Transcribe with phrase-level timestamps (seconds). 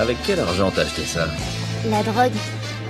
[0.00, 1.26] Avec quel argent t'as acheté ça
[1.90, 2.32] La drogue.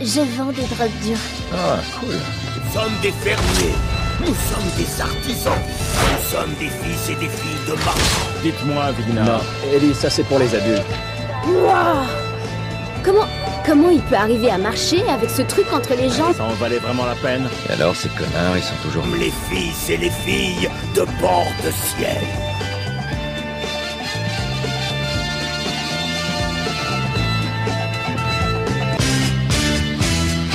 [0.01, 1.17] Je vends des drogues dures.
[1.53, 2.15] Ah, cool.
[2.15, 3.75] Nous sommes des fermiers.
[4.21, 5.53] Nous sommes des artisans.
[5.59, 8.41] Nous sommes des fils et des filles de marchands.
[8.45, 9.25] Dites-moi, Vina.
[9.25, 9.41] Non,
[9.75, 10.85] Ellie, ça c'est pour les adultes.
[11.49, 12.07] Waouh
[13.05, 13.27] Comment
[13.67, 16.37] comment il peut arriver à marcher avec ce truc entre les jambes?
[16.37, 17.49] Ça en valait vraiment la peine.
[17.69, 19.05] Et alors, ces connards, ils sont toujours...
[19.19, 22.23] Les fils et les filles de bord de ciel.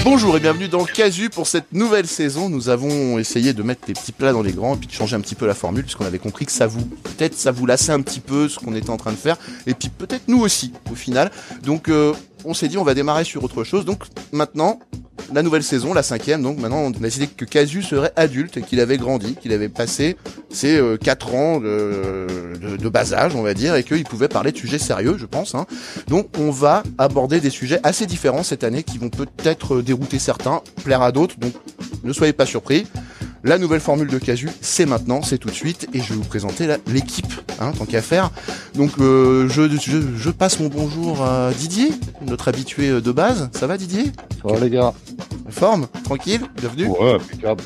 [0.09, 2.47] Bonjour et bienvenue dans Casu pour cette nouvelle saison.
[2.47, 5.17] Nous avons essayé de mettre les petits plats dans les grands et puis de changer
[5.17, 7.91] un petit peu la formule puisqu'on avait compris que ça vous peut-être ça vous lassait
[7.91, 9.35] un petit peu ce qu'on était en train de faire
[9.67, 11.29] et puis peut-être nous aussi au final.
[11.61, 12.13] Donc euh,
[12.45, 13.85] on s'est dit on va démarrer sur autre chose.
[13.85, 14.79] Donc maintenant
[15.33, 16.41] la nouvelle saison, la cinquième.
[16.41, 20.15] Donc maintenant on a décidé que Casu serait adulte qu'il avait grandi, qu'il avait passé
[20.49, 22.27] ses euh, quatre ans de,
[22.77, 25.55] de, bas âge on va dire et qu'il pouvait parler de sujets sérieux je pense.
[25.55, 25.65] Hein.
[26.07, 30.61] Donc on va aborder des sujets assez différents cette année qui vont peut-être dérouter certains,
[30.83, 31.37] plaire à d'autres.
[31.39, 31.53] Donc
[32.03, 32.85] ne soyez pas surpris.
[33.47, 36.25] La nouvelle formule de Casu, c'est maintenant, c'est tout de suite, et je vais vous
[36.25, 37.31] présenter l'équipe,
[37.61, 38.29] hein, tant qu'à faire.
[38.75, 41.91] Donc euh, je, je, je passe mon bonjour à Didier,
[42.25, 43.49] notre habitué de base.
[43.53, 44.11] Ça va Didier?
[44.45, 44.93] Ça va les gars
[45.49, 45.87] Forme?
[46.03, 46.41] Tranquille?
[46.57, 46.87] Bienvenue?
[46.87, 47.63] Ouais, impeccable.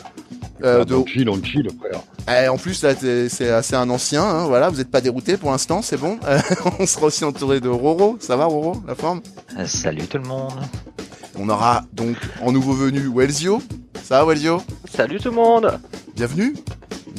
[0.64, 2.44] Euh, Ah, de- on chill, on chill, frère.
[2.44, 2.94] Eh, En plus là,
[3.28, 6.20] c'est assez un ancien, hein, voilà, vous n'êtes pas dérouté pour l'instant, c'est bon.
[6.28, 6.40] Euh,
[6.80, 9.22] on sera aussi entouré de Roro, ça va Roro, la forme?
[9.58, 10.54] Euh, Salut tout le monde.
[11.44, 13.64] On aura donc en nouveau venu Welsio.
[14.04, 14.62] Ça va Welsio
[14.96, 15.80] Salut tout le monde.
[16.16, 16.56] Bienvenue.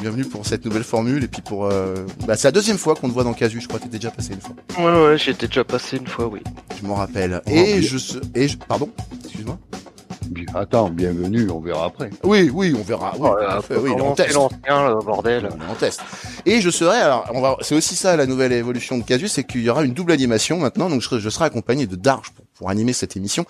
[0.00, 1.66] Bienvenue pour cette nouvelle formule et puis pour...
[1.66, 3.98] euh, Bah, c'est la deuxième fois qu'on te voit dans Casu, je crois que t'étais
[3.98, 4.54] déjà passé une fois.
[4.78, 6.40] Ouais ouais, j'étais déjà passé une fois, oui.
[6.80, 7.42] Je m'en rappelle.
[7.48, 7.98] Et je...
[7.98, 8.56] se- Et je...
[8.58, 8.88] Pardon?
[9.24, 9.58] Excuse-moi
[10.54, 12.10] Attends, bienvenue, on verra après.
[12.24, 13.12] Oui, oui, on verra.
[13.18, 14.34] Oui, Oh, fait, oui, il est en test.
[14.34, 15.48] l'ancien, le bordel.
[15.50, 16.00] On est en test.
[16.46, 19.44] Et je serai, alors, on va, c'est aussi ça la nouvelle évolution de Casus, c'est
[19.44, 22.30] qu'il y aura une double animation maintenant, donc je serai, je serai accompagné de Darge
[22.30, 23.44] pour, pour animer cette émission,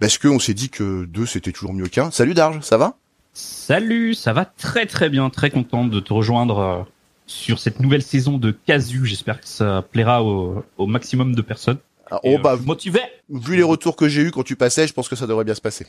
[0.00, 2.10] parce qu'on s'est dit que deux c'était toujours mieux qu'un.
[2.10, 2.94] Salut Darge, ça va?
[3.32, 6.78] Salut, ça va très très bien, très content de te rejoindre euh,
[7.26, 9.04] sur cette nouvelle saison de Casu.
[9.04, 11.78] J'espère que ça plaira au, au maximum de personnes.
[12.10, 13.00] Ah, Oh euh, bah, motivé.
[13.28, 15.54] vu les retours que j'ai eu quand tu passais, je pense que ça devrait bien
[15.54, 15.86] se passer.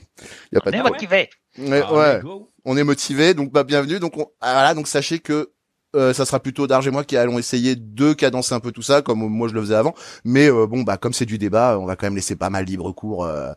[0.52, 0.94] Y a pas de Mais problème.
[0.94, 1.30] motivé.
[1.58, 2.22] Ouais, Ah, ouais.
[2.66, 4.00] on est motivé, donc bah bienvenue.
[4.00, 5.52] Donc on- ah, voilà, donc sachez que
[5.96, 8.84] euh, ça sera plutôt Darge et moi qui allons essayer de cadencer un peu tout
[8.84, 9.96] ça, comme moi je le faisais avant.
[10.24, 12.66] Mais euh, bon, bah comme c'est du débat, on va quand même laisser pas mal
[12.66, 13.52] libre cours euh,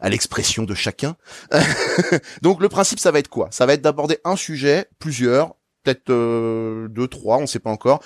[0.00, 1.16] à l'expression de chacun.
[2.42, 3.48] donc le principe, ça va être quoi?
[3.50, 8.00] Ça va être d'aborder un sujet, plusieurs, peut-être euh, deux, trois, on sait pas encore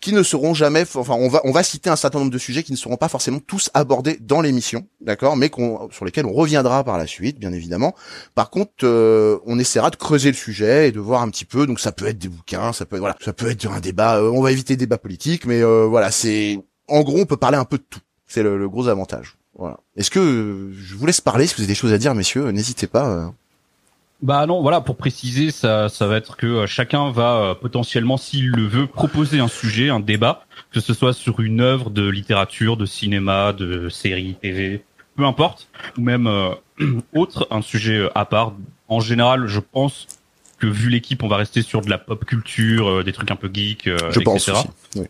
[0.00, 2.62] qui ne seront jamais, enfin, on va, on va citer un certain nombre de sujets
[2.62, 6.32] qui ne seront pas forcément tous abordés dans l'émission, d'accord, mais qu'on, sur lesquels on
[6.32, 7.94] reviendra par la suite, bien évidemment.
[8.34, 11.66] Par contre, euh, on essaiera de creuser le sujet et de voir un petit peu.
[11.66, 14.18] Donc, ça peut être des bouquins, ça peut être, voilà, ça peut être un débat.
[14.18, 17.36] euh, on va éviter le débat politique, mais euh, voilà, c'est, en gros, on peut
[17.36, 18.00] parler un peu de tout.
[18.26, 19.36] C'est le, le gros avantage.
[19.58, 19.78] Voilà.
[19.96, 22.50] Est-ce que euh, je vous laisse parler si vous avez des choses à dire, messieurs
[22.50, 23.32] N'hésitez pas.
[24.22, 28.16] Bah non, voilà, pour préciser, ça, ça va être que euh, chacun va euh, potentiellement,
[28.16, 32.08] s'il le veut, proposer un sujet, un débat, que ce soit sur une œuvre de
[32.08, 34.84] littérature, de cinéma, de série, TV,
[35.16, 35.68] peu importe,
[35.98, 36.54] ou même euh,
[37.14, 38.54] autre, un sujet euh, à part.
[38.88, 40.06] En général, je pense
[40.58, 43.36] que vu l'équipe, on va rester sur de la pop culture, euh, des trucs un
[43.36, 44.58] peu geek, euh, Je pense etc.
[44.58, 45.00] aussi.
[45.00, 45.06] Oui.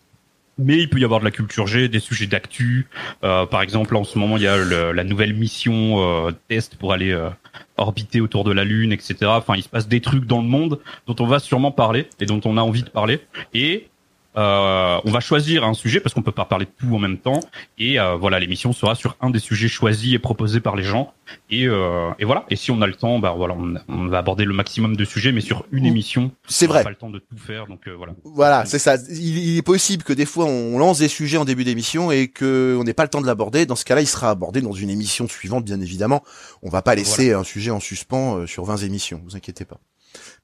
[0.59, 2.89] Mais il peut y avoir de la culture G, des sujets d'actu.
[3.25, 6.95] Euh, par exemple, en ce moment, il y a la nouvelle mission euh, test pour
[6.95, 7.29] aller euh,
[7.77, 9.17] orbiter autour de la Lune, etc.
[9.27, 12.27] Enfin, il se passe des trucs dans le monde dont on va sûrement parler et
[12.27, 13.21] dont on a envie de parler.
[13.53, 13.89] Et
[14.37, 17.19] euh, on va choisir un sujet parce qu'on peut pas parler de tout en même
[17.19, 17.41] temps.
[17.79, 21.13] Et euh, voilà, l'émission sera sur un des sujets choisis et proposés par les gens.
[21.51, 22.45] Et, euh, et voilà.
[22.51, 25.05] Et si on a le temps, bah voilà, on, on va aborder le maximum de
[25.05, 26.81] sujets, mais sur une émission, C'est on vrai.
[26.81, 27.67] n'a pas le temps de tout faire.
[27.67, 28.13] Donc euh, voilà.
[28.25, 28.97] Voilà, c'est ça.
[29.11, 32.29] Il, il est possible que des fois on lance des sujets en début d'émission et
[32.29, 33.67] que on n'ait pas le temps de l'aborder.
[33.67, 36.23] Dans ce cas-là, il sera abordé dans une émission suivante, bien évidemment.
[36.63, 39.79] On va pas laisser un sujet en suspens euh, sur 20 émissions, vous inquiétez pas.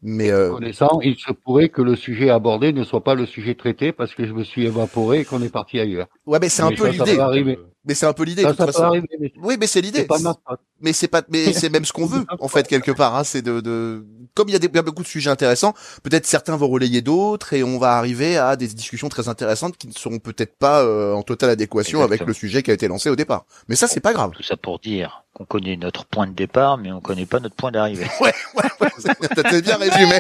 [0.03, 3.55] Mais euh, Connaissant, il se pourrait que le sujet abordé ne soit pas le sujet
[3.55, 6.09] traité parce que je me suis évaporé et qu'on est parti ailleurs.
[6.27, 7.15] ouais, mais c'est un peu l'idée.
[7.15, 7.59] peut arriver.
[7.85, 8.45] Mais c'est un peu l'idée.
[9.41, 10.07] Oui, mais c'est l'idée.
[10.81, 13.17] Mais c'est pas, mais c'est même ce qu'on veut en fait quelque part.
[13.17, 14.05] Hein, c'est de, de,
[14.35, 17.53] comme il y a, des, a beaucoup de sujets intéressants, peut-être certains vont relayer d'autres
[17.53, 21.15] et on va arriver à des discussions très intéressantes qui ne seront peut-être pas euh,
[21.15, 23.47] en totale adéquation avec le sujet qui a été lancé au départ.
[23.69, 24.33] Mais ça, c'est pas grave.
[24.33, 27.55] Tout ça pour dire qu'on connaît notre point de départ, mais on connaît pas notre
[27.55, 28.07] point d'arrivée.
[28.21, 29.29] Ouais, ouais, ouais.
[29.35, 30.19] T'as bien résumé.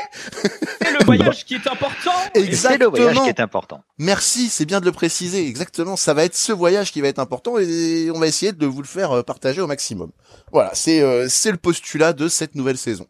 [0.81, 2.11] C'est le voyage qui est important.
[2.35, 3.25] Et c'est le voyage Exactement.
[3.25, 3.85] qui est important.
[3.99, 5.47] Merci, c'est bien de le préciser.
[5.47, 8.67] Exactement, ça va être ce voyage qui va être important et on va essayer de
[8.67, 10.11] vous le faire euh, partager au maximum.
[10.50, 13.06] Voilà, c'est euh, c'est le postulat de cette nouvelle saison.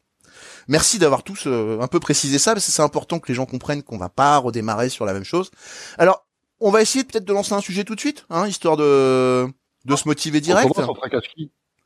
[0.69, 3.47] Merci d'avoir tous euh, un peu précisé ça parce que c'est important que les gens
[3.47, 5.51] comprennent qu'on va pas redémarrer sur la même chose.
[5.99, 6.27] Alors,
[6.61, 9.49] on va essayer peut-être de lancer un sujet tout de suite, hein, histoire de
[9.85, 10.73] de se motiver On direct.
[10.73, 11.09] commence, on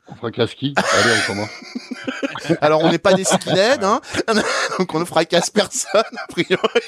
[0.08, 0.74] On fera casse-qui.
[0.76, 1.50] Allez, on commence.
[2.60, 4.00] Alors on n'est pas des skinheads, hein,
[4.78, 6.80] donc on ne fracasse personne a priori.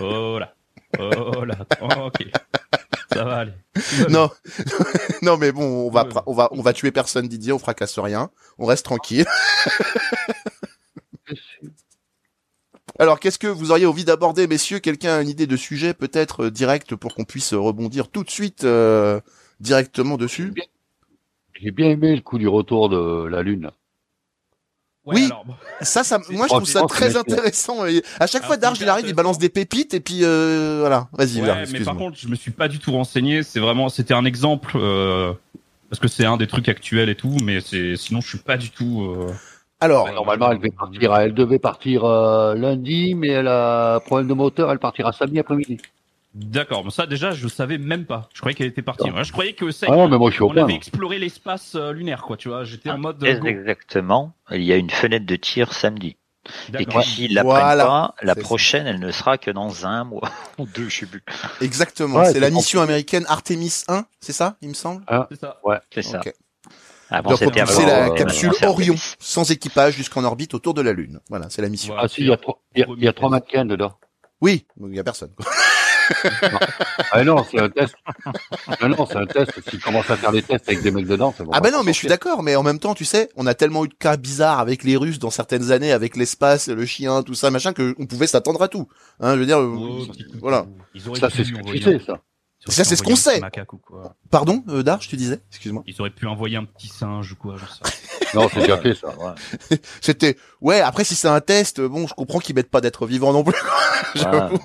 [0.00, 0.54] Oh là.
[0.98, 1.56] Oh là.
[1.80, 2.26] Ok.
[3.12, 3.52] Ça va aller.
[4.08, 4.30] Non,
[5.22, 8.30] non mais bon, on va, on va, on va tuer personne, Didier, on fracasse rien,
[8.58, 9.26] on reste tranquille.
[12.98, 14.78] Alors, qu'est-ce que vous auriez envie d'aborder, messieurs?
[14.78, 18.22] Quelqu'un a une idée de sujet, peut-être euh, direct, pour qu'on puisse euh, rebondir tout
[18.22, 19.20] de suite euh,
[19.58, 20.54] directement dessus?
[21.60, 23.70] J'ai bien aimé le coup du retour de la Lune.
[25.06, 25.24] Ouais, Oui.
[25.26, 25.44] alors.
[25.82, 27.86] Ça, ça, moi, je trouve ça très intéressant.
[27.86, 30.78] Et à chaque Alors, fois, Darge, il arrive, il balance des pépites, et puis euh,
[30.80, 31.08] voilà.
[31.12, 33.42] Vas-y, Ouais, mais par contre, je me suis pas du tout renseigné.
[33.42, 35.32] C'est vraiment, c'était un exemple euh,
[35.90, 38.56] parce que c'est un des trucs actuels et tout, mais c'est sinon je suis pas
[38.56, 39.02] du tout.
[39.02, 39.30] euh,
[39.80, 44.28] Alors, Ouais, Normalement, elle devait partir, elle devait partir euh, lundi, mais elle a problème
[44.28, 45.78] de moteur, elle partira samedi après-midi.
[46.34, 48.28] D'accord, mais ça déjà je savais même pas.
[48.34, 49.08] Je croyais qu'elle était partie.
[49.10, 49.86] Moi, je croyais que ça.
[49.88, 52.36] Ah non, mais moi je suis au on avait exploré l'espace euh, lunaire, quoi.
[52.36, 53.22] Tu vois, j'étais en mode.
[53.22, 53.46] euh, go.
[53.46, 54.32] Exactement.
[54.50, 56.16] Il y a une fenêtre de tir samedi.
[56.68, 57.02] Et D'accord.
[57.02, 57.84] que s'ils la Voilà.
[57.84, 58.44] prennent pas, la C'est ça.
[58.44, 60.28] prochaine, elle ne sera que dans un mois
[60.58, 61.22] ou deux, je sais plus.
[61.62, 62.18] exactement.
[62.18, 65.04] Ouais, c'est c'est la mission américaine Artemis 1, c'est ça, il me semble?
[65.30, 65.60] C'est ça.
[65.90, 66.18] C'est ça.
[66.20, 66.34] Ok.
[67.10, 69.14] Avant, Donc, c'était propulser avant, la euh, capsule avant, Orion, Artemis.
[69.20, 71.20] sans équipage, jusqu'en orbite autour de la Lune.
[71.30, 71.92] Voilà, c'est la mission.
[71.94, 73.64] Voilà, Ah si, il y a trois, il y a, il y a trois mannequins
[73.64, 73.96] dedans.
[74.40, 75.30] Oui, donc il y a personne.
[75.36, 75.46] quoi.
[77.10, 77.94] Ah non, c'est un test.
[78.80, 79.52] Non, non, c'est un test.
[79.68, 81.50] S'ils commencent à faire des tests avec des mecs dedans, c'est bon.
[81.52, 83.54] Ah ben non, mais je suis d'accord, mais en même temps, tu sais, on a
[83.54, 87.22] tellement eu de cas bizarres avec les Russes dans certaines années, avec l'espace, le chien,
[87.22, 88.88] tout ça, machin, que on pouvait s'attendre à tout.
[89.20, 90.06] Hein, je veux dire, Oh,
[90.40, 90.66] voilà.
[90.94, 92.20] Ils Ça, c'est ce que tu sais, ça.
[92.66, 93.42] Ça, c'est ce qu'on sait.
[94.30, 95.40] Pardon, euh, Darge, tu disais?
[95.50, 95.82] Excuse-moi.
[95.86, 97.94] Ils auraient pu envoyer un petit singe ou quoi, je sais.
[98.34, 99.08] Non, c'est déjà fait, ça.
[99.18, 99.78] Ouais.
[100.00, 103.32] C'était, ouais, après, si c'est un test, bon, je comprends qu'ils mettent pas d'être vivant
[103.32, 103.54] non plus.
[104.14, 104.58] J'avoue.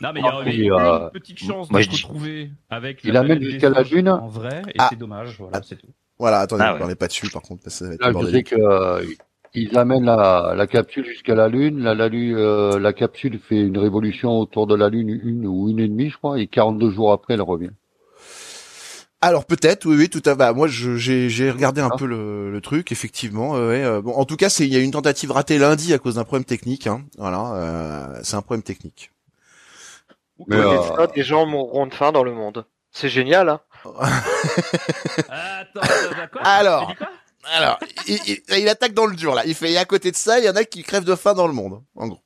[0.00, 1.90] Non, mais il y Ah, aurait puis, eu euh, une petite chance moi, de se
[1.90, 3.02] retrouver avec.
[3.04, 4.08] Il la amène jusqu'à la Lune.
[4.08, 4.86] En vrai, et Ah.
[4.90, 5.88] c'est dommage, voilà, c'est tout.
[6.18, 6.78] Voilà, attendez, Ah on ouais.
[6.80, 9.04] parlait pas dessus, par contre, parce que ça va être Là, je sais que euh,
[9.54, 11.80] ils amènent la, la capsule jusqu'à la Lune.
[11.80, 15.68] La, la, Lune, euh, la capsule fait une révolution autour de la Lune, une ou
[15.70, 17.70] une et demie, je crois, et 42 jours après, elle revient.
[19.26, 20.36] Alors peut-être, oui, oui, tout à fait.
[20.36, 21.96] Bah, moi, je- j'ai j'ai regardé un Ah.
[21.96, 23.56] peu le, le truc, effectivement.
[23.56, 25.94] euh, ouais, euh, bon, en tout cas, c'est il y a une tentative ratée lundi
[25.94, 26.86] à cause d'un problème technique.
[26.86, 27.04] Hein.
[27.16, 29.10] Voilà, euh, c'est un problème technique.
[30.46, 32.66] Mais, Ouais, euh, ça, des gens mourront de faim dans le monde.
[32.90, 33.60] C'est génial, hein
[35.28, 35.80] Attends,
[36.32, 36.42] quoi?
[36.42, 36.92] Alors.
[37.56, 37.78] Alors,
[38.08, 39.42] il, il- il attaque dans le dur là.
[39.46, 41.34] Il fait et à côté de ça, il y en a qui crèvent de faim
[41.34, 41.82] dans le monde.
[41.94, 42.20] En gros.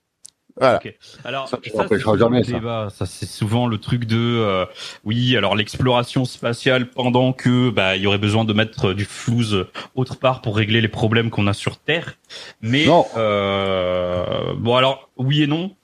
[0.60, 0.76] Voilà.
[0.84, 0.94] Ok.
[1.24, 2.52] Alors, Ça, ça, c'est souvent jamais, le ça.
[2.52, 2.88] débat.
[2.90, 4.64] Ça, c'est souvent le truc de, euh,
[5.04, 9.04] oui, alors l'exploration spatiale pendant que, bah, il y aurait besoin de mettre euh, du
[9.04, 12.14] flouze autre part pour régler les problèmes qu'on a sur Terre.
[12.60, 13.04] Mais, Non.
[13.16, 15.74] euh, bon, alors, oui et non.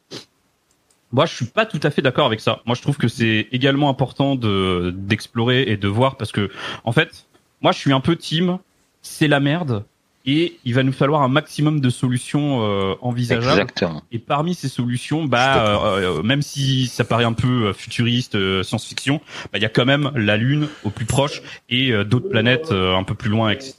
[1.12, 2.60] Moi, je suis pas tout à fait d'accord avec ça.
[2.66, 6.50] Moi, je trouve que c'est également important de d'explorer et de voir parce que,
[6.82, 7.26] en fait,
[7.60, 8.58] moi, je suis un peu team.
[9.00, 9.84] C'est la merde
[10.26, 13.60] et il va nous falloir un maximum de solutions euh, envisageables.
[13.60, 14.02] Exactement.
[14.10, 18.34] Et parmi ces solutions, bah, euh, euh, même si ça paraît un peu euh, futuriste,
[18.34, 19.20] euh, science-fiction,
[19.52, 22.72] bah, il y a quand même la Lune au plus proche et euh, d'autres planètes
[22.72, 23.74] euh, un peu plus loin, etc.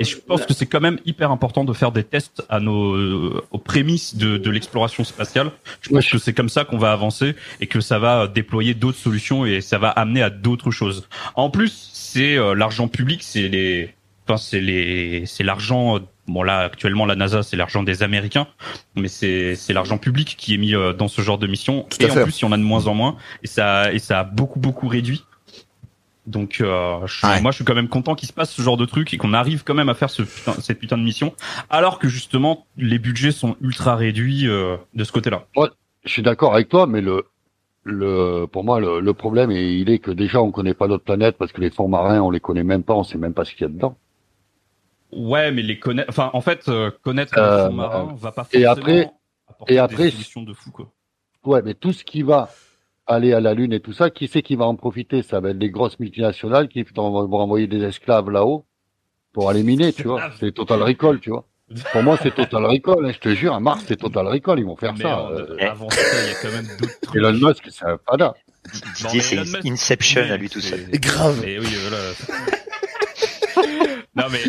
[0.00, 2.94] Et je pense que c'est quand même hyper important de faire des tests à nos
[2.94, 5.52] euh, aux prémices de, de l'exploration spatiale.
[5.80, 8.98] Je pense que c'est comme ça qu'on va avancer et que ça va déployer d'autres
[8.98, 11.08] solutions et ça va amener à d'autres choses.
[11.36, 13.94] En plus, c'est euh, l'argent public, c'est les,
[14.26, 16.00] enfin c'est les, c'est l'argent.
[16.26, 18.46] Bon là actuellement la NASA c'est l'argent des Américains,
[18.96, 21.86] mais c'est c'est l'argent public qui est mis euh, dans ce genre de mission.
[21.90, 23.98] Tout et en plus il y en a de moins en moins et ça et
[23.98, 25.24] ça a beaucoup beaucoup réduit.
[26.26, 27.42] Donc euh, je Ouais.
[27.42, 29.34] moi je suis quand même content qu'il se passe ce genre de truc et qu'on
[29.34, 31.34] arrive quand même à faire ce putain, cette putain de mission,
[31.68, 35.44] alors que justement les budgets sont ultra réduits euh, de ce côté-là.
[36.06, 37.24] Je suis d'accord avec toi, mais le,
[37.82, 41.36] le, pour moi, le, le problème, il est que déjà, on connaît pas d'autres planètes
[41.38, 43.52] parce que les fonds marins, on les connaît même pas, on sait même pas ce
[43.54, 43.96] qu'il y a dedans.
[45.16, 48.46] Ouais, mais les connaître, enfin en fait euh, connaître Euh, le fond marin va pas
[48.52, 49.10] et après-
[49.48, 50.90] apporter et après, des solutions de fou quoi.
[51.44, 52.50] Ouais, mais tout ce qui va
[53.06, 55.22] aller à la Lune et tout ça, qui c'est qui va en profiter?
[55.22, 58.64] Ça va être les grosses multinationales qui vont envoyer des esclaves là-haut
[59.32, 60.30] pour aller miner, tu vois.
[60.40, 61.44] C'est Total Recall, tu vois.
[61.92, 63.52] Pour moi, c'est Total Recall, hein, je te jure.
[63.54, 65.28] À Mars, c'est Total Recall, ils vont faire ça.
[65.30, 67.16] Euh, avant ça, il y a quand même d'autres trucs.
[67.16, 68.34] Elon Musk, c'est un fada.
[68.96, 70.86] Didier, c'est Inception à lui tout c'est- seul.
[70.92, 71.38] Et grave.
[71.42, 72.02] Mais oui, voilà.
[74.16, 74.40] Non mais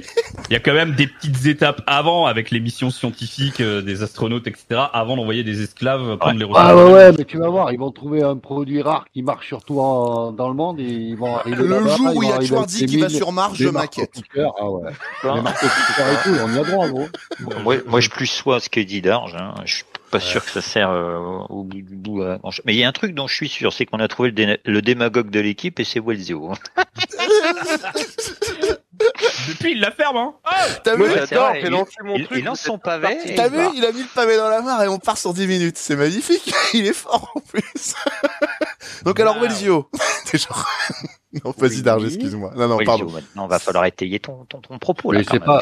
[0.49, 4.03] il y a quand même des petites étapes avant avec les missions scientifiques euh, des
[4.03, 4.81] astronautes, etc.
[4.93, 6.85] Avant d'envoyer des esclaves prendre les Ah ressources.
[6.87, 9.79] ouais, ouais, mais tu vas voir, ils vont trouver un produit rare qui marche surtout
[9.79, 12.85] en- dans le monde et ils vont arriver Le jour où il y a Schwarzy
[12.85, 14.21] qui va sur Mars, je m'inquiète.
[14.37, 14.91] Ah ouais.
[15.23, 17.07] Les et tout, on y a droit, gros.
[17.63, 19.35] Moi, moi, je plus sois ce que dit Darge.
[19.35, 19.53] Hein.
[19.65, 19.83] Je suis
[20.19, 21.17] pas sûr que ça sert euh,
[21.49, 22.21] au bout du bout.
[22.23, 22.39] à.
[22.65, 24.33] Mais il y a un truc dont je suis sûr, c'est qu'on a trouvé le,
[24.35, 26.53] dé- le démagogue de l'équipe et c'est Welzio.
[29.49, 30.33] Depuis, il la ferme, hein.
[30.83, 32.37] T'as vu Moi, Ouais, c'est j'adore, vrai, j'ai il- lancé mon il- truc.
[32.39, 33.31] il lance vous son êtes pavé partis.
[33.31, 33.57] et- T'as vu.
[33.75, 35.77] Il a mis le pavé dans la mare et on part sur 10 minutes.
[35.77, 36.53] C'est magnifique.
[36.73, 37.95] Il est fort en plus.
[39.05, 39.37] Donc alors.
[39.39, 39.89] Welzio.
[40.25, 40.65] T'es genre...
[41.43, 41.81] non, vas-y.
[41.81, 42.53] Darge, excuse-moi.
[42.55, 43.11] Non, non, pardon.
[43.11, 45.11] maintenant, va falloir étayer ton, ton, ton propos.
[45.11, 45.45] là, Mais quand c'est même.
[45.45, 45.61] pas.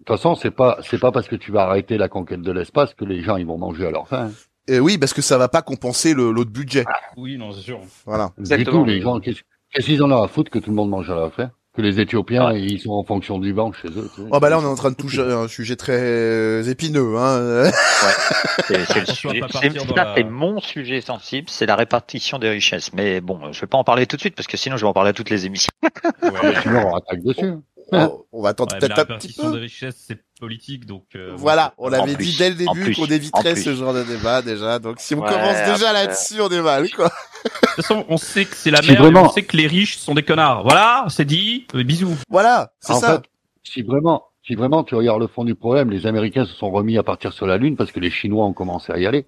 [0.00, 2.52] De toute façon, c'est pas, c'est pas parce que tu vas arrêter la conquête de
[2.52, 4.30] l'espace que les gens ils vont manger à leur faim.
[4.70, 6.84] Euh, oui, parce que ça va pas compenser le- l'autre budget.
[7.16, 7.80] Oui, non, c'est sûr.
[8.06, 8.30] Voilà.
[8.36, 8.80] Du Exactement.
[8.80, 9.40] tout, les gens, qu'est-ce
[9.72, 11.50] qu'est-ce qu'ils en ont à foutre que tout le monde mange à leur faim?
[11.76, 14.08] Que les Éthiopiens, ils sont en fonction du vent chez eux.
[14.14, 14.28] tu sais.
[14.30, 17.16] Oh bah là, on est en train de toucher un sujet très euh, épineux.
[17.18, 17.68] Hein.
[18.68, 19.34] C'est c'est
[19.96, 22.92] la- c'est mon sujet sensible, c'est la répartition des richesses.
[22.92, 24.88] Mais bon, je vais pas en parler tout de suite parce que sinon je vais
[24.88, 25.72] en parler à toutes les émissions.
[26.22, 26.30] Ouais.
[26.62, 27.54] Sinon, on attaque dessus.
[27.92, 29.52] Oh, on va attendre Ouais, peut-être la un petit répartition peu.
[29.52, 31.04] des richesses, c'est politique, donc.
[31.16, 34.42] euh, Voilà, on avait plus, dit dès le début qu'on éviterait ce genre de débat
[34.42, 34.78] déjà.
[34.78, 37.06] Donc si on Ouais, commence déjà après- là-dessus, on est mal, quoi.
[37.08, 39.98] De toute façon, on sait que c'est la merde, vraiment- on sait que les riches
[39.98, 40.62] sont des connards.
[40.62, 41.66] Voilà, c'est dit.
[41.74, 42.16] Euh, bisous.
[42.30, 43.20] Voilà, c'est ça.
[43.20, 43.28] fait,
[43.62, 46.96] si vraiment, si vraiment tu regardes le fond du problème, les Américains se sont remis
[46.98, 49.26] à partir sur la Lune parce que les Chinois ont commencé à y aller.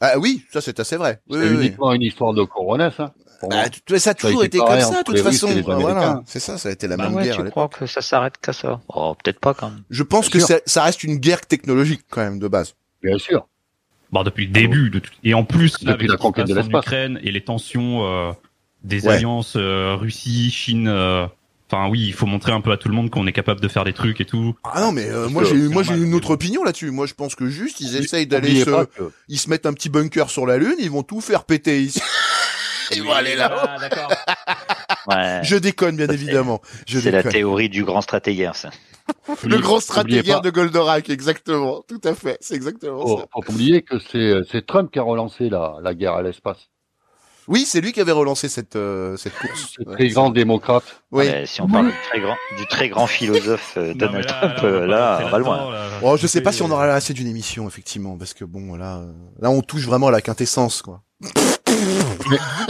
[0.00, 1.20] Ah oui, ça c'est assez vrai.
[1.28, 1.66] Oui, c'est oui, oui.
[1.66, 2.98] uniquement une histoire de coronesse.
[3.00, 3.23] Hein, pour moi.
[3.42, 5.48] Bah, ça a toujours a été été comme ça, de toute façon.
[5.54, 7.36] les Voilà, c'est ça, ça a été la Bah même ouais, guerre.
[7.36, 8.80] tu crois que ça s'arrête qu'à ça?
[8.88, 9.82] Oh, peut-être pas quand même.
[9.90, 12.74] Je pense que Bien ça, ça reste une guerre technologique quand même de base.
[13.02, 13.46] Bien sûr.
[14.12, 16.54] Bon, depuis le début, de tout- et en plus, là, Depuis avec la conquête de
[16.54, 16.84] passe en l'espace.
[16.86, 18.32] Ukraine et les tensions euh,
[18.84, 19.14] des Ouais.
[19.14, 20.88] alliances euh, Russie, Chine.
[20.88, 21.26] euh,
[21.72, 23.66] Enfin, oui, il faut montrer un peu à tout le monde qu'on est capable de
[23.68, 24.54] faire des trucs et tout.
[24.64, 26.90] Ah non, mais euh, moi j'ai moi j'ai une autre opinion là-dessus.
[26.90, 28.86] Moi je pense que juste ils essayent d'aller se,
[29.28, 32.02] ils se mettent un petit bunker sur la lune, ils vont tout faire péter ici.
[32.92, 33.66] Ils vont aller là-haut.
[33.68, 34.10] Ah, d'accord.
[35.06, 35.40] Ouais.
[35.42, 36.62] Je déconne bien évidemment.
[36.88, 38.70] C'est la théorie du grand stratégère, ça.
[39.44, 41.82] Le grand stratégaire de Goldorak, exactement.
[41.86, 43.24] Tout à fait, c'est exactement Faut, ça.
[43.30, 46.70] faut pas oublier que c'est c'est Trump qui a relancé la, la guerre à l'espace.
[47.48, 49.76] Oui, c'est lui qui avait relancé cette euh, cette course.
[49.84, 49.92] Ouais.
[49.94, 50.84] très grand démocrate.
[51.12, 51.26] Oui.
[51.26, 54.54] Ouais, si on parle du très grand, du très grand philosophe euh, Donald là, Trump,
[54.56, 55.70] là, on euh, va là, on va loin.
[55.70, 55.88] là.
[56.02, 58.74] Oh, je sais pas si on Euh, aura assez d'une émission effectivement, parce que bon
[58.76, 59.12] là, euh,
[59.42, 61.02] là on touche vraiment à la quintessence quoi.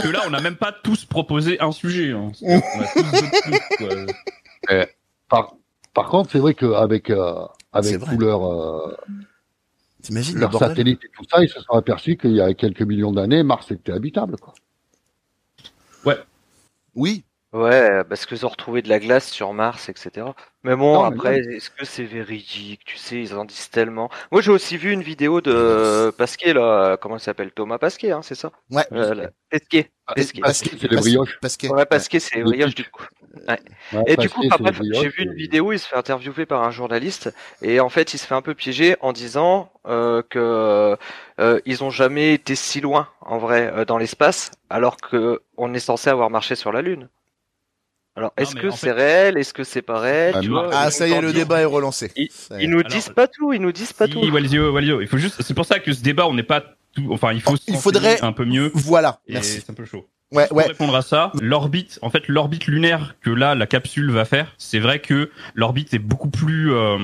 [0.01, 2.11] Que là, on n'a même pas tous proposé un sujet.
[2.11, 2.31] Hein.
[2.41, 3.77] On a tous d'autres trucs,
[4.67, 4.85] quoi.
[5.27, 5.55] Par,
[5.93, 8.95] par contre, c'est vrai qu'avec euh, avec leurs euh,
[10.01, 12.53] T'imagines le leurs bordel satellites et tout ça, ils se sont aperçus qu'il y a
[12.53, 14.35] quelques millions d'années, Mars était habitable.
[14.37, 14.53] Quoi.
[16.95, 17.25] Oui.
[17.55, 20.35] Ouais, parce qu'ils ont retrouvé de la glace sur Mars, etc.
[20.63, 22.83] Mais bon, Non, mais après, est-ce que c'est véridique?
[22.85, 24.09] Tu sais, ils en disent tellement.
[24.31, 26.97] Moi, j'ai aussi vu une vidéo de Pasquet, là.
[26.97, 27.51] Comment il s'appelle?
[27.51, 28.51] Thomas Pasquet, hein, c'est ça?
[28.71, 28.83] Ouais.
[28.91, 29.29] euh, là.
[29.49, 29.91] Pesquet.
[30.13, 30.41] Pesquet.
[30.41, 31.37] Pasquet, c'est les brioches.
[31.39, 33.03] Parce que Ouais, Pasquet, c'est Le brioche, du coup.
[33.47, 33.59] Ouais,
[34.07, 35.79] Et du Pasquet, coup, c'est enfin, les bref, brioches, j'ai vu une et- vidéo, il
[35.79, 38.95] se fait interviewer par un journaliste, et en fait, il se fait un peu piéger
[39.01, 40.97] en disant euh, que
[41.39, 45.73] euh, ils ont jamais été si loin, en vrai, euh, dans l'espace, alors que on
[45.73, 47.07] est censé avoir marché sur la Lune.
[48.17, 49.37] Alors, est-ce que c'est fait- réel?
[49.37, 50.33] Est-ce que c'est pas réel?
[50.37, 52.11] Ah, tu vois Ah ça y est, le débat est relancé.
[52.15, 52.29] Ils,
[52.69, 54.19] nous Alors, disent pas tout, ils nous disent pas Si, tout.
[54.31, 55.01] Walzio, Walzio.
[55.01, 56.63] Il faut juste, c'est pour ça que ce débat, on n'est pas
[56.95, 58.71] tout, enfin, il faut se Il faudrait- un peu mieux.
[58.73, 59.59] Voilà, Et merci.
[59.59, 60.07] c'est un peu chaud.
[60.31, 60.65] Ouais, pour ouais.
[60.65, 64.79] répondre à ça, l'orbite, en fait, l'orbite lunaire que là, la capsule va faire, c'est
[64.79, 66.97] vrai que l'orbite est beaucoup plus, euh,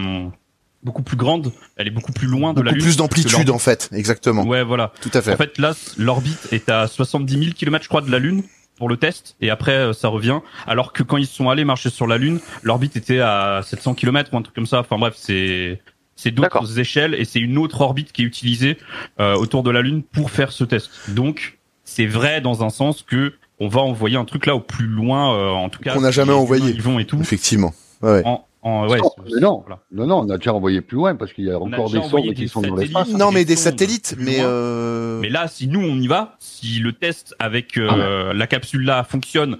[0.83, 1.51] beaucoup plus grande.
[1.75, 2.81] Elle est beaucoup plus loin de la Lune.
[2.81, 4.43] plus d'amplitude en fait, exactement.
[4.45, 4.91] Ouais, voilà.
[5.01, 5.33] Tout à fait.
[5.33, 8.43] En fait, là, l'orbite est à 70 000 km, je crois, de la Lune
[8.81, 10.39] pour le test, et après, euh, ça revient.
[10.65, 14.33] Alors que quand ils sont allés marcher sur la Lune, l'orbite était à 700 km
[14.33, 14.79] ou un truc comme ça.
[14.79, 15.79] Enfin bref, c'est
[16.15, 18.79] c'est d'autres échelles et c'est une autre orbite qui est utilisée
[19.19, 20.89] euh, autour de la Lune pour faire ce test.
[21.09, 24.87] Donc, c'est vrai dans un sens que on va envoyer un truc là au plus
[24.87, 25.93] loin, euh, en tout cas.
[25.93, 26.71] Qu'on n'a jamais envoyé.
[26.71, 27.21] y vont et tout.
[27.21, 27.75] Effectivement.
[28.01, 28.21] Ouais, ouais.
[28.25, 29.63] En, en, ouais, Non, non.
[29.65, 29.79] voilà.
[29.91, 32.01] Non, non, on a déjà envoyé plus loin parce qu'il y a On encore des
[32.03, 33.09] sondes qui des sont dans l'espace.
[33.09, 35.19] Non, mais des satellites, mais euh...
[35.19, 39.03] Mais là, si nous on y va, si le test avec euh, la capsule là
[39.03, 39.57] fonctionne,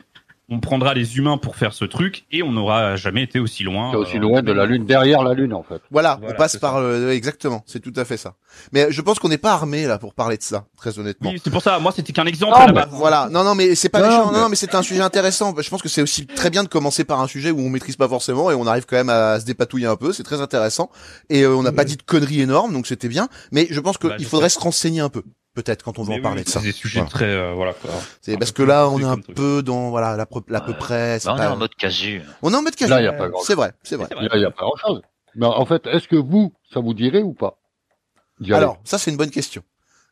[0.52, 3.90] on prendra les humains pour faire ce truc et on n'aura jamais été aussi loin.
[3.92, 5.82] C'est aussi euh, loin de la Lune, derrière la Lune en fait.
[5.90, 8.34] Voilà, Voilà, on passe par euh, exactement, c'est tout à fait ça.
[8.74, 11.32] Mais je pense qu'on n'est pas armé là pour parler de ça, très honnêtement.
[11.32, 11.80] Oui, c'est pour ça.
[11.80, 12.90] Moi, c'était qu'un exemple Non, à la mais base.
[12.92, 15.02] voilà, non, non, mais c'est pas Non, méchant, non, mais- non, mais c'est un sujet
[15.02, 15.56] intéressant.
[15.58, 17.96] Je pense que c'est aussi très bien de commencer par un sujet où on maîtrise
[17.96, 20.12] pas forcément et on arrive quand même à se dépatouiller un peu.
[20.12, 20.90] C'est très intéressant
[21.30, 23.30] et euh, on n'a pas dit de conneries énormes, donc c'était bien.
[23.54, 26.16] Mais je pense Bah, qu'il faudrait se renseigner un peu, peut-être quand on va en
[26.18, 26.60] oui, parler de ça.
[26.60, 27.10] C'est des sujets Voilà.
[27.12, 27.74] très euh, voilà.
[27.74, 27.92] Quoi.
[28.22, 31.20] C'est parce que là, on est un peu dans voilà l'à peu, près.
[31.20, 32.22] c'est Bah, on est en mode casu.
[32.42, 32.90] On est en mode casu.
[32.90, 34.08] Là, il y a pas grand C'est vrai, c'est vrai.
[34.10, 34.26] C'est vrai.
[34.26, 35.02] Là, il n'y a pas grand chose.
[35.36, 37.58] Mais en fait, est-ce que vous, ça vous dirait ou pas
[38.40, 39.64] d'y aller Alors, ça c'est une bonne question.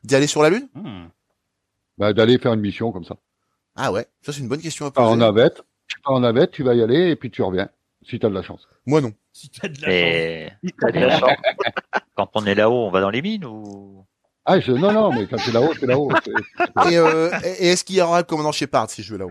[0.04, 0.68] D'y aller sur la lune?
[0.74, 1.08] Hmm.
[1.98, 3.16] Bah, D'aller faire une mission comme ça.
[3.76, 5.20] Ah ouais, ça c'est une bonne question à Pas en poser.
[5.20, 7.68] navette, tu pars en navette, tu vas y aller et puis tu reviens,
[8.02, 8.66] si tu as de la chance.
[8.86, 9.12] Moi non.
[9.32, 9.90] Si t'as de la chance.
[9.92, 11.30] Et T'as de la chance.
[12.16, 13.99] Quand on est là-haut, on va dans les mines ou
[14.52, 16.10] Ah, je, non, non, mais quand c'est là-haut, c'est là-haut.
[16.90, 19.30] Et, euh, et est-ce qu'il y aura le commandant Shepard si je vais là-haut?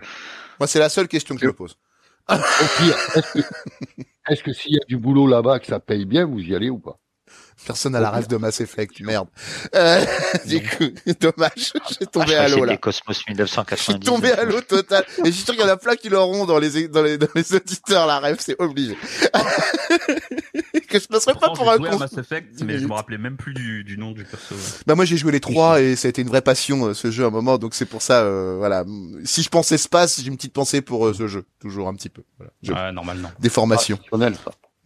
[0.59, 1.77] Moi, c'est la seule question que je me pose.
[2.29, 2.35] Au
[2.77, 2.95] pire,
[4.29, 6.69] est-ce que, s'il y a du boulot là-bas, que ça paye bien, vous y allez
[6.69, 6.97] ou pas?
[7.65, 9.27] Personne n'a la rêve de Mass Effect, merde.
[9.75, 10.05] Euh,
[10.45, 10.85] du coup,
[11.19, 12.71] dommage, j'ai tombé Ah, à je crois que l'eau là.
[12.71, 14.05] les Cosmos Je suis 1990.
[14.05, 15.03] tombé à l'eau total.
[15.23, 17.17] Et je suis sûr qu'il y en a plein qui l'auront dans les, dans les,
[17.17, 18.95] dans les auditeurs, la rêve, c'est obligé.
[20.87, 21.97] que je passerai pas pour un con.
[21.97, 24.55] Mass Effect, mais je me rappelais même plus du, du nom du perso.
[24.55, 24.61] ouais.
[24.87, 27.11] Bah moi j'ai joué les trois et ça a été une vraie passion euh, ce
[27.11, 28.83] jeu à un moment donc c'est pour ça euh, voilà
[29.23, 32.09] si je pense espace j'ai une petite pensée pour euh, ce jeu toujours un petit
[32.09, 33.31] peu voilà Je- Ouais, normalement.
[33.39, 33.97] des formations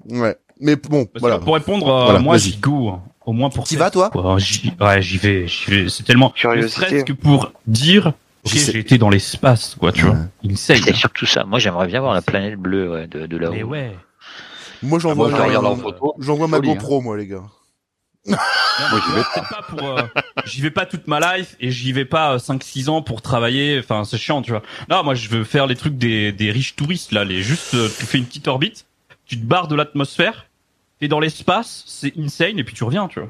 [0.09, 3.01] ouais mais bon Parce voilà Pour répondre, euh, Voilà, moi j'y go, hein.
[3.25, 3.63] au moins pour.
[3.65, 5.89] T'y vas, toi Ouais, j'y vais, j'y vais.
[5.89, 6.29] C'est tellement.
[6.29, 7.03] Curiosité.
[7.03, 8.13] que pour dire, ok,
[8.51, 8.71] J'y sais.
[8.71, 10.11] j'ai été dans l'espace, quoi, tu Ouais.
[10.11, 10.19] vois.
[10.49, 10.77] Insane.
[10.83, 11.43] C'est surtout ça.
[11.43, 13.51] Moi, j'aimerais bien voir la planète bleue ouais, de, de là-haut.
[13.51, 13.95] Mais ouais.
[14.83, 16.13] Moi j'en Ah, moi, en photo.
[16.19, 16.61] j'envoie ma hein.
[16.61, 17.43] GoPro moi les gars
[18.25, 18.37] Non,
[18.91, 19.83] Moi, j'y vais pas pour.
[19.83, 20.03] euh,
[20.45, 23.79] j'y vais pas toute ma life et j'y vais pas 5-6 ans pour travailler.
[23.79, 24.61] Enfin, c'est chiant, tu vois.
[24.89, 27.23] Non, moi, je veux faire les trucs des, des riches touristes là.
[27.25, 28.85] Les juste, euh, tu fais une petite orbite,
[29.25, 30.45] tu te barres de l'atmosphère,
[30.99, 33.29] t'es dans l'espace, c'est insane et puis tu reviens, tu vois.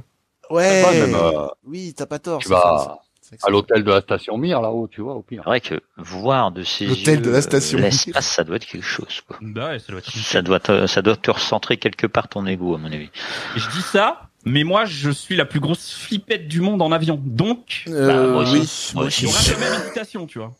[0.51, 2.99] ouais même, euh, oui t'as pas tort tu vas
[3.43, 5.41] à l'hôtel de la station Mir, là-haut, tu vois, au pire.
[5.43, 7.77] C'est vrai que voir de ces L'hôtel de la station.
[7.79, 9.21] l'espace, ça doit être quelque chose.
[9.27, 9.37] Quoi.
[9.41, 10.11] Bah ouais, ça doit être.
[10.11, 13.09] Ça doit te, ça doit te recentrer quelque part ton ego, à mon avis.
[13.55, 16.91] Et je dis ça, mais moi, je suis la plus grosse flippette du monde en
[16.91, 17.19] avion.
[17.23, 18.93] Donc, Euh, Bah, moi oui aussi.
[18.95, 19.51] moi Moi il y aura aussi.
[19.53, 20.53] quand même hésitation, tu vois.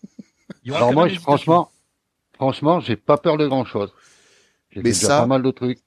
[0.63, 1.69] Il y aura Alors moi, je- franchement,
[2.35, 3.91] franchement, j'ai pas peur de grand chose.
[4.71, 5.79] J'ai déjà ça- pas mal de trucs.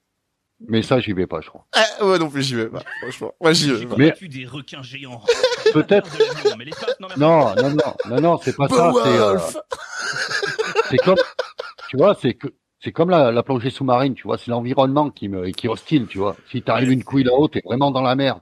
[0.67, 1.67] Mais ça, j'y vais pas, je crois.
[1.73, 3.95] Ah, ouais non plus j'y vais pas franchement moi j'y vais J'ai pas.
[3.95, 5.21] Mais- des requins géants.
[5.73, 6.09] Peut-être.
[6.57, 6.71] Les
[7.17, 7.53] non.
[7.55, 7.75] Non, non,
[8.09, 8.91] non, non, c'est pas ça.
[9.03, 9.37] C'est, euh,
[11.03, 11.15] comme,
[11.89, 12.47] tu vois, c'est que,
[12.79, 16.07] c'est comme la, la plongée sous-marine, tu vois, c'est l'environnement qui me, qui est hostile,
[16.07, 16.35] tu vois.
[16.51, 18.39] Si t'arrives Ouais, une couille là-haut, t'es vraiment dans la mer.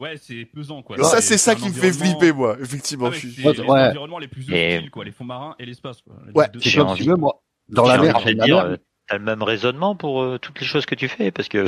[0.00, 0.96] Ouais, c'est pesant, quoi.
[1.02, 3.88] ça C'est- ça qui me fait flipper moi effectivement Ah ouais, c'est les Ouais.
[3.88, 5.04] environnements les plus Et- hostiles, quoi.
[5.04, 6.14] Les fonds marins et l'espace, quoi.
[6.26, 6.46] Les Ouais.
[6.54, 8.76] C'est J'ai comme, tu veux, moi, dans la J'ai mer, la dire, euh,
[9.08, 11.64] t'as le même raisonnement pour euh, toutes les choses que tu fais, parce que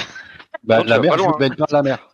[0.64, 2.08] Bah, la mer, je me baigne pas à la mer.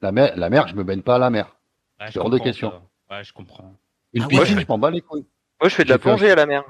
[0.00, 1.56] La mer, la mer, je me baigne pas à la mer.
[2.00, 2.70] Ouais, je c'est hors de question.
[3.08, 3.16] ça.
[3.16, 3.74] Ouais, je comprends.
[4.12, 4.46] Une Ah ouais.
[4.46, 5.26] je m'en bats les couilles.
[5.60, 6.62] Moi, je fais de la plongée à la mer.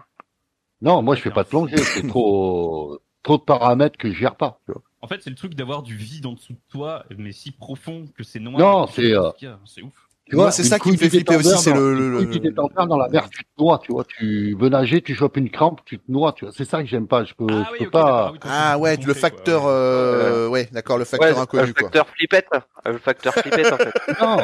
[0.80, 1.76] Non, moi, je fais pas de plongée.
[1.76, 4.60] C'est trop, trop de paramètres que je gère pas.
[4.64, 4.82] tu vois.
[5.00, 8.06] En fait, c'est le truc d'avoir du vide en dessous de toi, mais si profond
[8.16, 8.58] que c'est noir.
[8.58, 9.30] Non, c'est, euh.
[9.64, 10.07] C'est ouf.
[10.28, 12.86] Tu vois, c'est ça qui me fait flipper aussi, c'est le- le- couille qui t'envers
[12.86, 14.04] dans la mer, tu te noies, tu vois.
[14.04, 16.52] Tu veux nager, tu chopes une crampe, tu te noies, tu vois.
[16.54, 17.24] C'est ça que j'aime pas.
[17.24, 18.30] Je peux, Ah je oui, peux pas.
[18.32, 19.76] oui, ah c'est ouais le facteur quoi, ouais.
[19.76, 22.48] euh, ouais d'accord le facteur Ouais, inconnu le quoi facteur flippette.
[22.86, 23.94] Euh, Le facteur flippette, en fait.
[24.20, 24.36] Non,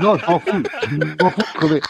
[0.00, 0.62] non, je m'en fous.
[0.90, 1.80] Je m'en fous de crever.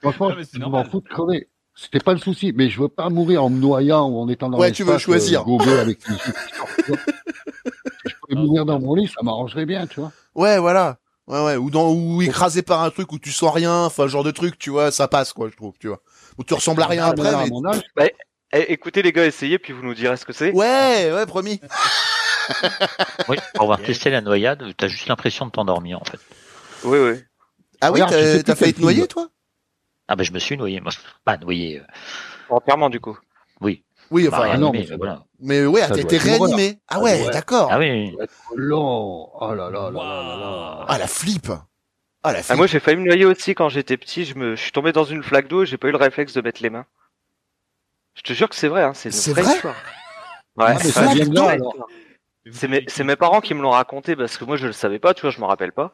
[0.00, 1.48] Franchement, je m'en fous de crever.
[1.74, 4.48] C'était pas le souci, mais je veux pas mourir en me noyant ou en étant
[4.48, 5.44] dans Ouais, tu veux choisir.
[5.46, 6.12] euh, avec tu.
[6.12, 6.22] Si
[8.06, 10.10] je pouvais mourir dans mon lit, ça m'arrangerait bien, tu vois.
[10.34, 10.98] Ouais, voilà.
[11.28, 11.56] Ouais, ouais.
[11.56, 14.30] Ou dans, ou écrasé par un truc où tu sens rien, enfin, ce genre de
[14.30, 16.00] truc, tu vois, ça passe, quoi, je trouve, tu vois.
[16.38, 17.50] Où tu ressembles à rien Ah, après, maintenant, à mais.
[17.50, 17.82] mon âge,
[18.52, 20.52] Eh, écoutez, les gars, essayez, puis vous nous direz ce que c'est.
[20.52, 21.60] Ouais, ouais, promis.
[23.28, 26.20] oui, pour avoir testé la noyade, t'as juste l'impression de t'endormir, en fait.
[26.84, 27.20] Oui, oui.
[27.80, 29.28] Ah oui, t'as failli te noyer, toi?
[30.08, 30.90] Ah ben, je me suis noyé, moi.
[31.26, 31.84] Pas noyé, euh,
[32.48, 33.18] Entièrement, du coup.
[34.10, 34.28] Oui.
[34.28, 35.24] Bah, enfin, rien, non, mais voilà.
[35.40, 36.78] mais ouais, t'as été réanimé.
[36.88, 37.68] Ah ouais, être- d'accord.
[37.70, 38.16] Ah oui,
[38.56, 39.28] long.
[39.40, 40.84] Oh là là là là là là.
[40.88, 41.48] Ah, la flip.
[42.22, 44.24] Ah, la Ah, moi, j'ai failli me noyer aussi quand j'étais petit.
[44.24, 46.32] Je me je suis tombé dans une flaque d'eau et j'ai pas eu le réflexe
[46.32, 46.86] de mettre les mains.
[48.14, 48.92] Je te jure que c'est vrai, hein.
[48.94, 49.76] C'est une C'est vraie vrai histoire.
[50.56, 50.80] Ouais, Ah, mais
[52.52, 54.72] c'est de mes, c'est mes parents qui me l'ont raconté parce que moi je le
[54.72, 55.92] savais pas, tu vois, je me rappelle pas.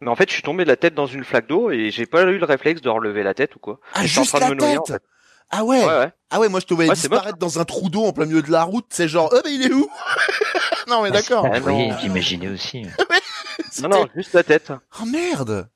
[0.00, 2.06] Mais en fait, je suis tombé de la tête dans une flaque d'eau et j'ai
[2.06, 3.80] pas eu le réflexe de relever la tête ou quoi.
[3.94, 5.02] Ah, J'étais en juste train de la me noyer, en fait.
[5.50, 5.80] Ah ouais.
[5.84, 6.12] Ouais, ouais.
[6.30, 8.50] Ah ouais, moi, je te voyais disparaître dans un trou d'eau en plein milieu de
[8.50, 8.86] la route.
[8.90, 9.88] C'est genre, euh, mais il est où?
[10.88, 11.46] non, mais d'accord.
[11.50, 11.96] Ah, non.
[11.98, 12.84] j'imaginais aussi.
[13.82, 14.72] Non, non, juste la tête.
[15.00, 15.68] Oh merde.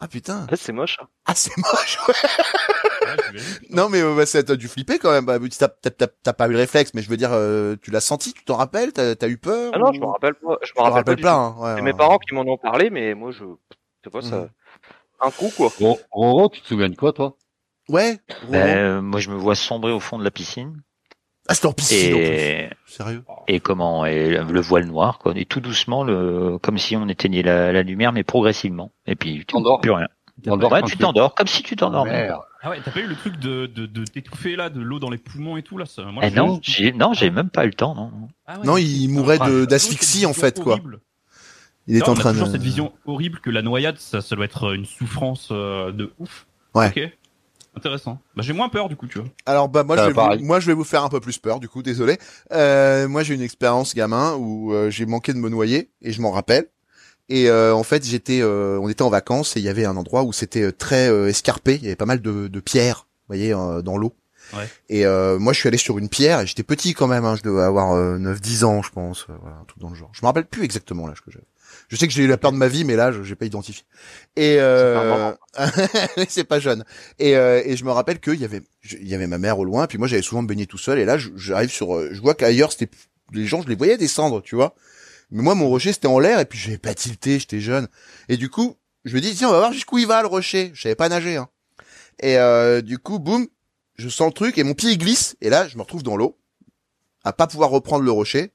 [0.00, 0.44] Ah putain.
[0.44, 0.96] En fait, c'est moche.
[1.24, 2.14] Ah, c'est moche, ouais.
[3.70, 5.24] Non, mais euh, bah, ça t'as dû flipper quand même.
[5.24, 7.90] Bah, t'as, t'as, t'as- t'as pas eu le réflexe, mais je veux dire, euh, tu
[7.90, 10.34] l'as senti, tu t'en rappelles, t'as, t'as eu peur Ah non, ou- je me rappelle
[10.34, 10.56] pas.
[10.62, 11.32] Je me rappelle, rappelle pas.
[11.34, 11.54] Hein.
[11.58, 13.44] Ouais, C'est ouais, mes parents qui m'en ont parlé, mais moi je
[14.04, 14.36] sais pas ça.
[14.36, 14.50] Mhm.
[15.20, 15.70] Un coup quoi.
[15.80, 17.36] Ro- Roro, tu te souviens de quoi, toi?
[17.88, 18.18] Ouais.
[18.50, 20.82] Ben, euh, moi, je me vois sombrer au fond de la piscine.
[21.48, 22.26] Ah, c'était en piscine en plus.
[22.26, 23.24] Et, Sérieux?
[23.46, 27.40] et comment et le voile noir quoi et tout doucement le comme si on éteignait
[27.42, 29.80] la, la lumière mais progressivement et puis tu T'endors.
[29.80, 30.08] plus rien
[30.44, 32.28] T'endors ouais, tu t'endors comme si tu t'endormais.
[32.60, 35.08] Ah ouais, t'as pas eu le truc de, de, de t'étouffer là, de l'eau dans
[35.08, 37.68] les poumons et tout là ça, moi, eh non j'ai non j'ai même pas eu
[37.68, 38.12] le temps non
[38.46, 40.78] Ah ouais, Non, il mourait d'asphyxie, en fait, quoi.
[41.86, 42.52] Il est Non, en on a train toujours de.
[42.52, 46.46] cette vision horrible que la noyade, ça, ça doit être une souffrance euh, de ouf.
[46.74, 46.88] Ouais.
[46.88, 47.17] Ok.
[47.78, 48.18] Intéressant.
[48.36, 49.28] Bah, j'ai moins peur du coup, tu vois.
[49.46, 50.42] Alors bah moi Ça je va vais vous, pareil.
[50.44, 52.18] moi je vais vous faire un peu plus peur du coup désolé.
[52.52, 56.20] Euh, moi j'ai une expérience gamin où euh, j'ai manqué de me noyer et je
[56.20, 56.66] m'en rappelle
[57.28, 59.96] Et euh, en fait, j'étais, euh, on était en vacances et il y avait un
[59.96, 61.76] endroit où c'était euh, très euh, escarpé.
[61.76, 64.14] Il y avait pas mal de, de pierres, vous voyez, euh, dans l'eau.
[64.56, 64.66] Ouais.
[64.88, 67.26] Et euh, moi, je suis allé sur une pierre et j'étais petit quand même.
[67.26, 70.08] Hein, je devais avoir 9-10 ans, je pense, euh, voilà, un truc dans le genre.
[70.14, 71.44] Je me rappelle plus exactement l'âge que j'avais.
[71.88, 73.46] Je sais que j'ai eu la peur de ma vie, mais là, je j'ai pas
[73.46, 73.84] identifié.
[74.36, 75.32] Et euh...
[76.28, 76.84] c'est pas jeune.
[77.18, 79.64] Et, euh, et je me rappelle qu'il y avait, il y avait ma mère au
[79.64, 79.86] loin.
[79.86, 80.98] Puis moi, j'allais souvent me baigner tout seul.
[80.98, 82.90] Et là, j'arrive sur, euh, je vois qu'ailleurs, c'était
[83.32, 84.74] les gens, je les voyais descendre, tu vois.
[85.30, 86.40] Mais moi, mon rocher, c'était en l'air.
[86.40, 87.88] Et puis, j'avais pas tilté, j'étais jeune.
[88.28, 90.70] Et du coup, je me dis, tiens, on va voir jusqu'où il va le rocher.
[90.74, 91.36] Je savais pas nager.
[91.36, 91.48] Hein.
[92.20, 93.46] Et euh, du coup, boum,
[93.96, 95.36] je sens le truc et mon pied il glisse.
[95.40, 96.38] Et là, je me retrouve dans l'eau,
[97.24, 98.52] à pas pouvoir reprendre le rocher,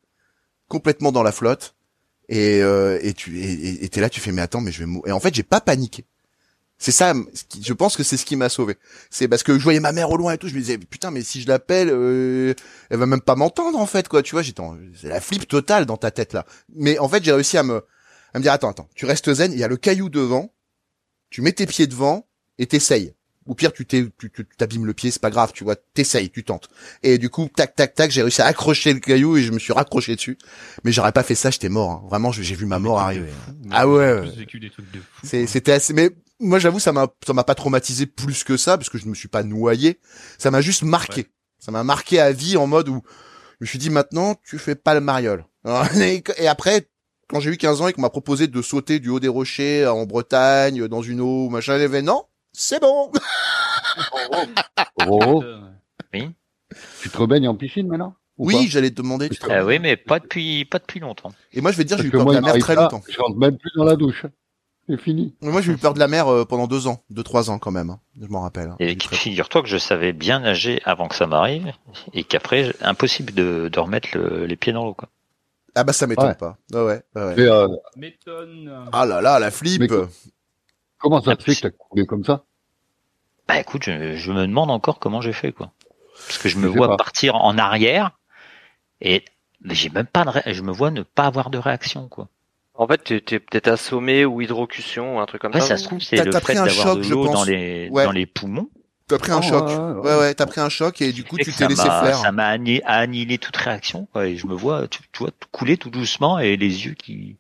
[0.68, 1.76] complètement dans la flotte.
[2.30, 4.86] Et euh, et tu et- et t'es là, tu fais mais attends, mais je vais
[4.86, 5.10] mourir.
[5.10, 6.06] Et en fait, j'ai pas paniqué.
[6.80, 7.14] C'est ça,
[7.64, 8.76] je pense que c'est ce qui m'a sauvé.
[9.10, 11.12] C'est parce que je voyais ma mère au loin et tout, je me disais putain,
[11.12, 12.54] mais si je l'appelle, euh,
[12.90, 14.22] elle va même pas m'entendre en fait quoi.
[14.24, 16.46] Tu vois, j'étais, en- c'est la flip totale dans ta tête là.
[16.76, 17.84] Mais en fait, j'ai réussi à me
[18.34, 20.54] à me dire attends, attends, tu restes zen, il y a le caillou devant,
[21.30, 23.14] tu mets tes pieds devant et t'essayes.
[23.46, 23.86] Ou pire, tu
[24.58, 26.70] t'abîmes le pied, c'est pas grave, tu vois, t'essayes, tu tentes.
[27.04, 29.60] Et du coup, tac, tac, tac, j'ai réussi à accrocher le caillou et je me
[29.60, 30.38] suis raccroché dessus.
[30.84, 31.92] Mais j'aurais pas fait ça, j'étais mort.
[31.92, 32.04] hein.
[32.10, 33.30] Vraiment, j'ai vu ma mort arriver.
[33.50, 33.54] hein.
[33.72, 34.30] Ah ouais, ouais.
[34.32, 35.06] J'ai vécu des trucs de fou.
[35.28, 38.78] C'est- C'était assez, mais moi j'avoue ça m'a ça m'a pas traumatisé plus que ça
[38.78, 40.00] parce que je me suis pas noyé.
[40.38, 41.28] Ça m'a juste marqué.
[41.60, 43.02] Ça m'a marqué à vie en mode où
[43.60, 45.46] je me suis dit maintenant tu fais pas le mariole.
[46.02, 46.88] Et et après
[47.30, 49.88] quand j'ai eu 15 ans et qu'on m'a proposé de sauter du haut des rochers
[49.88, 53.12] en Bretagne dans une eau machin, j'ai fait non, c'est bon.
[55.06, 55.44] Roro,
[56.14, 56.30] Oui.
[57.02, 59.30] tu te rebaignes en piscine maintenant ou Oui, j'allais te demander.
[59.30, 61.32] tu te Euh, oui, mais pas depuis, pas depuis longtemps.
[61.52, 63.02] Et moi je vais te dire j'ai eu peur moi, de la mer très longtemps.
[63.08, 64.26] Je rentre même plus dans la douche.
[64.90, 65.34] C'est fini.
[65.42, 67.60] Mais moi j'ai eu peur de la mer euh, pendant deux ans, deux trois ans
[67.60, 67.90] quand même.
[67.92, 68.00] hein.
[68.20, 68.70] Je m'en rappelle.
[68.70, 68.76] hein.
[68.80, 71.72] Et figure-toi que je savais bien nager avant que ça m'arrive,
[72.14, 75.10] et qu'après, impossible de, de remettre le- les pieds dans l'eau, quoi.
[75.76, 76.36] Ah bah ça m'étonne Ouais.
[76.36, 76.58] pas.
[76.74, 77.02] Ouais ouais.
[77.16, 77.34] ouais, ouais.
[77.38, 78.90] Mais, euh, M'étonne.
[78.92, 79.82] Ah là là la flip.
[81.04, 82.46] Comment ça te fait que t'as coulé comme ça?
[83.48, 85.72] Bah écoute, je, je me demande encore comment j'ai fait, quoi.
[86.28, 86.98] Parce que je me Je vois pas.
[86.98, 88.12] partir en arrière,
[89.02, 89.26] et
[89.62, 92.30] mais j'ai même pas de ré- je me vois ne pas avoir de réaction, quoi.
[92.76, 95.68] En fait, t'es t'es peut-être assommé ou hydrocution ou un truc comme Ouais, ça.
[95.68, 98.06] ça se trouve, c'est le fait pris un d'avoir choc, de l'eau dans les, Ouais.
[98.06, 98.70] dans les poumons.
[99.08, 99.68] T'as pris un Oh, choc.
[99.68, 100.20] ouais, Ouais ouais.
[100.20, 102.18] ouais, t'as pris un choc et du coup tu t'es laissé faire.
[102.18, 105.78] Ça m'a anni- annihilé toute réaction, quoi, et je me vois, tu, tu vois, couler
[105.78, 107.38] tout doucement et les yeux qui,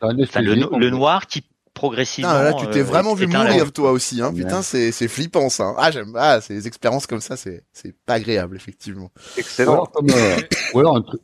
[0.00, 1.42] enfin, le noir qui
[1.80, 2.30] progressivement.
[2.30, 4.34] Putain, là, tu t'es euh, vraiment vu mourir toi aussi, hein.
[4.34, 5.64] Putain, c'est c'est flippant ça.
[5.64, 5.74] hein.
[5.78, 9.10] Ah j'aime, ah c'est des expériences comme ça, c'est c'est pas agréable effectivement.
[9.38, 9.86] Excellent.
[9.86, 10.36] comme, euh,
[10.74, 11.22] ou alors un truc.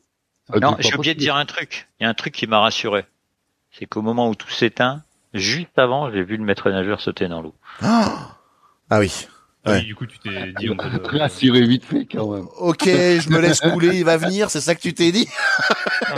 [0.48, 1.88] un Non, j'ai oublié de dire un truc.
[2.00, 3.04] Il y a un truc qui m'a rassuré.
[3.70, 5.02] C'est qu'au moment où tout s'éteint,
[5.34, 7.54] juste avant, j'ai vu le maître nageur sauter dans l'eau.
[7.82, 8.38] Ah,
[8.88, 9.28] ah oui.
[9.66, 9.78] Ah Ouais.
[9.80, 10.70] oui, du coup, tu t'es dit.
[10.70, 12.46] on peut- Très assuré vite fait quand même.
[12.58, 15.28] Ok, je me laisse couler, il va venir, c'est ça que tu t'es dit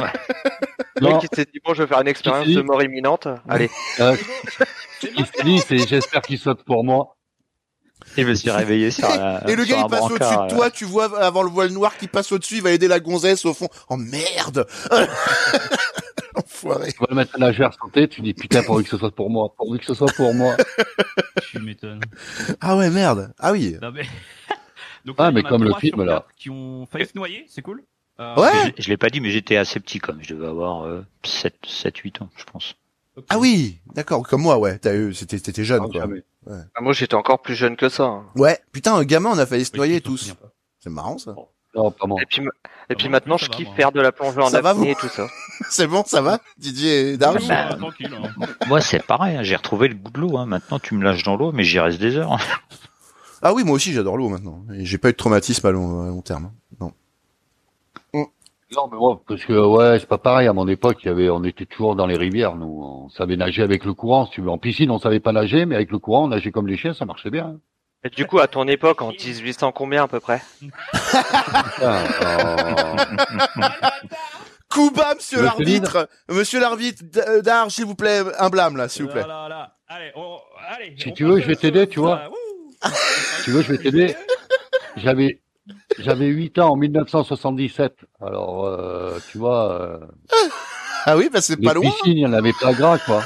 [1.01, 3.27] Le mec Non, qui s'est dit bon, je vais faire une expérience de mort imminente.
[3.49, 3.71] Allez.
[4.01, 4.17] euh,
[5.45, 7.15] dit, c'est j'espère qu'il saute pour moi.
[8.17, 9.43] Et je me suis réveillé sur la.
[9.49, 10.47] Et le sur gars il passe au-dessus de là.
[10.49, 13.45] toi, tu vois avant le voile noir qui passe au-dessus, il va aider la gonzesse
[13.45, 13.69] au fond.
[13.91, 14.67] Oh merde
[16.39, 16.93] Enfoiré.
[16.93, 19.29] Tu vas le mettre à nageur sauter, tu dis putain, pourvu que ce soit pour
[19.31, 20.57] moi, pourvu que ce soit pour moi.
[21.51, 22.01] Tu m'étonnes.
[22.61, 23.33] Ah ouais merde.
[23.39, 23.77] Ah oui.
[23.81, 24.03] Non, mais...
[25.05, 26.27] Donc, Ah, là, mais comme le film, là.
[26.37, 27.83] Qui ont failli se noyer, c'est cool.
[28.21, 28.75] Euh, Ouais.
[28.77, 30.19] Je, je l'ai pas dit, mais j'étais assez petit comme.
[30.23, 32.75] Je devais avoir euh, 7, 7, 8 ans, je pense.
[33.29, 36.01] Ah oui, d'accord, comme moi ouais, t'as eu, c'était t'étais jeune Ah, quoi.
[36.03, 36.23] jamais.
[36.49, 38.05] Ah, Moi, j'étais encore plus jeune que ça.
[38.05, 38.27] hein.
[38.37, 40.35] Ouais, putain, un gamin on a failli se noyer tous.
[40.81, 41.35] C'est marrant ça.
[41.79, 42.21] Non, pas moi.
[42.21, 42.49] Et puis, et
[42.91, 45.27] Ah puis bon, maintenant, je kiffe faire de la plongée en apnée et tout ça.
[45.71, 48.11] C'est bon, ça va Didier Darge Bah, bah, tranquille.
[48.15, 48.47] hein.
[48.67, 49.37] Moi, c'est pareil.
[49.37, 50.37] hein, J'ai retrouvé le goût de l'eau.
[50.39, 50.47] Hein.
[50.47, 52.37] Maintenant, tu me lâches dans l'eau, mais j'y reste des heures.
[53.41, 54.65] Ah oui, moi aussi j'adore l'eau maintenant.
[54.75, 56.51] Et j'ai pas eu de traumatisme à long, à long terme.
[56.81, 56.93] Non.
[58.13, 60.49] Non, mais moi, parce que ouais, c'est pas pareil.
[60.49, 62.57] À mon époque, il y avait, on était toujours dans les rivières.
[62.57, 64.27] Nous, on savait nager avec le courant.
[64.27, 66.51] Si tu veux, en piscine, on savait pas nager, mais avec le courant, on nageait
[66.51, 67.61] comme les chiens, ça marchait bien.
[68.05, 70.41] Et du coup, à ton époque, en 1800 combien à peu près.
[74.71, 79.05] Coup bas, monsieur l'arbitre Monsieur l'arbitre, euh, Darge, s'il vous plaît, un blâme là, s'il
[79.05, 79.23] vous plaît.
[79.23, 79.75] Là, là, là.
[79.89, 80.37] Allez, on-
[80.71, 82.31] allez, Si on tu veux, je vais t'aider, tu vois.
[82.85, 84.15] Si tu veux, je vais t'aider.
[84.97, 85.41] J'avais,
[85.99, 87.95] j'avais 8 ans en 1977.
[88.21, 89.99] Alors, euh, tu vois, euh,
[91.07, 91.91] Ah oui, bah c'est pas loin.
[91.91, 93.23] piscines, il y en avait pas gras, quoi.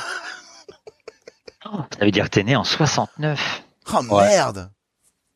[1.65, 3.62] Ça veut dire que t'es né en 69.
[3.95, 4.29] Oh Ouais.
[4.29, 4.71] merde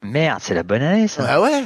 [0.03, 1.25] Merde, c'est la bonne année, ça.
[1.29, 1.65] Ah ouais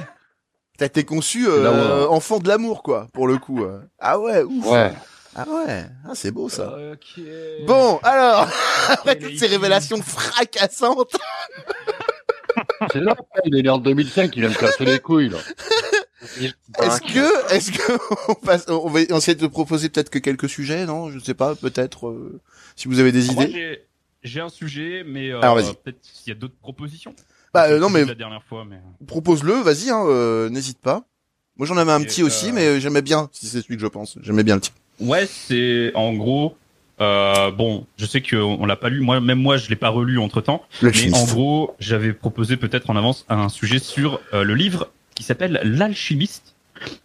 [0.78, 3.64] T'as été conçu euh, enfant de l'amour, quoi, pour le coup.
[3.64, 3.80] euh.
[3.98, 4.92] Ah ouais, ouf Ouais.
[5.36, 6.74] Ah ouais, ah, c'est beau ça.
[7.66, 8.48] Bon, alors,
[8.88, 11.16] après toutes ces révélations fracassantes,
[12.92, 15.38] C'est là, il est né en 2005, il aime casser les couilles, là.
[16.82, 17.92] Est-ce que, est-ce que
[18.28, 21.10] on, passe, on va essayer de proposer peut-être que quelques sujets, non?
[21.10, 22.40] Je sais pas, peut-être euh,
[22.76, 23.84] si vous avez des Moi, idées.
[24.22, 25.40] J'ai- un sujet, mais euh,
[25.84, 27.14] peut-être s'il y a d'autres propositions.
[27.52, 31.04] Bah euh, non mais la dernière fois, mais propose-le, vas-y, hein, euh, n'hésite pas.
[31.56, 33.82] Moi j'en avais un Et, petit aussi, euh, mais j'aimais bien, si c'est celui que
[33.82, 34.16] je pense.
[34.22, 34.72] J'aimais bien le tien.
[35.00, 36.56] ouais, c'est en gros.
[37.00, 39.00] Euh, bon, je sais qu'on on l'a pas lu.
[39.00, 40.62] Moi, même moi, je l'ai pas relu entre temps.
[40.82, 44.90] Le Mais en gros, j'avais proposé peut-être en avance un sujet sur euh, le livre
[45.14, 46.54] qui s'appelle L'alchimiste.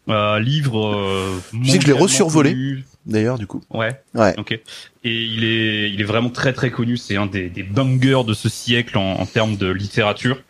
[0.09, 0.85] Euh, livre.
[0.85, 2.51] Euh, Tu sais que je l'ai resurvolé.
[2.51, 2.85] connu.
[3.05, 3.61] D'ailleurs, du coup.
[3.69, 4.01] Ouais.
[4.13, 4.33] Ouais.
[4.39, 4.51] Ok.
[4.51, 4.61] Et
[5.03, 6.97] il est, il est vraiment très très connu.
[6.97, 10.41] C'est un des, des bangers de ce siècle en, en termes de littérature.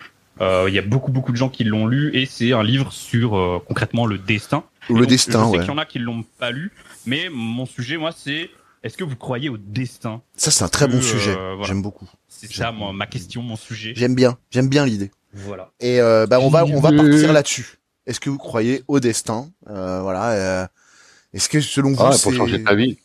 [0.42, 2.92] Euh, Il y a beaucoup beaucoup de gens qui l'ont lu et c'est un livre
[2.92, 4.64] sur euh, concrètement le destin.
[4.90, 5.60] Le donc, destin, Je sais ouais.
[5.60, 6.72] qu'il y en a qui l'ont pas lu,
[7.06, 8.50] mais mon sujet moi c'est
[8.84, 10.22] est-ce que vous croyez au destin?
[10.36, 11.32] Ça c'est un très bon sujet.
[11.32, 11.68] euh, voilà.
[11.68, 12.08] J'aime beaucoup.
[12.28, 13.94] C'est ça moi, ma question, mon sujet.
[13.96, 15.10] J'aime bien, j'aime bien l'idée.
[15.34, 15.72] Voilà.
[15.80, 17.78] Et euh, bah on va on va partir là-dessus.
[18.06, 19.50] Est-ce que vous croyez au destin?
[19.70, 20.70] Euh, Voilà.
[21.36, 22.98] Euh, Est-ce que selon vous Ah, c'est pour changer ta vie.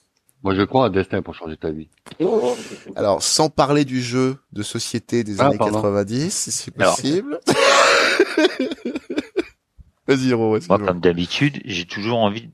[0.43, 1.89] Moi, je crois à un destin pour changer ta vie.
[2.97, 5.75] alors sans parler du jeu de société des Ah, années pardon.
[5.83, 7.39] 90, si c'est possible.
[10.07, 12.49] Vas-y, Hero, Moi, comme d'habitude, j'ai toujours envie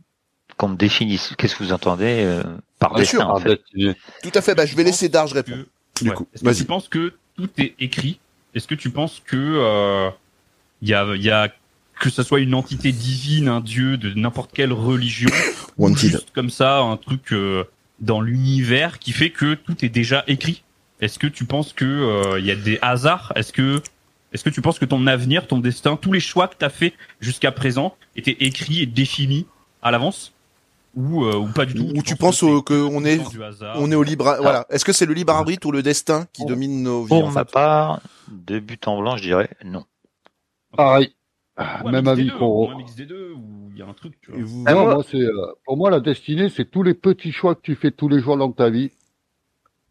[0.57, 1.33] qu'on me définisse.
[1.39, 2.43] Qu'est-ce que vous entendez euh,
[2.79, 3.95] par Bien destin, sûr, en Ah, fait destiné.
[4.23, 4.55] Tout à fait.
[4.55, 5.65] Bah je vais laisser Darge répondre.
[5.95, 6.17] Que- Du ouais.
[6.17, 6.57] coup, Est-ce que vas-y.
[6.59, 8.19] tu penses que tout est écrit?
[8.55, 10.11] Est-ce que tu penses que euh,
[10.83, 11.51] il y a, il y a
[12.01, 15.31] que ce soit une entité divine, un dieu de n'importe quelle religion,
[15.79, 15.97] Wanted.
[16.11, 17.65] juste comme ça un truc euh,
[18.01, 20.63] dans l'univers qui fait que tout est déjà écrit
[21.01, 23.33] Est-ce que tu penses que euh, il y a des hasards?
[23.37, 23.83] Est-ce que
[24.33, 26.69] est-ce que tu penses que ton avenir, ton destin, tous les choix que tu as
[26.71, 29.47] fait jusqu'à présent étaient écrits et définis
[29.83, 30.33] à l'avance?
[30.95, 31.93] Ou, euh, ou pas du tout?
[31.95, 33.21] Ou tu penses au- que on est
[33.75, 34.65] on est au libre voilà.
[34.71, 37.31] Est-ce que c'est le libre arbitre ou le destin qui domine nos vies Pour en
[37.31, 37.53] ma fait?
[37.53, 39.85] part, de but en blanc, je dirais non.
[40.75, 41.15] Pareil.
[41.59, 42.69] Ou un Même avis pour.
[42.69, 44.41] ou un mix des deux, ou il y a un truc, tu vois.
[44.43, 45.33] Vous- Ah, Non, moi- moi, c'est, euh,
[45.65, 48.37] pour moi, la destinée, c'est tous les petits choix que tu fais tous les jours
[48.37, 48.91] dans ta vie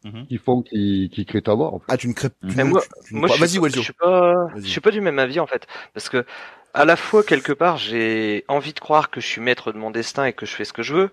[0.04, 0.26] Mhm.
[0.28, 1.74] qui font, qui, qui créent ta voix.
[1.74, 1.86] en fait.
[1.88, 4.80] Ah, tu ne crées ne- moi- Moi, je Vas-y, suis, je suis pas, je suis
[4.80, 6.24] pas du même avis en fait, parce que
[6.74, 9.90] à la fois quelque part j'ai envie de croire que je suis maître de mon
[9.90, 11.10] destin et que je fais ce que je veux,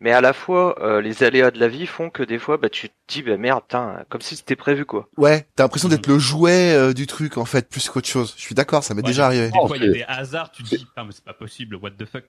[0.00, 2.68] mais à la fois euh, les aléas de la vie font que des fois bah
[2.68, 5.08] tu te dis bah merde, putain, comme si c'était prévu quoi.
[5.16, 8.34] Ouais, t'as l'impression d'être le jouet euh, du truc en fait, plus qu'autre chose.
[8.36, 9.50] Je suis d'accord, ça m'est Ouais, déjà arrivé.
[9.50, 11.34] Des fois, il y a c'est- des hasards, tu te dis, putain, mais c'est pas
[11.34, 12.24] possible, what the fuck.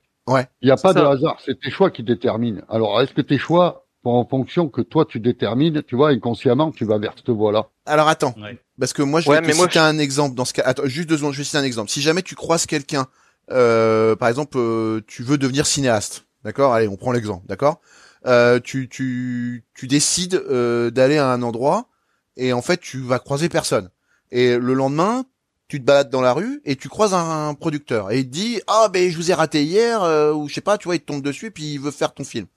[0.62, 2.62] Il n'y a pas de hasard, c'est tes choix qui déterminent.
[2.70, 6.86] Alors, est-ce que tes choix en fonction que toi tu détermines, tu vois, inconsciemment, tu
[6.86, 7.68] vas vers cette voie-là?
[7.86, 8.58] Alors attends, Ouais.
[8.80, 10.64] parce que moi je Ouais, vais te mais moi, citer un exemple dans ce cas.
[10.66, 11.90] Attends, juste deux secondes, je vais citer un exemple.
[11.90, 13.08] Si jamais tu croises quelqu'un,
[13.52, 16.74] euh, par exemple, euh, tu veux devenir cinéaste, d'accord?
[16.74, 17.82] Allez, on prend l'exemple, d'accord?
[18.28, 21.90] Euh, Tu tu tu décides euh, d'aller à un endroit
[22.38, 23.90] et en fait tu vas croiser personne.
[24.32, 25.26] Et le lendemain,
[25.70, 28.32] tu te balades dans la rue et tu croises un, un producteur et il te
[28.34, 30.96] dit ah ben je vous ai raté hier euh, ou je sais pas, tu vois,
[30.98, 32.48] il te tombe dessus et puis il veut faire ton film.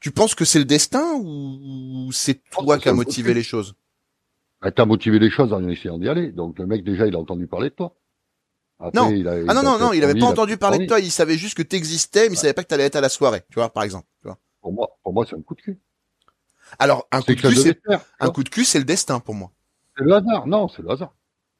[0.00, 3.44] Tu penses que c'est le destin ou c'est toi qui a c'est le motivé les
[3.44, 3.74] choses?
[4.60, 6.32] Bah, T'as motivé les choses en essayant d'y aller.
[6.32, 7.96] Donc, le mec, déjà, il a entendu parler de toi.
[8.82, 9.10] Après, Non.
[9.10, 10.98] il a- il Ah non, a non, non, il avait pas entendu parler de toi,
[11.00, 13.42] il savait juste que t'existais, mais il savait pas que t'allais être à la soirée,
[13.48, 14.06] tu vois, par exemple.
[14.20, 14.38] Tu vois.
[14.60, 15.78] Pour moi, pour moi, c'est un coup de cul.
[16.78, 17.80] Alors, un coup de cul, c'est,
[18.20, 19.50] un coup de cul, c'est le destin pour moi.
[19.96, 20.46] C'est le hasard.
[20.46, 21.14] Non, c'est le hasard.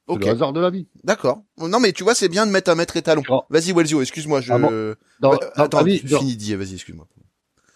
[0.09, 0.87] C'est le hasard de la vie.
[1.03, 1.43] d'accord.
[1.57, 3.23] Non, mais tu vois, c'est bien de mettre un maître étalon.
[3.49, 4.51] Vas-y, Wellsio, excuse-moi, je...
[4.51, 7.07] Ah bon Dans, Euh, dans Attends, ta vie, tu dans, finis, dis, vas-y, excuse-moi.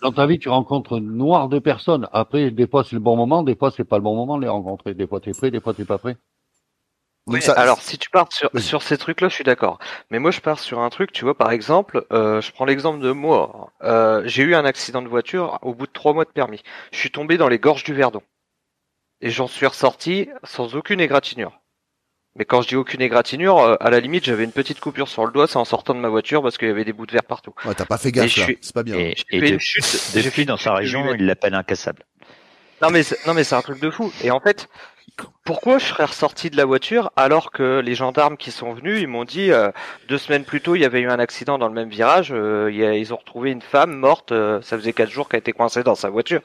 [0.02, 2.08] dans ta vie, tu rencontres noir de personnes.
[2.12, 4.42] Après, des fois, c'est le bon moment, des fois, c'est pas le bon moment de
[4.42, 4.94] les rencontrer.
[4.94, 6.18] Des fois, t'es prêt, des fois, t'es pas prêt.
[7.28, 9.80] Donc Oui, ça- alors si tu pars sur, sur ces trucs-là, je suis d'accord.
[10.10, 13.00] Mais moi, je pars sur un truc, tu vois, par exemple, euh, je prends l'exemple
[13.00, 13.72] de moi.
[13.84, 16.64] Euh, j'ai eu un accident de voiture au bout de trois mois de permis.
[16.92, 18.22] Je suis tombé dans les gorges du Verdon.
[19.22, 21.60] Et j'en suis ressorti sans aucune égratignure.
[22.38, 25.26] Mais quand je dis aucune égratignure, euh, à la limite, j'avais une petite coupure sur
[25.26, 27.12] le doigt, c'est en sortant de ma voiture parce qu'il y avait des bouts de
[27.12, 27.54] verre partout.
[27.66, 28.46] Ouais, t'as pas fait gaffe, là.
[28.62, 28.96] C'est pas bien.
[28.96, 29.84] Et, J'ai et fait de- une chute.
[29.84, 32.04] j'ai fait depuis, dans sa région, il l'appelle incassable.
[32.80, 34.14] Non mais c'est- non mais c'est un truc de fou.
[34.24, 34.70] Et en fait,
[35.44, 39.08] pourquoi je serais ressorti de la voiture alors que les gendarmes qui sont venus, ils
[39.08, 39.72] m'ont dit euh,
[40.10, 42.32] deux semaines plus tôt, il y avait eu un accident dans le même virage.
[42.32, 44.32] euh, il y a- ils ont retrouvé une femme morte.
[44.32, 46.42] euh, ça faisait quatre jours qu'elle était coincée dans sa voiture.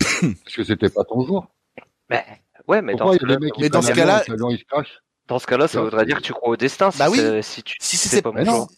[0.00, 1.46] Parce que c'était pas ton jour.
[2.10, 2.24] Mais
[2.68, 4.24] ouais, mais dans Pourquoi ce il y a des cas-là, dans ce cas-là-
[5.28, 6.90] dans ce ça voudrait dire que tu crois au destin.
[6.90, 7.18] Si Bah oui.
[7.18, 8.68] c'est- si tu Si si c'est c'est pas mon jour.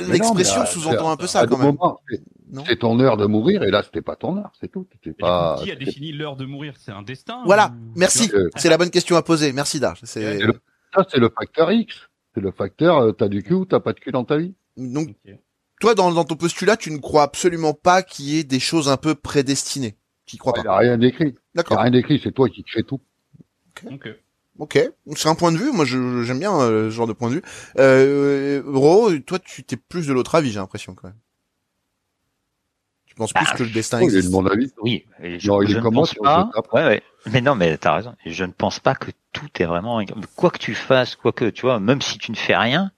[0.00, 1.76] L'expression sous-entend un peu à ça, quand même.
[2.66, 4.86] c'est- ton heure de mourir, et là, c'était pas ton heure, c'est tout.
[5.18, 5.60] Pas.
[5.62, 6.74] qui a défini l'heure de mourir?
[6.78, 8.30] C'est un destin Voilà, ou- merci.
[8.56, 9.52] C'est la bonne question à poser.
[9.52, 10.00] Merci, Darge.
[10.02, 10.38] C'est...
[10.38, 10.60] C'est le-
[10.94, 11.94] Ça, c'est le facteur X.
[12.34, 14.54] C'est le facteur, euh, t'as du cul ou t'as pas de cul dans ta vie.
[14.76, 15.14] Donc,
[15.80, 18.88] toi, dans, dans ton postulat, tu ne crois absolument pas qu'il y ait des choses
[18.88, 19.96] un peu prédestinées.
[20.26, 20.62] Tu y crois Il pas.
[20.62, 21.24] n'y a rien d'écrit.
[21.24, 21.78] Il n'y D'accord.
[21.78, 23.00] a rien d'écrit, c'est toi qui crée tout.
[23.90, 24.08] Ok.
[24.58, 24.78] Ok,
[25.16, 25.72] c'est un point de vue.
[25.72, 27.42] Moi, je- j'aime bien euh, ce genre de point de vue.
[27.78, 31.16] Euh, Ro, toi, tu t'es plus de l'autre avis, j'ai l'impression quand même.
[33.06, 34.28] Tu penses plus Bah, que le destin il est existe.
[34.28, 34.72] de mon avis.
[34.80, 36.50] Oui, et je, Non, je ne pense pas.
[36.72, 37.02] Ouais, ouais.
[37.32, 38.14] Mais non, mais t'as raison.
[38.26, 40.04] Je ne pense pas que tout est vraiment.
[40.36, 42.92] Quoi que tu fasses, quoi que tu vois, même si tu ne fais rien,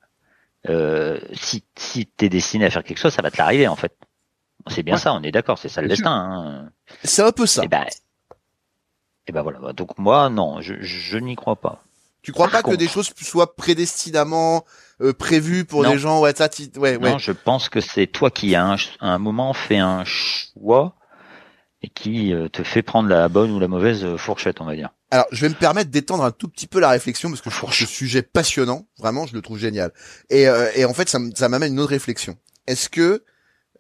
[0.69, 3.97] euh, si si t'es destiné à faire quelque chose, ça va te l'arriver en fait.
[4.69, 5.01] C'est bien Ouais.
[5.01, 6.11] ça, on est d'accord, c'est ça le Bien destin.
[6.13, 6.71] Hein.
[7.05, 7.63] C'est un peu ça.
[7.65, 7.85] Et ben,
[9.27, 9.73] et ben voilà.
[9.73, 11.83] Donc moi, non, je, je n'y crois pas.
[12.23, 14.65] Tu crois Par pas que des choses soient prédestinément
[15.01, 15.93] euh, prévues pour Non.
[15.93, 16.99] des gens Ouais, ça, ouais, ouais.
[16.99, 20.05] Non, je pense que c'est toi qui à un, ch- à un moment fait un
[20.05, 20.97] choix
[21.83, 24.75] et qui euh, te fait prendre la bonne ou la mauvaise euh, fourchette, on va
[24.75, 24.91] dire.
[25.13, 27.57] Alors, je vais me permettre d'étendre un tout petit peu la réflexion parce que je
[27.57, 28.87] trouve ce sujet passionnant.
[28.99, 29.93] Vraiment, je le trouve génial.
[30.29, 32.37] Et, euh, et en fait, ça, m'amène une autre réflexion.
[32.67, 33.23] Est-ce que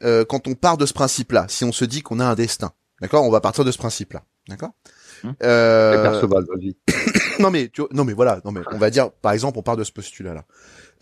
[0.05, 2.71] euh, quand on part de ce principe-là, si on se dit qu'on a un destin,
[3.01, 4.71] d'accord, on va partir de ce principe-là, d'accord?
[5.43, 6.77] Euh, Perceval, vas-y.
[7.41, 9.63] non mais tu vois- non mais voilà, non mais on va dire par exemple on
[9.63, 10.45] part de ce postulat là.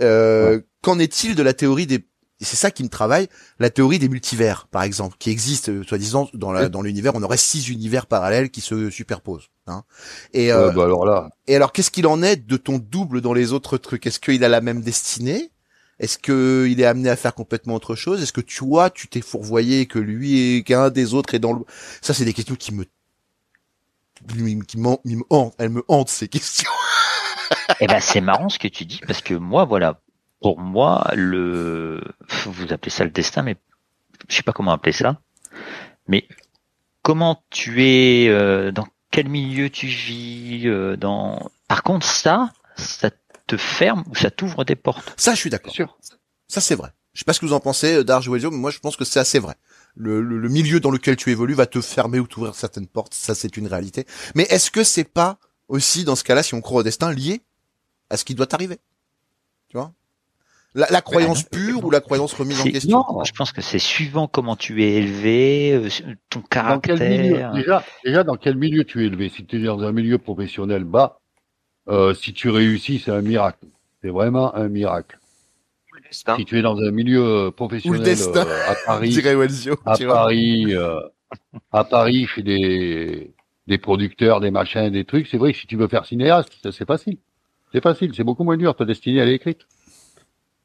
[0.01, 2.07] Euh, Qu'en est-il de la théorie des
[2.41, 3.29] et c'est ça qui me travaille,
[3.61, 7.23] la théorie des multivers, par exemple, qui existe, euh, soi-disant, dans la, dans l'univers, on
[7.23, 9.51] aurait six univers parallèles qui se superposent.
[9.69, 9.85] Hein.
[10.33, 13.21] Et, euh, Ouais, bah alors là, et alors, qu'est-ce qu'il en est de ton double
[13.21, 14.05] dans les autres trucs?
[14.09, 15.53] Est-ce qu'il a la même destinée?
[16.01, 18.21] Est-ce que il est amené à faire complètement autre chose?
[18.21, 21.53] Est-ce que toi, tu t'es fourvoyé et que lui et qu'un des autres est dans
[21.53, 21.61] le...
[22.03, 22.85] Ça, c'est des questions qui me...
[24.67, 25.55] qui me hantent.
[25.59, 26.71] Elles me hantent, ces questions.
[27.81, 30.01] Eh ben, c'est marrant ce que tu dis parce que moi, voilà,
[30.41, 32.01] pour moi, le,
[32.47, 33.57] vous appelez ça le destin, mais
[34.29, 35.21] je sais pas comment appeler ça.
[36.07, 36.29] Mais
[37.03, 41.51] comment tu es, euh, dans quel milieu tu vis, euh, dans.
[41.69, 43.11] Par contre, ça, ça
[43.47, 45.15] te ferme ou ça t'ouvre des portes.
[45.17, 45.75] Ça, je suis d'accord.
[46.49, 46.91] Ça, c'est vrai.
[47.13, 48.81] Je sais pas ce que vous en pensez, euh, Darge ou Elio, mais moi, je
[48.81, 49.55] pense que c'est assez vrai.
[49.97, 53.15] Le, le- le milieu dans lequel tu évolues va te fermer ou t'ouvrir certaines portes.
[53.15, 54.07] Ça, c'est une réalité.
[54.35, 57.43] Mais est-ce que c'est pas aussi, dans ce cas-là, si on croit au destin, lié
[58.11, 58.79] à ce qui doit arriver
[59.69, 59.93] Tu vois?
[60.75, 63.05] La, la croyance pure ou la croyance remise en question?
[63.09, 65.89] Non, je pense que c'est suivant comment tu es élevé, euh,
[66.29, 67.37] ton dans quel milieu?
[67.37, 67.53] caractère.
[67.53, 69.29] déjà, déjà, dans quel milieu tu es élevé?
[69.29, 71.21] Si tu es dans un milieu professionnel bas,
[71.89, 73.67] euh, si tu réussis, c'est un miracle.
[74.03, 75.19] C'est vraiment un miracle.
[76.15, 76.37] Destin.
[76.37, 79.15] Si tu es dans un milieu euh, professionnel destin, euh, à Paris,
[79.87, 79.97] à.
[80.07, 81.01] Paris, euh,
[81.73, 83.31] à Paris, chez des
[83.67, 86.87] des producteurs, des machins, des trucs, c'est vrai que si tu veux faire cinéaste, c'est
[86.87, 87.17] facile.
[87.73, 88.77] C'est facile, c'est beaucoup moins dur.
[88.77, 89.67] Ta destinée, elle est écrite.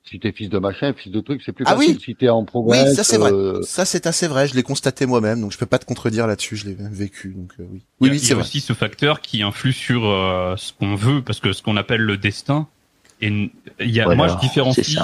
[0.03, 1.95] Si t'es fils de machin, fils de truc, c'est plus Ah facile.
[1.95, 3.31] oui Si t'es en Oui, province, ça c'est vrai.
[3.31, 4.47] euh, Ça c'est assez vrai.
[4.47, 6.55] Je l'ai constaté moi-même, donc je peux pas te contredire là-dessus.
[6.57, 7.83] Je l'ai vécu, donc euh, oui.
[8.01, 8.43] Il Oui, oui, il y c'est a vrai.
[8.43, 12.01] aussi ce facteur qui influe sur euh, ce qu'on veut, parce que ce qu'on appelle
[12.01, 12.67] le destin.
[13.21, 13.51] Et il
[13.91, 14.97] y a, Voilà, moi, je c'est différencie.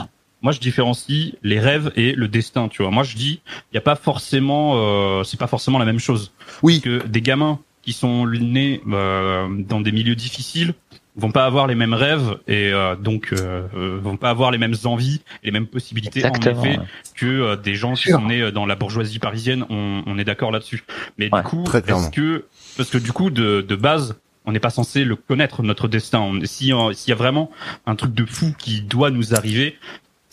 [0.45, 2.67] Moi, je différencie les rêves et le destin.
[2.67, 5.85] Tu vois, moi, je dis, il y a pas forcément, euh, c'est pas forcément la
[5.85, 6.33] même chose.
[6.61, 6.81] Oui.
[6.81, 10.75] Que des gamins qui sont nés euh, dans des milieux difficiles
[11.15, 14.59] vont pas avoir les mêmes rêves et euh, donc euh, euh, vont pas avoir les
[14.59, 16.61] mêmes envies et les mêmes possibilités Exactement.
[16.61, 16.85] en effet ouais.
[17.15, 19.65] que euh, des gens qui sont nés dans la bourgeoisie parisienne.
[19.71, 20.83] On, on est d'accord là-dessus.
[21.17, 22.45] Mais Ouais, du coup, est-ce que
[22.77, 26.31] parce que du coup de, de base on n'est pas censé le connaître notre destin.
[26.43, 27.49] Si s'il y a vraiment
[27.85, 29.75] un truc de fou qui doit nous arriver,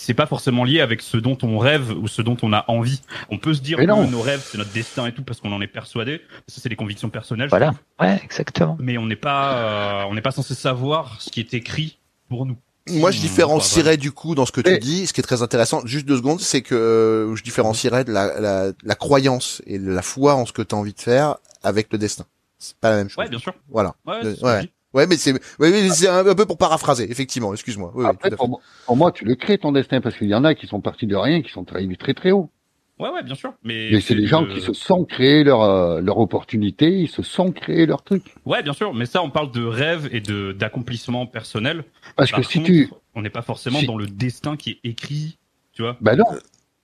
[0.03, 3.01] c'est pas forcément lié avec ce dont on rêve ou ce dont on a envie.
[3.31, 5.61] On peut se dire que nos rêves c'est notre destin et tout parce qu'on en
[5.61, 6.21] est persuadé.
[6.49, 7.49] Ça c'est des convictions personnelles.
[7.49, 7.73] Voilà.
[8.01, 8.77] Ouais, exactement.
[8.81, 12.47] Mais on n'est pas euh, on n'est pas censé savoir ce qui est écrit pour
[12.47, 12.57] nous.
[12.91, 15.87] Moi, je différencierais du coup dans ce que tu dis, ce qui est très intéressant.
[15.87, 19.89] Juste deux secondes, c'est que euh, je différencierais de la, la, la croyance et de
[19.89, 22.25] la foi en ce que tu as envie de faire avec le destin.
[22.59, 23.19] C'est pas la même chose.
[23.23, 23.55] Ouais, bien sûr.
[23.71, 23.95] Voilà.
[24.05, 24.69] Ouais, Le- ouais.
[24.95, 27.53] Ouais, mais c'est, ouais, mais c'est un, un peu pour paraphraser, effectivement.
[27.53, 27.93] Excuse-moi.
[28.05, 28.37] Après, fait.
[28.37, 30.67] pour, moi- pour moi, tu le crées ton destin parce qu'il y en a qui
[30.67, 32.51] sont partis de rien, qui sont arrivés très très haut.
[32.99, 33.55] Ouais, ouais, bien sûr.
[33.65, 37.23] Mais, Mais c'est des gens qui se sont créés leur euh, leur opportunité, ils se
[37.23, 38.35] sont créés leur truc.
[38.45, 38.95] Ouais, bien sûr.
[38.95, 41.85] Mais ça, on parle de rêve et de d'accomplissement personnel.
[42.17, 44.89] Parce Par que si tu, on n'est pas forcément si- dans le destin qui est
[44.89, 45.39] écrit,
[45.73, 45.97] tu vois.
[46.01, 46.25] ben non,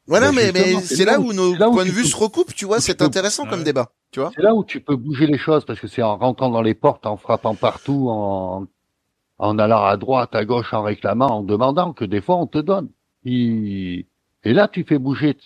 [0.08, 2.02] Voilà, Mais mais, c'est là là où où- nos c'est là où points de vue
[2.02, 2.80] peux- se recoupent, tu vois.
[2.80, 3.50] C'est peux- intéressant Ouais.
[3.50, 4.30] comme débat, tu vois.
[4.34, 6.74] c'est là où tu peux bouger les choses parce que c'est en rentrant dans les
[6.74, 8.66] portes, en frappant partout, en
[9.40, 12.58] en allant à droite, à gauche, en réclamant, en demandant que des fois on te
[12.58, 12.88] donne.
[13.24, 14.06] Et,
[14.44, 15.36] et là, tu fais bouger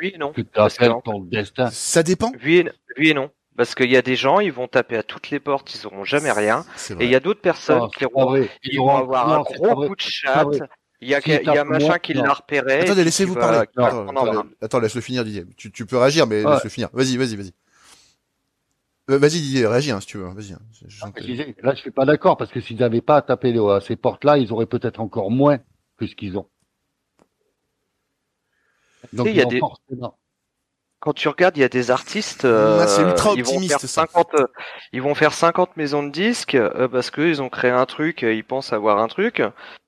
[0.00, 0.32] Oui et non.
[0.32, 1.68] tu Parce que, appelles en ton destin.
[1.70, 2.32] Ça dépend.
[2.44, 3.30] Oui et, oui et non.
[3.56, 6.04] Parce qu'il y a des gens, ils vont taper à toutes les portes, ils auront
[6.04, 6.64] jamais rien.
[7.00, 9.88] Et il y a d'autres personnes Non, qui auront, ils vont avoir un non, gros
[9.88, 10.68] coup de vrai.
[11.02, 12.80] Il y a, il y a machin moins- qui l'a repéré.
[12.80, 13.66] Attendez, laissez-vous parler.
[14.62, 15.44] Attends, laisse-le finir, Didier.
[15.56, 16.52] Tu, tu peux réagir, mais Ouais.
[16.54, 16.88] laisse-le finir.
[16.92, 17.52] Vas-y, vas-y, vas-y.
[19.10, 20.26] Euh, vas-y, Didier, réagis, hein, si tu veux.
[20.28, 20.54] Vas-y.
[20.54, 21.12] hein.
[21.20, 23.80] Disais, Là, je suis pas d'accord parce que s'ils n'avaient pas à taper les- à
[23.80, 25.58] ces portes-là, ils auraient peut-être encore moins
[25.98, 26.48] que ce qu'ils ont.
[29.12, 30.18] Donc, il y a des- forcément.
[31.00, 33.80] Quand tu regardes, il y a des artistes, euh, Ah, c'est ultra ils vont faire
[33.80, 33.86] ça.
[33.86, 34.46] 50, euh,
[34.92, 38.22] ils vont faire 50 maisons de disques euh, parce que ils ont créé un truc,
[38.22, 39.42] euh, ils pensent avoir un truc.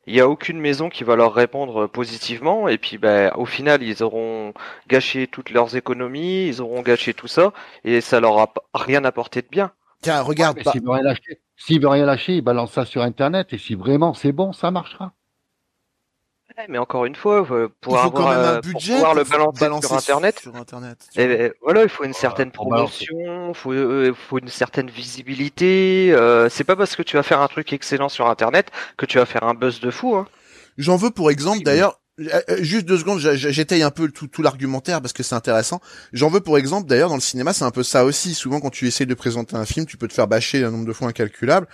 [0.07, 3.83] Il y a aucune maison qui va leur répondre positivement et puis ben au final
[3.83, 4.55] ils auront
[4.89, 7.53] gâché toutes leurs économies, ils auront gâché tout ça
[7.85, 9.73] et ça leur a rien apporté de bien.
[10.01, 10.57] Tiens, regarde.
[10.59, 13.53] Mais bah- S'il veut rien lâcher, s'il veut rien lâcher, il balance ça sur Internet
[13.53, 15.13] et si vraiment c'est bon, ça marchera.
[16.69, 18.95] Mais encore une fois, euh, pour il faut avoir quand même euh, un pour budget
[18.95, 20.99] pouvoir le pour balancer, balancer sur internet, sur Internet.
[21.17, 26.13] Eh ben, voilà, il faut une certaine promotion, faut, euh, faut une certaine visibilité.
[26.13, 29.19] Euh, c'est pas parce que tu vas faire un truc excellent sur Internet que tu
[29.19, 30.17] vas faire un buzz de fou.
[30.17, 30.27] Hein.
[30.79, 32.01] J'en veux pour exemple d'ailleurs.
[32.21, 35.81] euh, euh, Juste deux secondes, j'étaye un peu tout, tout l'argumentaire parce que c'est intéressant.
[36.13, 38.35] J'en veux pour exemple d'ailleurs dans le cinéma, c'est un peu ça aussi.
[38.35, 40.87] Souvent quand tu essayes de présenter un film, tu peux te faire bâcher un nombre
[40.87, 41.69] de fois incalculable.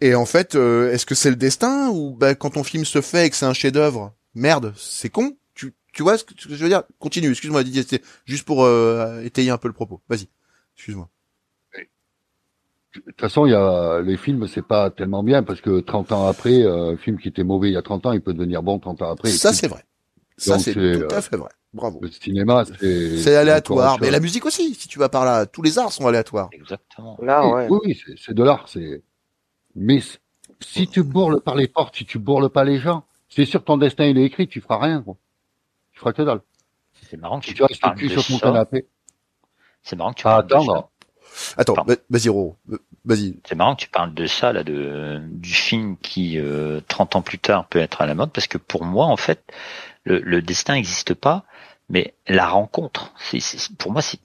[0.00, 3.00] Et en fait, euh, est-ce que c'est le destin ou bah, quand ton film se
[3.00, 5.36] fait et que c'est un chef-d'œuvre, merde, c'est con.
[5.54, 6.84] Tu, tu vois ce que, ce que je veux dire?
[6.98, 7.30] Continue.
[7.30, 10.00] Excuse-moi Didier, c'était juste pour euh, étayer un peu le propos.
[10.08, 10.28] Vas-y.
[10.76, 11.08] Excuse-moi.
[12.94, 16.10] De toute façon, il y a les films, c'est pas tellement bien parce que 30
[16.12, 18.32] ans après, euh, un film qui était mauvais il y a 30 ans, il peut
[18.32, 19.28] devenir bon 30 ans après.
[19.30, 19.84] ça c'est vrai.
[20.36, 21.50] Ça c'est tout à euh, fait vrai.
[21.74, 21.98] Bravo.
[22.00, 24.74] Le cinéma, c'est C'est aléatoire, mais la musique aussi.
[24.74, 26.48] Si tu vas par là, tous les arts sont aléatoires.
[26.52, 27.18] Exactement.
[27.20, 27.68] Là, oui, ouais.
[27.68, 28.68] oui, oui, c'est- c'est de l'art.
[28.68, 29.02] C'est.
[29.74, 30.00] Mais
[30.60, 33.66] si tu bourles par les portes, si tu bourles pas les gens, c'est sûr que
[33.66, 35.02] ton destin il est écrit, tu feras rien.
[35.02, 35.16] Quoi.
[35.92, 36.40] Tu feras que dalle.
[37.10, 38.46] C'est marrant que tu tu restes le parles cul de sur ton ça.
[38.48, 38.86] canapé.
[39.82, 40.58] C'est marrant que tu À parles de ça.
[40.60, 40.90] attendre.
[41.56, 42.56] Attends, vas-y Roro.
[43.04, 43.38] Vas-y.
[43.44, 47.22] C'est marrant que tu parles de ça, là, de, du film qui, euh, 30 ans
[47.22, 49.42] plus tard, peut être à la mode, parce que pour moi, en fait,
[50.04, 51.44] le, le destin n'existe pas,
[51.88, 54.18] mais la rencontre, c'est, c'est- pour moi, c'est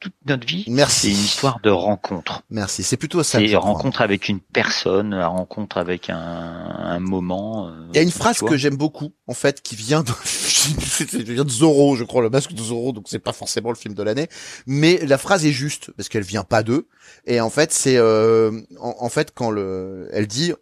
[0.00, 1.00] toute notre vie, Merci.
[1.00, 2.42] c'est une histoire de rencontre.
[2.50, 2.82] Merci.
[2.82, 3.38] C'est plutôt ça.
[3.38, 7.68] C'est rencontre avec une personne, la rencontre avec un, un moment.
[7.68, 10.12] euh, Il y a une phrase que j'aime beaucoup, en fait, qui vient de,
[11.24, 13.94] vient de Zorro, je crois, le masque de Zorro, donc c'est pas forcément le film
[13.94, 14.28] de l'année,
[14.66, 16.86] mais la phrase est juste parce qu'elle vient pas d'eux,
[17.26, 20.52] et en fait c'est, euh, en, en fait quand le, elle dit,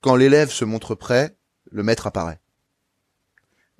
[0.00, 1.36] quand l'élève se montre prêt,
[1.70, 2.40] le maître apparaît.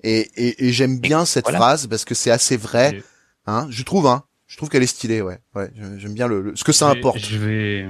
[0.03, 1.57] Et, et, et j'aime bien cette voilà.
[1.59, 3.01] phrase parce que c'est assez vrai,
[3.45, 6.55] hein, je trouve, hein, je trouve qu'elle est stylée, ouais, ouais, j'aime bien le, le-
[6.55, 7.19] ce que ça importe.
[7.19, 7.85] Je vais,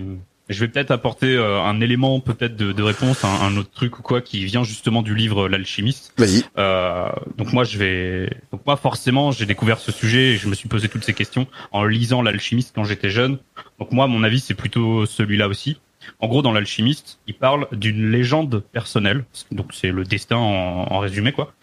[0.49, 3.99] je vais peut-être apporter euh, un élément peut-être de, de réponse, un, un autre truc
[3.99, 6.13] ou quoi qui vient justement du livre L'alchimiste.
[6.17, 6.43] Vas-y.
[6.57, 10.55] Euh, donc moi je vais, donc moi forcément j'ai découvert ce sujet et je me
[10.55, 13.37] suis posé toutes ces questions en lisant L'alchimiste quand j'étais jeune.
[13.79, 15.79] Donc moi mon avis c'est plutôt celui-là aussi.
[16.19, 20.99] En gros dans L'alchimiste il parle d'une légende personnelle, donc c'est le destin en, en
[20.99, 21.53] résumé quoi.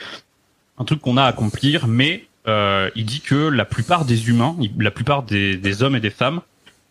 [0.77, 4.57] Un truc qu'on a à accomplir, mais euh, il dit que la plupart des humains,
[4.79, 6.41] la plupart des, des hommes et des femmes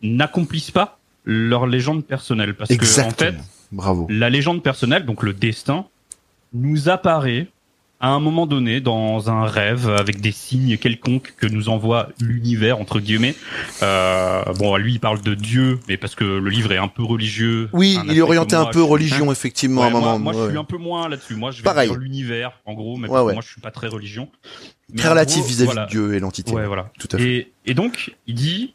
[0.01, 3.35] n'accomplissent pas leur légende personnelle parce que en fait
[3.71, 4.07] Bravo.
[4.09, 5.85] la légende personnelle, donc le destin,
[6.53, 7.47] nous apparaît
[8.03, 12.79] à un moment donné dans un rêve avec des signes quelconques que nous envoie l'univers
[12.81, 13.33] entre guillemets.
[13.81, 17.01] Euh, bon, lui il parle de Dieu, mais parce que le livre est un peu
[17.01, 17.69] religieux.
[17.71, 20.19] Oui, il est orienté un peu suis- religion, effectivement, à un moment.
[20.19, 21.35] Moi, moi, je suis un peu moins là-dessus.
[21.35, 21.89] Moi, je vais Pareil.
[21.89, 24.27] dire l'univers, en gros, mais Ouais, moi, je suis pas très religion.
[24.91, 25.85] Mais Très relatif vis-à-vis voilà.
[25.85, 26.51] de Dieu et l'entité.
[26.51, 26.91] Ouais, voilà.
[26.99, 27.23] Tout à fait.
[27.23, 28.73] Et, et donc, il dit,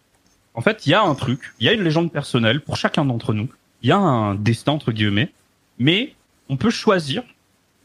[0.55, 3.05] en fait, il y a un truc, il y a une légende personnelle pour chacun
[3.05, 3.49] d'entre nous.
[3.83, 5.31] Il y a un destin entre guillemets,
[5.79, 6.14] mais
[6.49, 7.22] on peut choisir,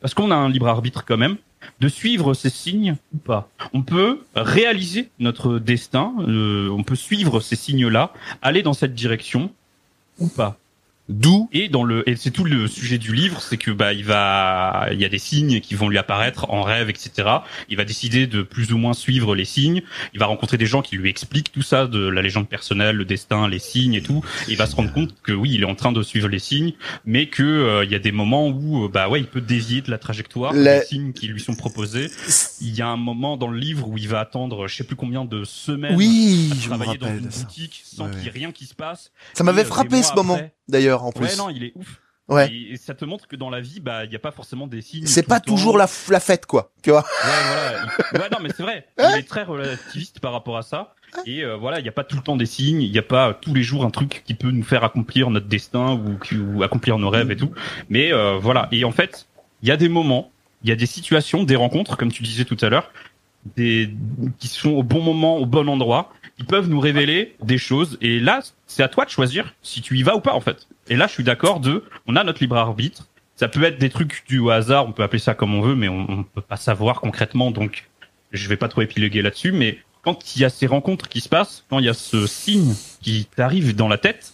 [0.04, 1.38] parce qu'on a un libre arbitre quand même,
[1.80, 3.48] de suivre ces signes ou pas.
[3.72, 9.50] On peut réaliser notre destin, euh, on peut suivre ces signes-là, aller dans cette direction
[10.20, 10.58] ou pas.
[11.10, 14.06] D'où Et dans le et c'est tout le sujet du livre, c'est que bah il
[14.06, 17.28] va il y a des signes qui vont lui apparaître en rêve, etc.
[17.68, 19.82] Il va décider de plus ou moins suivre les signes.
[20.14, 23.04] Il va rencontrer des gens qui lui expliquent tout ça de la légende personnelle, le
[23.04, 24.24] destin, les signes et tout.
[24.48, 26.40] Et il va se rendre compte que oui, il est en train de suivre les
[26.40, 26.72] signes,
[27.06, 29.82] mais que euh, il y a des moments où euh, bah ouais, il peut dévier
[29.82, 32.10] de la trajectoire des signes qui lui sont proposés.
[32.62, 34.96] Il y a un moment dans le livre où il va attendre je sais plus
[34.96, 38.52] combien de semaines Oui, à travailler dans une boutique sans Ouais, qu'il y ait rien
[38.54, 39.12] qui se passe.
[39.34, 41.26] Ça m'avait euh, frappé ce moment, après- d'ailleurs, en plus.
[41.26, 42.00] Ouais, non, il est ouf.
[42.30, 42.50] Ouais.
[42.54, 44.82] Et, ça te montre que dans la vie, bah, il n'y a pas forcément des
[44.82, 45.06] signes.
[45.06, 46.72] C'est pas toujours la, la fête, quoi.
[46.82, 47.86] Tu vois Ouais, voilà.
[48.14, 48.88] Il- ouais, non, mais c'est vrai.
[48.98, 50.96] Il est très relativiste par rapport à ça.
[51.26, 52.82] Et euh, voilà, il n'y a pas tout le temps des signes.
[52.82, 55.48] Il n'y a pas tous les jours un truc qui peut nous faire accomplir notre
[55.48, 57.52] destin ou, qui- ou accomplir nos rêves et tout.
[57.90, 58.70] Mais euh, voilà.
[58.72, 59.28] Et en fait,
[59.62, 60.32] il y a des moments,
[60.64, 62.90] il y a des situations, des rencontres, comme tu disais tout à l'heure,
[63.58, 63.94] des
[64.40, 66.10] qui sont au bon moment, au bon endroit.
[66.40, 67.98] Ils peuvent nous révéler des choses.
[68.02, 70.68] Et là, c'est à toi de choisir si tu y vas ou pas, en fait.
[70.88, 73.08] Et là, je suis d'accord de, on a notre libre arbitre.
[73.36, 75.88] Ça peut être des trucs du hasard, on peut appeler ça comme on veut, mais
[75.90, 77.90] on, on peut pas savoir concrètement, donc
[78.32, 79.52] je vais pas trop épiloguer là-dessus.
[79.52, 82.28] Mais quand il y a ces rencontres qui se passent, quand il y a ce
[82.28, 84.34] signe qui t'arrive dans la tête,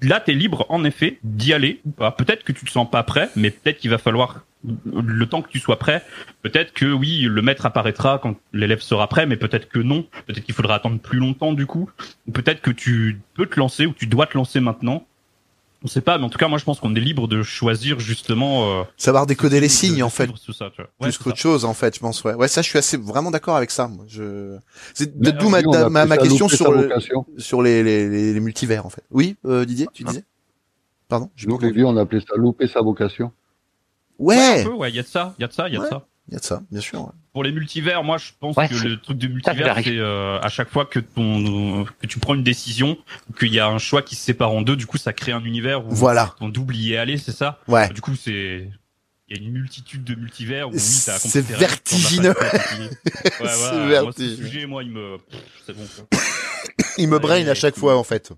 [0.00, 1.80] là, t'es libre, en effet, d'y aller.
[2.18, 4.44] Peut-être que tu te sens pas prêt, mais peut-être qu'il va falloir
[4.84, 6.04] le temps que tu sois prêt,
[6.42, 10.06] peut-être que oui, le maître apparaîtra quand l'élève sera prêt, mais peut-être que non.
[10.26, 11.90] Peut-être qu'il faudra attendre plus longtemps du coup.
[12.26, 15.06] Ou peut-être que tu peux te lancer ou tu dois te lancer maintenant.
[15.84, 18.00] On sait pas, mais en tout cas, moi je pense qu'on est libre de choisir
[18.00, 18.80] justement.
[18.80, 20.26] Euh, Savoir décoder les signes de en fait.
[20.26, 20.90] tout ça, tu vois.
[21.00, 22.24] Ouais, plus qu'autre chose en fait, je pense.
[22.24, 23.86] Ouais, ouais, ça, je suis assez vraiment d'accord avec ça.
[23.86, 24.04] moi.
[24.08, 24.56] Je,
[24.94, 25.60] c'est d'où ma,
[25.90, 26.90] ma, ma question sur le,
[27.38, 29.04] sur les, les, les, les multivers en fait.
[29.10, 30.24] Oui, euh, Didier, tu disais?
[31.08, 31.26] Pardon.
[31.36, 33.30] pas les vieux, on appelait ça louper sa vocation.
[34.18, 35.74] Ouais, Ouais, peu, ouais, il y a de ça, il y a de ça, il
[35.74, 35.86] y a Ouais.
[35.86, 36.06] de ça.
[36.28, 37.12] il y a de ça, bien sûr.
[37.36, 40.40] Pour les multivers, moi je pense Ouais, que le truc de Ça, multivers, c'est euh,
[40.40, 42.96] à chaque fois que ton que tu prends une décision,
[43.38, 45.44] qu'il y a un choix qui se sépare en deux, du coup ça crée un
[45.44, 46.34] univers où Voilà.
[46.38, 47.58] ton double y est allé, c'est ça?
[47.68, 47.90] Ouais.
[47.90, 48.70] Du coup c'est
[49.28, 52.32] il y a une multitude de multivers où oui, C'est vertigineux.
[52.40, 52.90] Ouais,
[53.30, 53.52] C'est voilà.
[54.04, 54.36] Moi, ce vertigineux.
[54.48, 55.84] sujet, moi, il me, pff, c'est bon.
[55.94, 56.18] quoi.
[56.96, 58.30] Il me Ouais, brain à chaque fois en fait.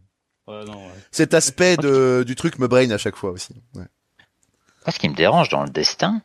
[0.49, 0.93] Ouais, non, ouais.
[1.13, 3.55] Cet aspect de, du truc me brain à chaque fois aussi.
[3.77, 3.83] Ouais.
[4.87, 6.21] Moi, ce qui me dérange dans le destin,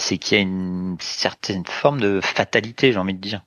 [0.00, 3.42] c'est qu'il y a une certaine forme de fatalité, j'ai envie de dire.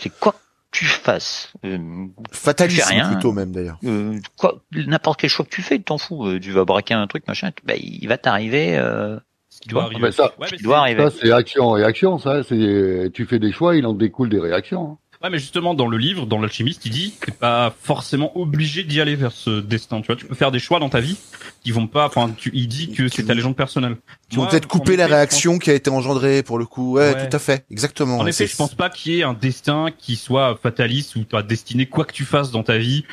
[0.00, 0.38] C'est quoi que
[0.70, 3.08] tu fasses, euh, Fatalisme Tu fais rien.
[3.12, 3.78] plutôt même d'ailleurs.
[3.84, 6.26] euh, quoi, n'importe quel choix que tu fais, tu t'en fous.
[6.26, 8.76] Euh, Tu vas braquer un truc, machin, tu- bah, il va t'arriver.
[8.76, 9.18] Euh...
[9.50, 10.00] Ce qui doit Ah, arriver.
[10.02, 11.10] bah, ça, ouais, mais il doit c'est- arriver.
[11.10, 12.42] Ça, c'est action et réaction, ça.
[12.44, 14.98] C'est, tu fais des choix, il en découle des réactions.
[15.22, 18.84] Ouais, mais justement, dans le livre, dans l'alchimiste, il dit que t'es pas forcément obligé
[18.84, 20.00] d'y aller vers ce destin.
[20.00, 21.16] Tu vois, tu peux faire des choix dans ta vie
[21.64, 22.06] qui vont pas.
[22.06, 23.96] Enfin, tu, il dit que c'est ta légende personnelle.
[24.28, 26.94] Qui vont peut-être couper la effet, réaction qui a été engendrée pour le coup.
[26.94, 27.28] Ouais, Ouais.
[27.28, 28.18] tout à fait, exactement.
[28.18, 31.24] En effet, c'est- je pense pas qu'il y ait un destin qui soit fataliste ou
[31.24, 33.04] t'as destiné quoi que tu fasses dans ta vie,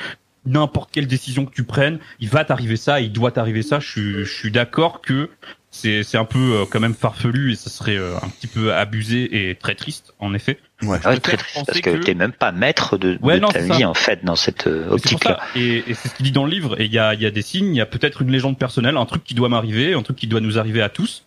[0.46, 3.80] n'importe quelle décision que tu prennes, il va t'arriver ça, il doit t'arriver ça.
[3.80, 5.32] Je suis, je suis d'accord que
[5.76, 8.74] c'est, c'est un peu euh, quand même farfelu et ça serait euh, un petit peu
[8.74, 10.58] abusé et très triste, en effet.
[10.82, 11.00] Ouais.
[11.00, 13.80] Très triste, parce que, que- t'es même pas maître de, Ouais, de non, ta vie,
[13.82, 13.90] ça.
[13.90, 15.40] en fait, dans cette euh, Et c'est pour optique-là.
[15.56, 16.80] Et, et c'est ce qu'il dit dans le livre.
[16.80, 18.58] Et il y a, il y a des signes, il y a peut-être une légende
[18.58, 21.26] personnelle, un truc qui doit m'arriver, un truc qui doit nous arriver à tous,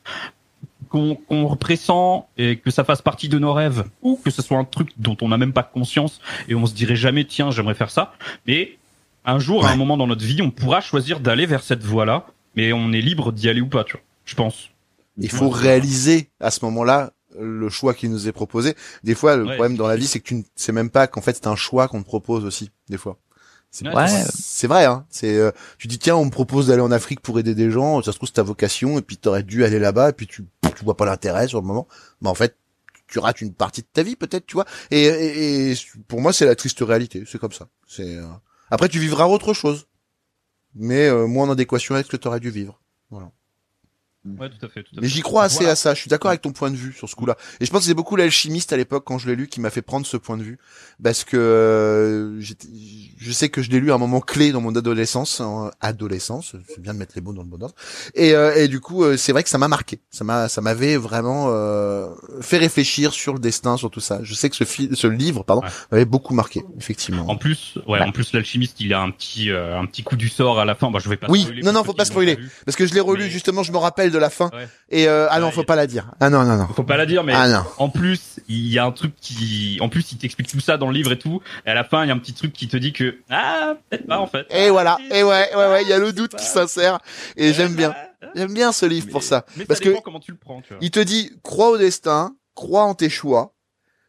[0.89, 4.57] qu'on qu'on pressent et que ça fasse partie de nos rêves, ou que ce soit
[4.59, 7.75] un truc dont on n'a même pas conscience et on se dirait jamais tiens j'aimerais
[7.75, 8.15] faire ça.
[8.47, 8.79] Mais
[9.27, 12.25] un jour, à un moment dans notre vie, on pourra choisir d'aller vers cette voie-là,
[12.55, 14.01] mais on est libre d'y aller ou pas, tu vois.
[14.29, 14.69] Je pense.
[15.17, 18.75] Il faut réaliser à ce moment-là le choix qui nous est proposé.
[19.05, 21.07] Des fois, le Ouais, problème dans la vie, c'est que tu ne sais même pas
[21.07, 22.71] qu'en fait c'est un choix qu'on te propose aussi.
[22.89, 23.19] Des fois.
[23.71, 24.85] C'est Ouais, c'est vrai.
[24.85, 25.07] Hein.
[25.09, 28.03] C'est euh, tu dis tiens, on me propose d'aller en Afrique pour aider des gens.
[28.03, 30.45] Ça se trouve c'est ta vocation et puis t'aurais dû aller là-bas et puis tu
[30.77, 31.89] tu vois pas l'intérêt sur le moment.
[32.21, 32.57] Mais en fait,
[33.09, 34.67] tu rates une partie de ta vie peut-être, tu vois.
[34.91, 35.75] Et, et, et
[36.07, 37.25] pour moi, c'est la triste réalité.
[37.27, 37.69] C'est comme ça.
[37.87, 38.27] C'est euh,
[38.71, 39.87] après tu vivras autre chose,
[40.75, 42.81] mais euh, moins en adéquation avec ce que t'aurais dû vivre.
[44.39, 44.83] Ouais, tout à fait.
[44.83, 45.73] Tout à Mais j'y crois assez Voilà.
[45.73, 45.95] à ça.
[45.95, 47.37] Je suis d'accord avec ton point de vue sur ce coup-là.
[47.61, 49.71] Et je pense que c'est beaucoup l'alchimiste à l'époque quand je l'ai lu qui m'a
[49.71, 50.59] fait prendre ce point de vue,
[51.03, 54.75] parce que euh, je sais que je l'ai lu à un moment clé dans mon
[54.77, 56.55] adolescence, en adolescence.
[56.69, 57.75] C'est bien de mettre les mots dans le bon ordre.
[58.15, 60.01] Et, euh, et du coup, euh, c'est vrai que ça m'a marqué.
[60.11, 62.09] Ça m'a, ça m'avait vraiment euh,
[62.41, 64.21] fait réfléchir sur le destin, sur tout ça.
[64.23, 65.69] Je sais que ce, ce livre, pardon, Ouais.
[65.93, 67.29] m'avait beaucoup marqué, effectivement.
[67.29, 70.29] En plus, ouais, en plus l'alchimiste, il a un petit, euh, un petit coup du
[70.29, 70.91] sort à la fin.
[70.91, 71.27] Bah, je vais pas.
[71.31, 72.39] Oui, spoiler non, non, faut pas spoiler.
[72.65, 74.51] Parce que je l'ai relu Mais- justement, je me rappelle de la fin.
[74.53, 74.69] Ouais.
[74.91, 76.11] Et euh, ah non, faut pas la dire.
[76.21, 76.67] Ah non, non, non.
[76.69, 77.63] Faut pas la dire, mais Ah non.
[77.79, 80.87] En plus, il y a un truc qui, en plus, il t'explique tout ça dans
[80.89, 81.41] le livre et tout.
[81.67, 83.75] Et à la fin, il y a un petit truc qui te dit que ah,
[83.91, 84.47] peut-être pas en fait.
[84.51, 84.99] Et voilà.
[85.11, 86.99] Et ouais, ouais, ouais, il y a le sais doute qui s'insère.
[87.37, 87.95] Et j'aime bien.
[87.97, 89.45] Ah, J'aime bien ce livre mais- pour ça.
[89.57, 90.79] Mais Parce ça que comment tu le prends, tu vois.
[90.81, 93.55] il te dit, crois au destin, crois en tes choix,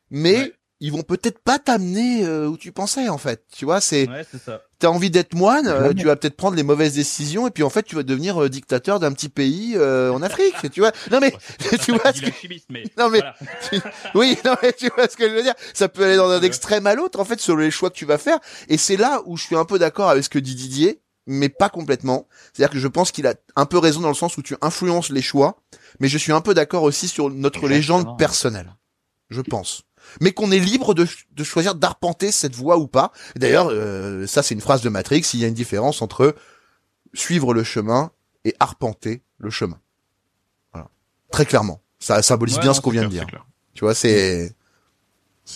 [0.09, 0.53] mais Ouais.
[0.81, 3.43] Ils vont peut-être pas t'amener euh, où tu pensais en fait.
[3.53, 4.61] Tu vois, c'est Ouais, c'est ça.
[4.79, 7.69] t'as envie d'être moine, euh, tu vas peut-être prendre les mauvaises décisions et puis en
[7.69, 10.55] fait tu vas devenir euh, dictateur d'un petit pays euh, en Afrique.
[10.71, 11.33] tu vois Non mais
[11.83, 12.31] tu vois ce que
[12.69, 12.83] mais.
[12.97, 13.35] Non, mais- voilà.
[14.15, 15.55] oui, non, mais tu vois ce que je veux dire.
[15.73, 18.05] Ça peut aller dans un extrême à l'autre, en fait, sur les choix que tu
[18.05, 18.39] vas faire.
[18.69, 21.49] Et c'est là où je suis un peu d'accord avec ce que dit Didier, mais
[21.49, 22.27] pas complètement.
[22.53, 25.09] C'est-à-dire que je pense qu'il a un peu raison dans le sens où tu influences
[25.09, 25.61] les choix,
[25.99, 27.75] mais je suis un peu d'accord aussi sur notre Exactement.
[27.75, 28.75] légende personnelle.
[29.29, 29.83] Je pense.
[30.21, 33.11] Mais qu'on est libre de, de choisir d'arpenter cette voie ou pas.
[33.35, 36.35] D'ailleurs, euh, ça c'est une phrase de Matrix, il y a une différence entre
[37.13, 38.11] suivre le chemin
[38.45, 39.79] et arpenter le chemin.
[40.73, 40.89] Voilà.
[41.31, 41.81] Très clairement.
[41.99, 43.27] Ça symbolise Ouais, bien non, ce qu'on vient de dire.
[43.73, 44.55] Tu vois, c'est.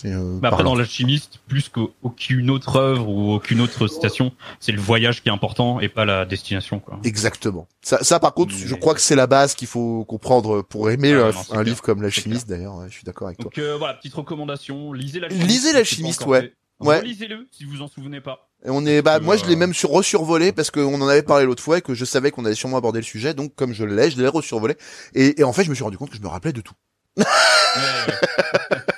[0.04, 4.80] Euh, Bah après, dans l'alchimiste, plus qu'aucune autre œuvre ou aucune autre citation, c'est le
[4.80, 6.98] voyage qui est important et pas la destination, quoi.
[7.04, 7.68] Exactement.
[7.82, 10.90] Ça, ça par contre, Mais- je crois que c'est la base qu'il faut comprendre pour
[10.90, 11.62] aimer Ouais, un, non, c'est un clair.
[11.64, 12.76] livre comme L'Alchimiste, d'ailleurs.
[12.76, 13.44] ouais, je suis d'accord avec toi.
[13.44, 15.48] Donc euh, voilà, petite recommandation, lisez l'alchimiste.
[15.48, 16.52] Lisez l'Alchimiste, ouais.
[16.80, 16.98] Ouais.
[16.98, 18.48] Relisez-le si vous en souvenez pas.
[18.66, 21.22] Et on est, bah, moi, je l'ai euh, même sur resurvolé parce qu'on en avait
[21.22, 23.32] parlé l'autre fois et que je savais qu'on allait sûrement aborder le sujet.
[23.32, 24.74] Donc, comme je l'ai, je l'ai resurvolé.
[25.14, 26.74] Et, et en fait, je me suis rendu compte que je me rappelais de tout.
[27.16, 28.76] Ouais, ouais.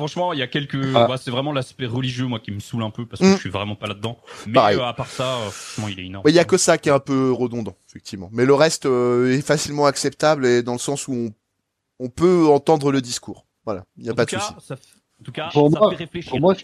[0.00, 0.78] Franchement, il y a quelques.
[0.94, 1.08] Ah.
[1.10, 3.32] ouais, c'est vraiment l'aspect religieux, moi, qui me saoule un peu parce que Mm.
[3.34, 4.18] je suis vraiment pas là-dedans.
[4.46, 6.24] Mais euh, à part ça, euh, franchement, il est énorme.
[6.28, 8.30] Il y a que ça qui est un peu redondant, effectivement.
[8.32, 11.30] Mais le reste euh, est facilement acceptable et dans le sens où on
[12.02, 13.44] on peut entendre le discours.
[13.66, 14.54] Voilà, il y a En pas tout de souci.
[14.66, 16.30] ça, en tout cas, Pour ça moi- fait réfléchir.
[16.30, 16.54] pour moi,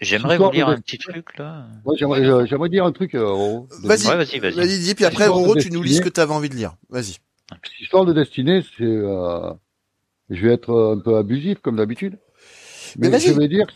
[0.00, 1.66] J'aimerais vous lire de un petit truc là.
[1.84, 3.16] Moi, j'aimerais, j'aimerais dire un truc.
[3.16, 3.66] euh, Roro.
[3.82, 4.54] Vas-y, Ouais, vas-y, vas-y.
[4.54, 6.76] vas-y, dis, puis après, Roro, tu nous lis ce que tu avais envie de lire.
[6.90, 7.16] Vas-y.
[7.50, 9.50] Cette histoire de destinée, c'est, euh,
[10.30, 12.18] je vais être un peu abusif comme d'habitude,
[12.96, 13.66] Mais mais, je vais dire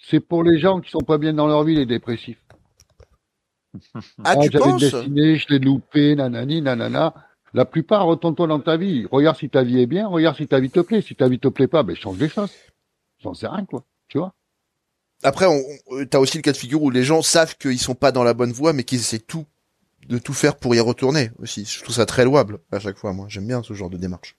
[0.00, 2.42] c'est, pour les gens qui sont pas bien dans leur vie, les dépressifs.
[4.24, 7.14] Ah, tu j'avais une penses destinée, je l'ai loupé, nanani, nanana.
[7.54, 9.06] La plupart, retourne-toi dans ta vie.
[9.10, 11.00] Regarde si ta vie est bien, regarde si ta vie te plaît.
[11.02, 12.52] Si ta vie te plaît pas, ben, change les choses.
[13.22, 13.84] J'en sais rien, quoi.
[14.08, 14.34] Tu vois?
[15.22, 17.94] Après, on, on- t'as aussi le cas de figure où les gens savent qu'ils sont
[17.94, 19.46] pas dans la bonne voie, mais qu'ils essaient tout
[20.08, 21.64] de tout faire pour y retourner aussi.
[21.64, 23.12] Je trouve ça très louable à chaque fois.
[23.12, 24.36] Moi, j'aime bien ce genre de démarche.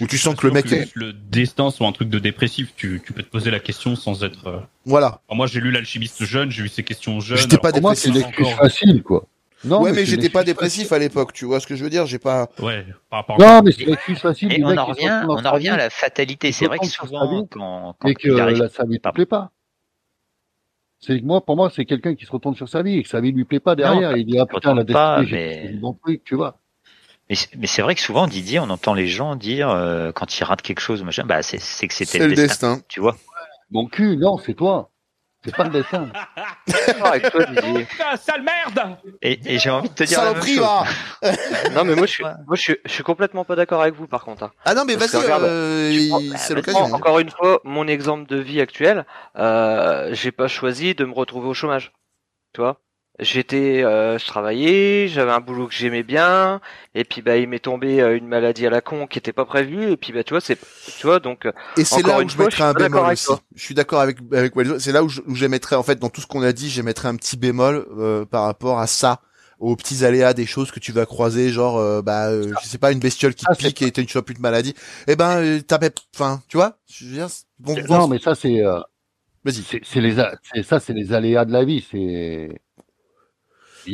[0.00, 0.94] Où tu sens que le mec est...
[0.94, 4.22] le destin soit un truc de dépressif, tu, tu peux te poser la question sans
[4.24, 4.46] être.
[4.46, 5.20] euh, Voilà.
[5.28, 7.38] Alors, moi, j'ai lu l'alchimiste jeune, j'ai eu ces questions jeunes.
[7.38, 8.38] J'étais pas Pour moi, c'est dépressif.
[8.38, 9.24] une excuse facile, quoi.
[9.64, 11.32] Non, ouais, mais, une j'étais pas dépressif à l'époque.
[11.32, 12.48] Tu vois ce que je veux dire J'ai pas.
[12.58, 13.36] Ouais, par rapport.
[13.38, 13.54] facile.
[13.56, 14.52] Non, mais c'est une excuse facile.
[14.52, 16.52] Et on en revient, on en revient vie à la fatalité.
[16.52, 19.50] C'est vrai que souvent, quand, quand et que la, sa vie te plaît pas.
[20.98, 23.08] C'est que moi, pour moi, c'est quelqu'un qui se retourne sur sa vie et que
[23.08, 24.16] sa vie lui plaît pas derrière.
[24.16, 26.58] Il dit, ah putain, la destinée, j'ai mais- tu vois.
[27.28, 30.38] Mais, c'est- mais c'est vrai que souvent, Didier, on entend les gens dire euh, quand
[30.38, 32.84] ils ratent quelque chose, machin, bah c'est c'est que c'était C'est le, le destin, destin.
[32.88, 33.16] Tu vois
[33.70, 34.90] Mon cul, non, c'est toi.
[35.44, 36.08] C'est pas le destin.
[36.86, 37.84] d'accord avec toi, Didier.
[37.90, 40.66] Putain, sale merde Et, et j'ai envie de te dire la même chose.
[41.72, 42.30] Non, mais moi, je suis, Ouais.
[42.46, 44.42] moi, je suis, je suis complètement pas d'accord avec vous, par contre.
[44.44, 44.52] hein.
[44.64, 45.92] Ah non, mais vas-y, regarde, euh,
[46.36, 46.92] c'est l'occasion.
[46.94, 49.04] Encore une fois, mon exemple de vie actuelle,
[49.36, 51.92] euh, j'ai pas choisi de me retrouver au chômage.
[52.54, 52.80] Tu vois?
[53.18, 56.60] J'étais, euh, je travaillais, j'avais un boulot que j'aimais bien,
[56.94, 59.46] et puis bah il m'est tombé euh, une maladie à la con qui était pas
[59.46, 60.58] prévue, et puis bah tu vois c'est,
[60.98, 63.26] tu vois donc Et c'est là où une je mettrais un bémol aussi.
[63.26, 63.40] toi.
[63.54, 64.78] Je suis d'accord avec avec Waldo.
[64.78, 67.08] C'est là où je- où j'émettrais en fait dans tout ce qu'on a dit, j'émettrais
[67.08, 69.20] un petit bémol euh, par rapport à ça,
[69.58, 72.78] aux petits aléas des choses que tu vas croiser, genre euh, bah euh, je sais
[72.78, 74.74] pas une bestiole qui te Ah, pique et t'as une chope une maladie.
[75.06, 78.18] Eh ben euh, t'as pas- enfin tu vois, je veux dire, bon, non, bon, mais
[78.18, 78.80] ça, c'est, euh,
[79.44, 79.62] vas-y.
[79.62, 81.86] c'est, c'est les, a- ça, c'est les aléas de la vie.
[81.90, 82.60] C'est.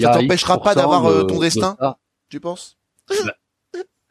[0.01, 1.99] Ça t'empêchera pas d'avoir, euh, de- ton de destin ça.
[2.29, 2.77] Tu penses?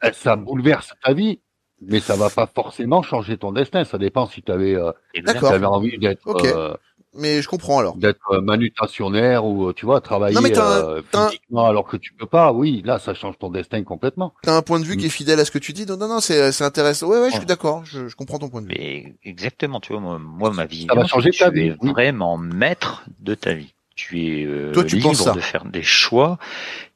[0.04, 1.40] Euh, Ça bouleverse ta vie,
[1.80, 3.84] mais ça va pas forcément changer ton destin.
[3.84, 4.90] Ça dépend si t'avais, euh,
[5.24, 5.50] D'accord.
[5.50, 6.44] t'avais envie d'être, Ok.
[6.44, 6.74] euh,
[7.14, 7.96] Mais je comprends alors.
[7.96, 11.86] d'être euh, manutentionnaire ou euh, tu vois travailler Non, mais t'as un- euh, physiquement alors
[11.86, 12.52] que tu peux pas.
[12.52, 14.32] Oui, là, ça change ton destin complètement.
[14.42, 14.98] T'as un point de vue Mm.
[15.00, 15.84] qui est fidèle à ce que tu dis?
[15.86, 17.06] Non non non, c'est c'est intéressant.
[17.08, 17.84] Ouais ouais, je suis d'accord.
[17.84, 18.74] Je, je comprends ton point de vue.
[18.78, 21.74] Mais exactement, tu vois, moi, moi, ma vie, Ça va changer tu ta es vie,
[21.80, 21.90] oui.
[21.90, 23.74] vraiment maître de ta vie.
[24.08, 26.38] Tu es euh, Toi, tu libre de faire des choix.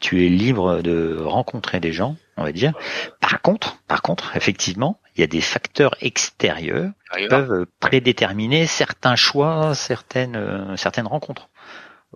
[0.01, 2.73] Tu es libre de rencontrer des gens, on va dire.
[3.21, 9.15] Par contre, par contre, effectivement, il y a des facteurs extérieurs qui peuvent prédéterminer certains
[9.15, 11.49] choix, certaines, euh, certaines rencontres.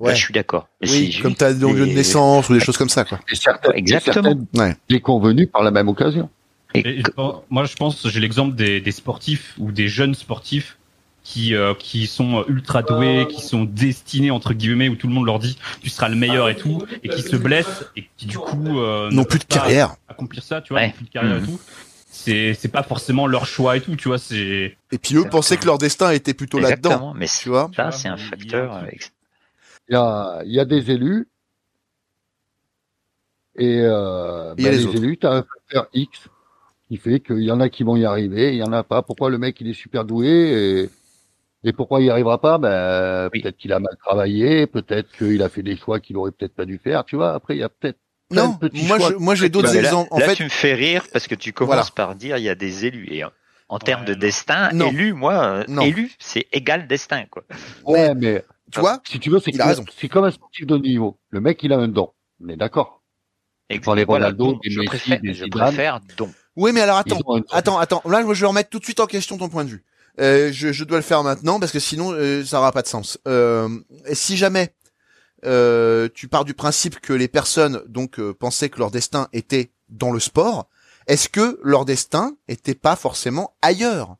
[0.01, 0.15] Là, Ouais.
[0.17, 0.67] je suis d'accord.
[0.83, 3.21] Oui, comme juste t'as des lieu de naissance ou des choses comme ça quoi.
[3.31, 4.13] Et certaines, Exactement.
[4.13, 4.77] et certaines Ouais.
[4.89, 6.31] déconvenues par la même occasion.
[6.75, 7.03] Et Et
[7.49, 10.79] moi, je pense, j'ai l'exemple des, des sportifs ou des jeunes sportifs
[11.33, 15.27] qui euh, qui sont ultra doués, qui sont destinés entre guillemets, où tout le monde
[15.27, 18.37] leur dit tu seras le meilleur et tout, et qui se blessent et qui du
[18.39, 19.95] coup euh, Non ne plus de carrière.
[20.09, 20.91] accomplir ça, tu vois, Ouais.
[20.93, 21.43] plus de carrière Mhm.
[21.45, 21.61] et tout.
[22.13, 25.57] C'est c'est pas forcément leur choix et tout, tu vois, c'est Et puis eux pensaient
[25.57, 26.91] que leur destin était plutôt là-dedans.
[26.91, 27.15] exactement.
[27.15, 28.75] Mais Tu vois ça, c'est un facteur.
[28.77, 28.87] euh,
[29.89, 31.29] Il y a, il y a des élus
[33.57, 36.29] et euh, Il y a bah, les les, élus, tu as un facteur X
[36.89, 39.03] qui fait qu'il y en a qui vont y arriver, il y en a pas.
[39.03, 40.91] Pourquoi le mec il est super doué et,
[41.65, 42.59] et pourquoi il y arrivera pas?
[42.59, 43.43] Ben Oui.
[43.43, 46.65] peut-être qu'il a mal travaillé, peut-être qu'il a fait des choix qu'il aurait peut-être pas
[46.65, 47.05] dû faire.
[47.05, 47.99] Tu vois Après il y a peut-être
[48.31, 50.09] Non, moi choix je, moi j'ai d'autres Mais là- exemples.
[50.13, 51.91] En là, fait, tu me fais rire parce que tu commences Voilà.
[51.95, 53.31] par dire il y a des élus et en,
[53.69, 54.89] en termes Ouais, de destin, Non.
[54.89, 55.83] élu, moi, Non.
[55.83, 57.43] élu, c'est égal destin quoi.
[57.85, 61.19] Ouais, mais tu vois, si tu veux, c'est comme- un sportif de niveau.
[61.31, 62.11] Le mec il a un don.
[62.43, 63.03] On est d'accord.
[63.85, 65.63] Dans les Voilà, Ronaldo, donc, des je Messi, préfère, des je Zidane.
[65.67, 66.31] préfère donc.
[66.57, 67.19] Oui, mais alors attends,
[67.53, 68.03] attends, attends.
[68.05, 69.85] Là, je vais remettre tout de suite en question ton point de vue.
[70.19, 72.89] Euh, je, je dois le faire maintenant parce que sinon, euh, ça n'aura pas de
[72.89, 73.19] sens.
[73.29, 73.69] Euh,
[74.13, 74.75] si jamais
[75.47, 79.73] euh, tu pars du principe que les personnes donc euh, pensaient que leur destin était
[79.89, 80.69] dans le sport,
[81.07, 84.17] est-ce que leur destin était pas forcément ailleurs?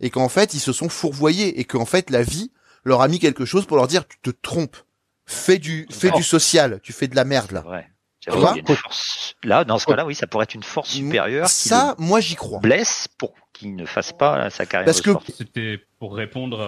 [0.00, 2.52] Et qu'en fait ils se sont fourvoyés et qu'en fait la vie
[2.84, 4.76] leur a mis quelque chose pour leur dire tu te trompes,
[5.26, 7.64] fais du fais du social, tu fais de la merde là.
[8.26, 8.32] Ouais.
[8.34, 10.54] Tu vois Il y a une force- Là, dans ce cas-là, oui, ça pourrait être
[10.54, 12.58] une force supérieure qui Ça, moi j'y crois.
[12.62, 14.84] le blesse pour qu'il ne fasse pas sa carrière.
[14.86, 16.58] Parce que- c'était pour répondre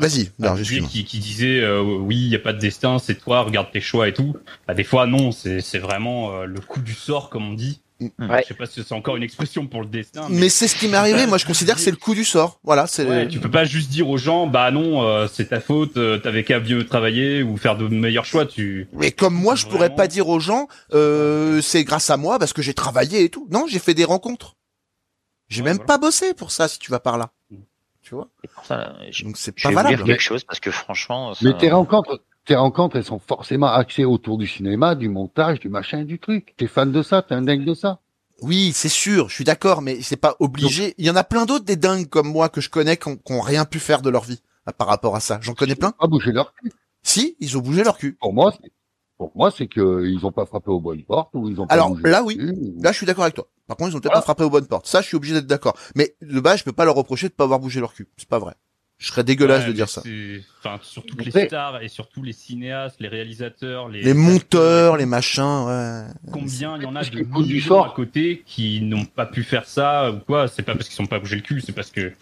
[0.00, 0.88] Vas-y, à excuse-moi.
[0.90, 3.80] qui, qui disait euh, oui, il y a pas de destin, c'est toi, regarde tes
[3.80, 4.36] choix et tout.
[4.66, 7.80] Bah, des fois non, c'est c'est vraiment euh, le coup du sort comme on dit.
[8.00, 8.42] Ouais.
[8.42, 10.26] Je sais pas si c'est encore une expression pour le destin.
[10.28, 11.26] Mais c'est ce qui m'est arrivé.
[11.26, 12.60] Moi, je considère que c'est le coup du sort.
[12.62, 13.06] Voilà, c'est.
[13.06, 16.18] Ouais, tu peux pas juste dire aux gens, bah non, euh, c'est ta faute, euh,
[16.18, 18.44] t'avais qu'à mieux travailler ou faire de meilleurs choix.
[18.44, 18.86] Tu.
[18.92, 19.96] Mais comme moi, je pourrais Vraiment.
[19.96, 23.48] pas dire aux gens, euh, c'est grâce à moi parce que j'ai travaillé et tout.
[23.50, 24.56] Non, j'ai fait des rencontres.
[25.48, 25.86] J'ai Ouais, même voilà.
[25.86, 27.30] pas bossé pour ça si tu vas par là.
[27.50, 27.56] Mm.
[28.02, 29.96] Tu vois C'est pour ça, là, je, Donc c'est je pas valable.
[29.96, 33.66] dire quelque chose parce que franchement, ça- Mais tes rencontres, tes rencontres, elles sont forcément
[33.68, 36.54] axées autour du cinéma, du montage, du machin, du truc.
[36.56, 38.00] T'es fan de ça, t'es un dingue de ça?
[38.42, 40.94] Oui, c'est sûr, je suis d'accord, mais c'est pas obligé.
[40.98, 43.16] Il y en a plein d'autres des dingues comme moi que je connais qui ont,
[43.16, 44.40] qui ont rien pu faire de leur vie
[44.78, 45.38] par rapport à ça.
[45.42, 45.92] J'en connais plein.
[45.92, 46.72] Pas bouger leur cul.
[47.02, 48.16] Si, ils ont bougé leur cul.
[48.20, 48.70] Pour moi, c'est,
[49.16, 51.74] pour moi, c'est que ils ont pas frappé aux bonnes portes ou ils ont pas
[51.74, 52.38] Alors, bougé là, leur oui.
[52.40, 53.46] ou- Là, je suis d'accord avec toi.
[53.66, 54.20] Par contre, ils ont peut-être Voilà.
[54.20, 54.86] pas frappé aux bonnes portes.
[54.86, 55.74] Ça, je suis obligé d'être d'accord.
[55.94, 58.06] Mais de base, je peux pas leur reprocher de pas avoir bougé leur cul.
[58.18, 58.54] C'est pas vrai.
[58.98, 60.00] Je serais dégueulasse Ouais, de dire ça.
[60.02, 64.14] c'est- Enfin, sur toutes Après- les stars et surtout les cinéastes, les réalisateurs, les, Les
[64.14, 66.04] monteurs, les machins, ouais.
[66.32, 67.86] Combien il y en a de du sort.
[67.86, 70.48] à côté qui n'ont pas pu faire ça ou quoi?
[70.48, 72.12] C'est pas parce qu'ils sont pas bougé le cul, c'est parce que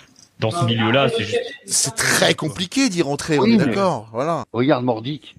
[0.40, 1.38] dans ce milieu-là, c'est juste.
[1.64, 4.08] C'est très compliqué d'y rentrer, on Oui, est d'accord.
[4.12, 4.44] Voilà.
[4.52, 5.36] Regarde Mordic.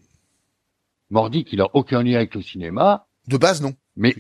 [1.09, 3.73] Mordic, il a aucun lien avec le cinéma, De base, non.
[3.97, 4.15] Mais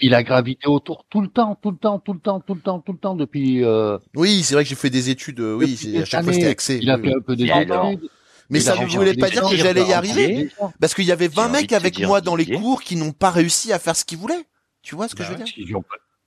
[0.00, 2.60] il a gravité autour tout le temps, tout le temps, tout le temps, tout le
[2.60, 3.64] temps, tout le temps depuis.
[3.64, 5.40] Euh, Oui, c'est vrai que j'ai fait des études.
[5.40, 6.40] euh, Oui, à chaque fois années.
[6.40, 6.78] c'était axé.
[6.82, 8.10] Il a fait un peu des études.
[8.50, 10.50] Mais ça ne voulait pas dire que j'allais y arriver?
[10.80, 13.12] Parce qu'il y avait 20 J'ai envie mecs avec moi dans les cours qui n'ont
[13.12, 14.44] pas réussi à faire ce qu'ils voulaient.
[14.82, 15.78] Tu vois ce que Bah je veux dire?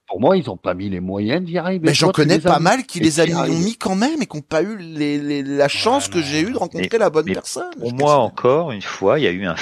[0.07, 1.87] Pour moi, ils ont pas mis les moyens d'y arriver.
[1.87, 4.61] Mais j'en connais pas mal qui les ont mis quand même et qui n'ont pas
[4.61, 7.71] eu la chance que j'ai eu de rencontrer la bonne personne.
[7.79, 9.55] Pour moi, encore une fois, il y a eu un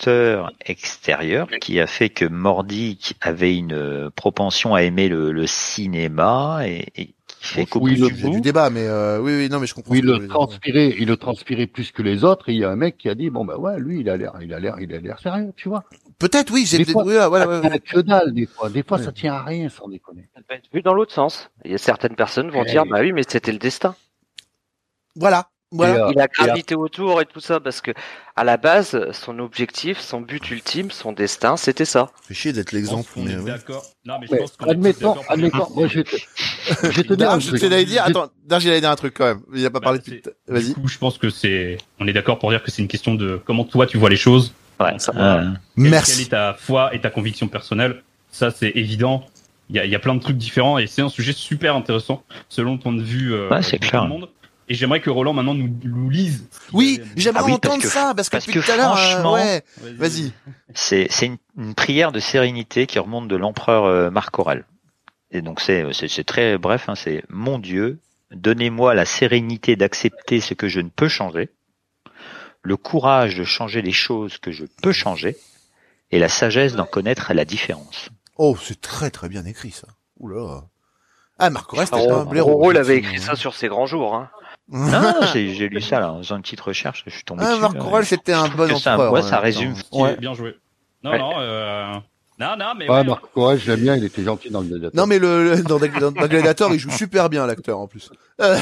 [0.00, 5.46] facteur extérieur qui a fait que Mordic avait une euh, propension à aimer le, le
[5.46, 9.32] cinéma et, et qui fait qu'au Oui, bout le du du débat, mais euh, oui,
[9.36, 9.92] oui, non, mais je comprends.
[9.92, 12.48] Oui, le transpirait, il le transpirait plus que les autres.
[12.48, 14.16] Et il y a un mec qui a dit bon ben ouais, lui, il a
[14.16, 15.84] l'air, il a l'air, il a l'air sérieux, tu vois.
[16.18, 16.92] Peut-être, oui, j'ai Des peut-être.
[16.92, 17.76] fois, oui, ouais, ouais, ouais, tient ouais.
[17.76, 18.68] à que dalle des fois.
[18.70, 19.04] Des fois, Ouais.
[19.04, 20.28] ça tient à rien, sans déconner.
[20.34, 21.50] Ça peut être vu dans l'autre sens.
[21.64, 22.88] Il y a certaines personnes vont dire, oui.
[22.90, 23.94] bah oui, mais c'était le destin.
[25.16, 25.94] Voilà, voilà.
[25.94, 27.92] Et, euh, Il a et gravité autour et tout ça parce que,
[28.36, 32.10] à la base, son objectif, son but ultime, son destin, c'était ça.
[32.26, 33.44] Fait chier d'être l'exemple, mais est oui.
[33.44, 33.84] d'accord.
[34.04, 36.16] Non, mais je pense qu'on est admettons, dire admettons, que moi je vais te,
[36.90, 37.60] je te dire un truc.
[37.60, 39.40] Je- attends, Darge, il allait dire un truc quand même.
[39.54, 40.22] Il a pas Bah, parlé depuis.
[40.48, 40.68] Vas-y.
[40.68, 41.78] Du coup, je pense que c'est.
[41.98, 44.16] On est d'accord pour dire que c'est une question de comment toi tu vois les
[44.16, 44.52] choses.
[44.80, 46.22] ouais, Ça, euh, Quelle- Quelle Merci.
[46.22, 48.02] est ta foi et ta conviction personnelle?
[48.32, 49.26] Ça, c'est évident.
[49.68, 51.76] Il y a, il y a plein de trucs différents et c'est un sujet super
[51.76, 54.02] intéressant selon le point de vue euh, Ouais, c'est de tout clair.
[54.02, 54.28] le monde.
[54.70, 56.46] Et j'aimerais que Roland maintenant nous, nous lise.
[56.72, 58.76] Oui, j'aimerais Ah oui, entendre parce que- ça, parce que parce depuis que tout à
[58.76, 59.64] l'heure, euh, franchement- ouais,
[59.96, 60.32] vas-y.
[60.74, 64.64] c'est c'est une, une prière de sérénité qui remonte de l'empereur euh, Marc Aurèle.
[65.32, 66.88] Et donc c'est c'est c'est très bref.
[66.88, 67.98] Hein, c'est mon Dieu,
[68.30, 71.50] donnez-moi la sérénité d'accepter ce que je ne peux changer,
[72.62, 75.36] le courage de changer les choses que je peux changer,
[76.12, 78.08] et la sagesse d'en connaître la différence.
[78.38, 79.88] Oh, c'est très très bien écrit ça.
[80.20, 80.62] Oula.
[81.40, 82.52] Ah, Marc Aurèle, c'était un blaireau.
[82.52, 84.14] Roro, il avait écrit ça sur ses grands jours.
[84.14, 84.30] Hein.
[84.70, 87.42] Non, non, j'ai j'ai lu ça là, en faisant une petite recherche, je suis tombé
[87.44, 87.60] Ah, dessus.
[87.60, 89.12] Marc là, Aurèle, et c'était un bon empereur.
[89.12, 89.74] ouais, ça même résume.
[89.92, 90.16] Ouais.
[90.16, 90.54] bien joué.
[91.02, 91.18] Non, Ouais.
[91.18, 91.92] non, euh...
[92.38, 94.68] non, non, mais Ouais, ouais, Marc Aurèle, je l'aime bien, il était gentil dans le
[94.68, 94.96] Gladiator.
[94.96, 98.10] Non, mais le, le- dans, dans, dans Gladiator, il joue super bien l'acteur en plus.
[98.40, 98.56] Euh,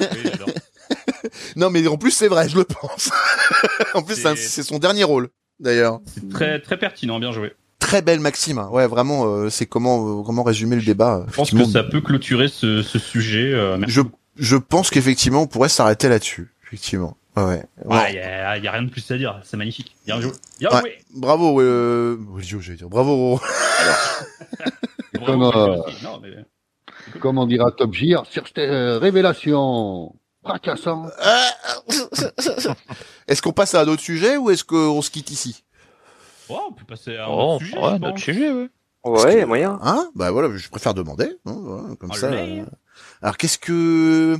[0.00, 0.48] oui, j'adore.
[1.56, 3.10] non, mais en plus, c'est vrai, je le pense.
[3.94, 5.28] en plus, c'est son dernier rôle,
[5.58, 6.00] d'ailleurs.
[6.06, 7.54] C'est très, très pertinent, bien joué.
[7.78, 8.58] Très belle Maxime.
[8.58, 8.68] hein.
[8.70, 11.24] Ouais, vraiment, euh, c'est comment euh, comment résumer le débat.
[11.28, 13.52] Je pense que ça peut clôturer ce, ce sujet.
[13.52, 13.94] euh, merci.
[13.94, 14.02] Je
[14.40, 16.52] je pense qu'effectivement, on pourrait s'arrêter là-dessus.
[16.66, 17.16] Effectivement.
[17.36, 17.44] Ouais.
[17.44, 17.64] ouais.
[17.84, 19.40] Ouais, y a, y a rien de plus à dire.
[19.44, 19.94] C'est magnifique.
[20.06, 20.32] Bien joué.
[20.58, 20.80] Bien Ouais.
[20.80, 20.98] joué.
[21.14, 22.18] Bravo, euh...
[22.38, 22.88] J'allais dire.
[22.88, 23.40] Bravo.
[25.14, 25.76] Bravo, Comme, euh.
[26.02, 26.30] Non, mais...
[27.20, 30.14] Comme on dira Top Gear, sur cette euh, révélation
[30.44, 31.10] fracassante.
[33.28, 35.64] Est-ce qu'on passe à un autre sujet ou est-ce qu'on se quitte ici?
[36.48, 37.76] Oh, on peut passer à un Oh, autre sujet.
[37.78, 38.20] ouais, notre pense.
[38.20, 38.68] sujet, ouais.
[39.04, 39.78] Ouais, que- moyen.
[39.82, 40.10] Hein?
[40.14, 41.30] Bah voilà, je préfère demander.
[41.46, 42.30] hein, voilà, comme ça.
[43.22, 44.38] Alors qu'est-ce que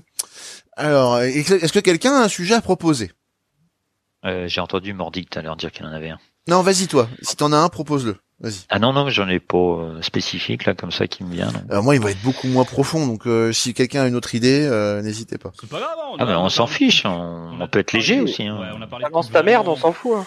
[0.76, 3.12] alors est-ce que quelqu'un a un sujet à proposer?
[4.24, 6.18] Euh, J'ai entendu Mordic tout à l'heure dire qu'il en avait un.
[6.48, 7.08] Non, vas-y toi.
[7.22, 8.16] Si t'en as un, propose-le.
[8.40, 8.64] Vas-y.
[8.70, 11.50] Ah non, non, j'en ai pas euh, spécifique là comme ça qui me vient.
[11.68, 13.06] Alors moi, il va être beaucoup moins profond.
[13.06, 15.52] Donc euh, si quelqu'un a une autre idée, euh, n'hésitez pas.
[15.60, 15.98] C'est pas grave.
[15.98, 18.44] hein, Ah a- mais a on s'en fiche, on, on peut être léger aussi.
[18.46, 18.58] Hein.
[18.58, 20.12] Ouais, on a parlé Balance trucs ta merde, on s'en fout.
[20.16, 20.26] Hein.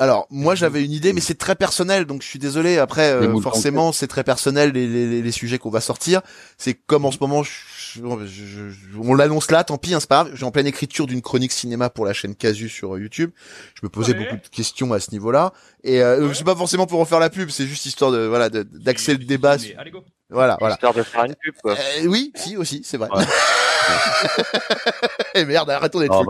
[0.00, 2.06] Alors moi, j'avais une idée, mais c'est très personnel.
[2.06, 2.78] Donc je suis désolé.
[2.78, 6.22] Après, euh, forcément, c'est très personnel les, les, les- les sujets qu'on va sortir.
[6.58, 9.62] C'est comme en ce moment, je- je- on l'annonce là.
[9.62, 10.34] Tant pis, hein, c'est pas grave.
[10.34, 13.30] J'ai en pleine écriture d'une chronique cinéma pour la chaîne Casu sur euh, YouTube.
[13.74, 14.18] Je me posais Ouais.
[14.20, 15.52] beaucoup de questions à ce niveau-là.
[15.84, 16.34] Et euh, Ouais.
[16.34, 17.50] c'est pas forcément pour en faire la pub.
[17.50, 19.56] C'est juste histoire de voilà de- d'axer le débat.
[19.76, 20.02] Allez, go.
[20.30, 20.76] Voilà, voilà.
[20.76, 21.72] Histoire de faire une pub, quoi.
[21.72, 23.08] Euh, oui, si aussi, c'est vrai.
[23.14, 23.24] Ouais.
[25.34, 26.26] Eh merde, arrêtons d'être faux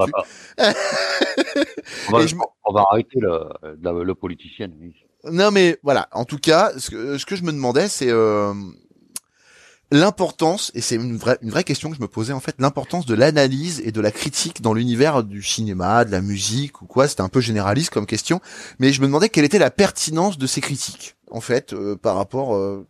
[2.09, 3.41] on, va Et je on arrêter le,
[3.83, 4.69] le, le politicien.
[4.81, 4.95] oui.
[5.25, 8.55] Non mais voilà, en tout cas, ce que, ce que je me demandais, c'est euh,
[9.91, 13.07] l'importance, et c'est une vraie, une vraie question que je me posais en fait, l'importance
[13.07, 17.09] de l'analyse et de la critique dans l'univers du cinéma, de la musique ou quoi.
[17.09, 18.41] C'était un peu généraliste comme question,
[18.79, 22.17] mais je me demandais quelle était la pertinence de ces critiques en fait euh, par
[22.17, 22.55] rapport.
[22.55, 22.87] euh,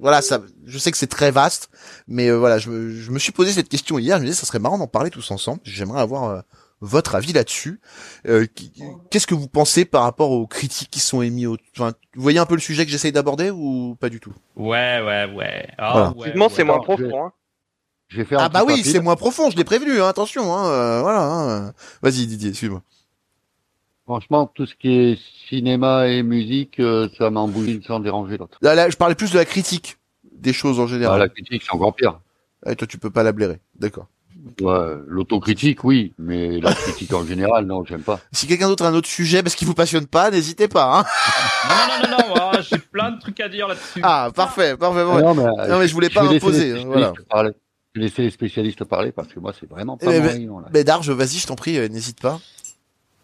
[0.00, 1.70] voilà, ça, je sais que c'est très vaste,
[2.08, 4.16] mais euh, voilà, je me, je me suis posé cette question hier.
[4.18, 5.60] Je me disais, ça serait marrant d'en parler tous ensemble.
[5.64, 6.40] J'aimerais avoir euh,
[6.80, 7.80] votre avis là-dessus.
[8.28, 8.46] Euh,
[9.10, 11.56] Qu'est-ce que vous pensez par rapport aux critiques qui sont émises au...
[11.76, 14.32] enfin, Vous voyez un peu le sujet que j'essaye d'aborder ou pas du tout?
[14.56, 15.68] Ouais, ouais, ouais.
[15.78, 16.34] Ah, Voilà.
[16.40, 17.26] ouais, c'est moins profond.
[17.26, 17.32] Hein.
[18.08, 19.50] Je vais faire un Ah bah oui, c'est moins profond.
[19.50, 20.00] Je l'ai prévenu.
[20.00, 20.54] Hein, attention.
[20.54, 21.22] Hein, euh, voilà.
[21.22, 21.72] hein.
[22.02, 22.82] Vas-y, Didier, suis-moi.
[24.04, 28.58] Franchement, tout ce qui est cinéma et musique, euh, ça m'embouille sans déranger l'autre.
[28.60, 29.96] Là, là, je parlais plus de la critique
[30.30, 31.18] des choses en Ah, général.
[31.20, 32.20] la critique, c'est encore pire.
[32.66, 33.60] Ah, toi, tu peux pas la blairer.
[33.78, 34.06] D'accord.
[34.60, 38.20] Ouais, l'autocritique, oui, mais la critique en général, non, j'aime pas.
[38.30, 40.98] Si quelqu'un d'autre a un autre sujet parce qu'il vous passionne pas, n'hésitez pas.
[40.98, 41.04] Hein.
[41.70, 44.00] Non, non, non, non, moi, j'ai plein de trucs à dire là-dessus.
[44.02, 45.00] Ah, parfait, parfait.
[45.02, 45.22] Ah ouais.
[45.22, 47.06] Non, mais, Non, mais je voulais pas imposer, les hein, voilà.
[47.08, 47.50] spécialistes parler.
[47.94, 50.32] Je vais laisser les spécialistes parler parce que moi, c'est vraiment pas Eh mon ben,
[50.32, 50.66] rayon, là.
[50.74, 52.38] Mais Darge, vas-y, je t'en prie, euh, n'hésite pas.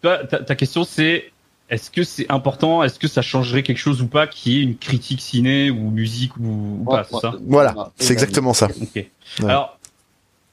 [0.02, 1.30] Toi, ta, ta question c'est
[1.68, 4.62] est-ce que c'est important, est-ce que ça changerait quelque chose ou pas qu'il y ait
[4.62, 7.34] une critique ciné ou musique ou, ou pas, c'est Moi, ça?
[7.46, 8.68] Voilà, moi, c'est exactement ça.
[8.82, 9.06] Ok.
[9.44, 9.78] Alors,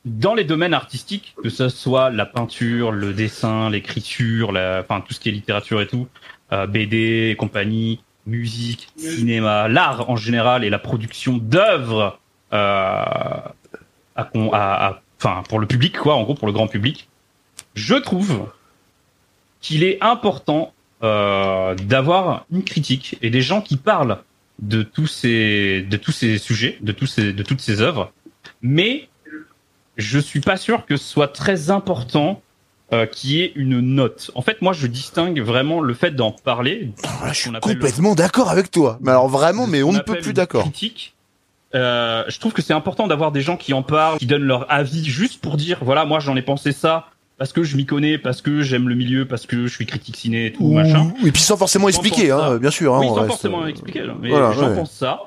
[0.06, 5.14] dans les domaines artistiques, que ce soit la peinture, le dessin, l'écriture, la, enfin tout
[5.14, 6.08] ce qui est littérature et tout,
[6.54, 12.20] euh, BD et compagnie, musique, cinéma, l'art en général et la production d'œuvres,
[12.54, 13.52] euh, à,
[14.16, 17.08] à- à- enfin pour le public quoi, en gros pour le grand public,
[17.74, 18.48] je trouve
[19.62, 24.20] qu'il est important euh, d'avoir une critique et des gens qui parlent
[24.60, 28.12] de tous ces de tous ces sujets, de tous ces de toutes ces œuvres,
[28.62, 29.08] mais
[29.97, 32.41] je suis pas sûr que ce soit très important
[32.93, 34.32] euh, qu'il y ait une note.
[34.34, 36.93] En fait, moi, je distingue vraiment le fait d'en parler.
[37.18, 38.97] Voilà, je suis complètement d'accord avec toi.
[39.01, 40.62] Mais alors vraiment, mais on ne peut plus d'accord.
[40.62, 41.14] Critique.
[41.76, 44.72] Euh, je trouve que c'est important d'avoir des gens qui en parlent, qui donnent leur
[44.72, 48.18] avis juste pour dire voilà moi j'en ai pensé ça parce que je m'y connais,
[48.18, 51.14] parce que j'aime le milieu, parce que je suis critique ciné et tout Ou- machin.
[51.26, 52.96] Et puis sans forcément expliquer, hein, bien sûr.
[52.96, 54.76] Hein, oui, sans reste, forcément euh, expliquer, mais voilà, j'en ouais.
[54.76, 55.20] pense ça.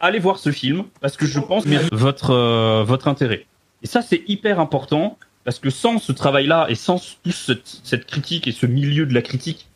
[0.00, 3.46] Allez voir ce film parce que je pense mérite votre euh, votre intérêt.
[3.82, 8.06] Et ça c'est hyper important parce que sans ce travail-là et sans toute cette, cette
[8.06, 9.68] critique et ce milieu de la critique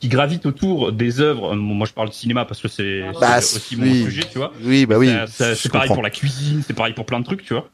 [0.00, 3.38] qui gravite autour des œuvres, euh, moi je parle de cinéma parce que c'est Bah,
[3.38, 4.52] aussi mon sujet, tu vois.
[4.64, 5.10] Oui, bah oui.
[5.28, 5.94] C'est pareil comprends.
[5.94, 7.68] pour la cuisine, c'est pareil pour plein de trucs, tu vois.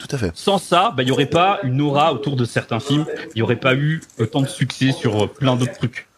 [0.00, 0.32] Tout à fait.
[0.34, 3.04] Sans ça, bah, il y aurait pas une aura autour de certains films.
[3.34, 6.08] Il y aurait pas eu autant de succès sur euh, plein d'autres trucs.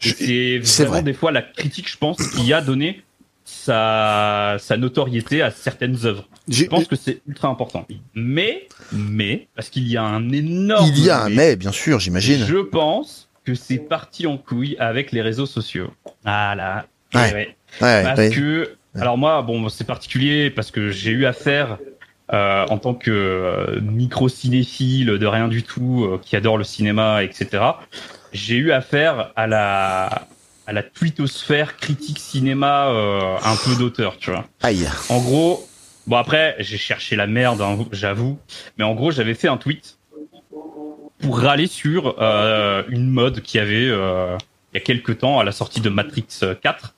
[0.00, 1.02] C'est vraiment vrai.
[1.02, 3.02] des fois la critique, je pense, qui a donné
[3.44, 6.28] sa, sa notoriété à certaines œuvres.
[6.48, 7.86] Je pense que c'est ultra important.
[8.14, 10.88] Mais, mais, parce qu'il y a un énorme.
[10.88, 12.44] Il y a un mais, bien sûr, j'imagine.
[12.44, 15.92] Je pense que c'est parti en couille avec les réseaux sociaux.
[16.24, 16.86] Voilà.
[17.14, 17.28] Ouais.
[17.30, 17.56] Eh ouais.
[17.80, 21.78] Ouais, Parce que, alors moi, bon, c'est particulier parce que j'ai eu affaire
[22.32, 27.22] euh, en tant que euh, micro-cinéphile de rien du tout, euh, qui adore le cinéma,
[27.22, 27.62] etc.
[28.32, 30.26] J'ai eu affaire à la
[30.66, 34.44] à la twittosphère critique cinéma euh, un peu d'auteur, tu vois.
[34.62, 34.86] Aïe.
[35.08, 35.66] En gros,
[36.06, 38.38] bon après, j'ai cherché la merde, hein, j'avoue,
[38.76, 39.96] mais en gros, j'avais fait un tweet
[41.20, 44.36] pour râler sur euh, une mode qui avait euh,
[44.72, 46.26] il y a quelques temps à la sortie de Matrix
[46.62, 46.94] 4,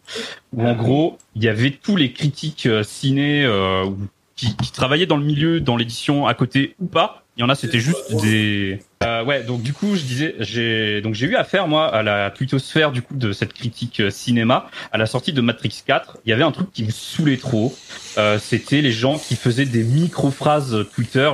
[0.52, 3.98] où en gros, il y avait tous les critiques ciné euh, ou-
[4.40, 7.24] qui, qui travaillaient dans le milieu, dans l'édition à côté ou pas.
[7.36, 8.80] Il y en a, c'était juste des.
[9.02, 12.30] Euh, ouais, donc du coup, je disais, j'ai donc j'ai eu affaire moi à la
[12.30, 16.18] twittosphère du coup de cette critique euh, cinéma à la sortie de Matrix 4.
[16.24, 17.74] Il y avait un truc qui me saoulait trop.
[18.18, 21.30] Euh, c'était les gens qui faisaient des micro phrases Twitter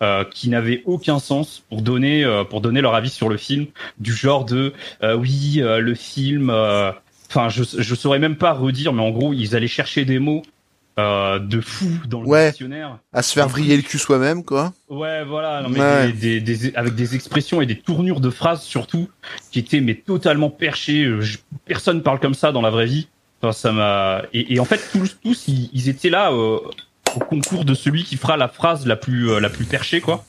[0.00, 3.66] euh, qui n'avaient aucun sens pour donner euh, pour donner leur avis sur le film,
[3.98, 6.50] du genre de euh, oui le film.
[7.28, 10.42] Enfin, je je saurais même pas redire, mais en gros, ils allaient chercher des mots
[11.00, 12.48] euh, de fou dans le Ouais.
[12.50, 12.98] dictionnaire.
[13.12, 14.72] À se faire vriller le cul soi-même, quoi.
[14.88, 16.12] Ouais, voilà, non, mais Ouais.
[16.12, 19.08] des, des, des- avec des expressions et des tournures de phrases surtout
[19.50, 21.04] qui étaient mais totalement perchées.
[21.04, 23.08] Euh, je- personne parle comme ça dans la vraie vie.
[23.42, 26.58] Enfin, ça m'a et, et en fait tous tous ils, ils étaient là euh,
[27.16, 30.24] au concours de celui qui fera la phrase la plus euh, la plus perchée quoi.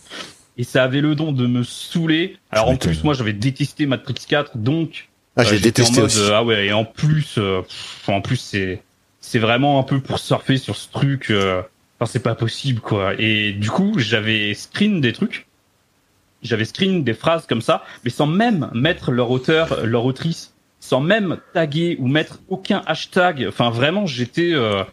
[0.57, 2.37] Et ça avait le don de me saouler.
[2.51, 6.19] Alors en plus moi j'avais détesté Matrix 4 donc Ah, euh, j'ai détesté mode, aussi.
[6.31, 8.81] ah ouais, et en plus, euh, pff, en plus c'est
[9.21, 11.29] c'est vraiment un peu pour surfer sur ce truc.
[11.31, 11.61] euh,
[11.99, 13.13] Enfin, c'est pas possible quoi.
[13.19, 15.45] Et du coup, j'avais screen des trucs.
[16.41, 20.99] J'avais screen des phrases comme ça, mais sans même mettre leur auteur, leur autrice, sans
[20.99, 23.45] même taguer ou mettre aucun hashtag.
[23.47, 24.83] Enfin, vraiment, j'étais euh,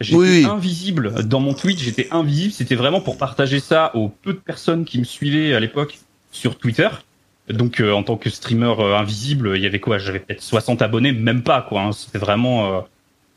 [0.00, 1.78] j'étais Oui, invisible dans mon tweet.
[1.78, 2.52] J'étais invisible.
[2.52, 5.98] C'était vraiment pour partager ça aux peu de personnes qui me suivaient à l'époque
[6.32, 6.88] sur Twitter.
[7.48, 9.96] Donc euh, en tant que streamer euh, invisible, il y avait quoi?
[9.96, 11.80] J'avais peut-être 60 abonnés, même pas quoi.
[11.80, 11.92] hein.
[11.92, 12.80] C'était vraiment, euh,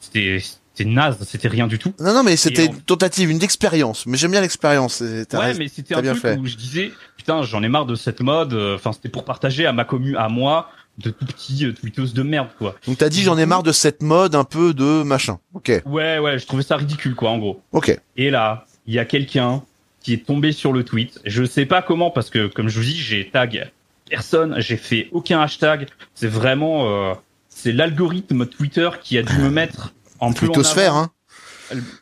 [0.06, 0.42] c'était
[0.74, 1.94] c'était naze, c'était rien du tout.
[2.00, 4.06] Non, non, mais c'était une tentative, une expérience.
[4.08, 5.00] Mais j'aime bien l'expérience.
[5.02, 6.38] Ouais, mais c'était un bien truc fait.
[6.38, 8.54] où je disais putain, j'en ai marre de cette mode.
[8.54, 12.08] euh, Enfin, c'était pour partager à ma commu, à moi, de tout petits euh, tweetos
[12.14, 12.76] de merde, quoi.
[12.88, 15.40] Donc t'as dit j'en ai marre de cette mode un peu de machin.
[15.54, 17.62] Ok, Ouais, ouais, je trouvais ça ridicule, quoi, en gros.
[17.72, 17.98] ok.
[18.18, 19.64] Et là, il y a quelqu'un
[20.02, 21.20] qui est tombé sur le tweet.
[21.26, 23.72] Je sais pas comment, parce que, comme je vous dis, j'ai tag
[24.10, 25.88] personne, j'ai fait aucun hashtag.
[26.14, 27.14] C'est vraiment, euh,
[27.50, 30.98] c'est l'algorithme Twitter qui a dû me mettre en avant.
[30.98, 31.12] hein.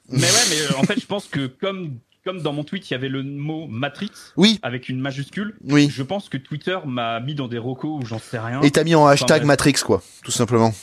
[0.10, 2.94] Mais ouais, mais euh, en fait, je pense que comme comme dans mon tweet, il
[2.94, 5.56] y avait le mot Matrix Oui, avec une majuscule.
[5.66, 5.90] oui.
[5.92, 8.62] Je pense que Twitter m'a mis dans des recos où j'en sais rien.
[8.62, 9.44] Et t'as mis en hashtag.
[9.44, 10.74] Matrix, quoi, tout simplement.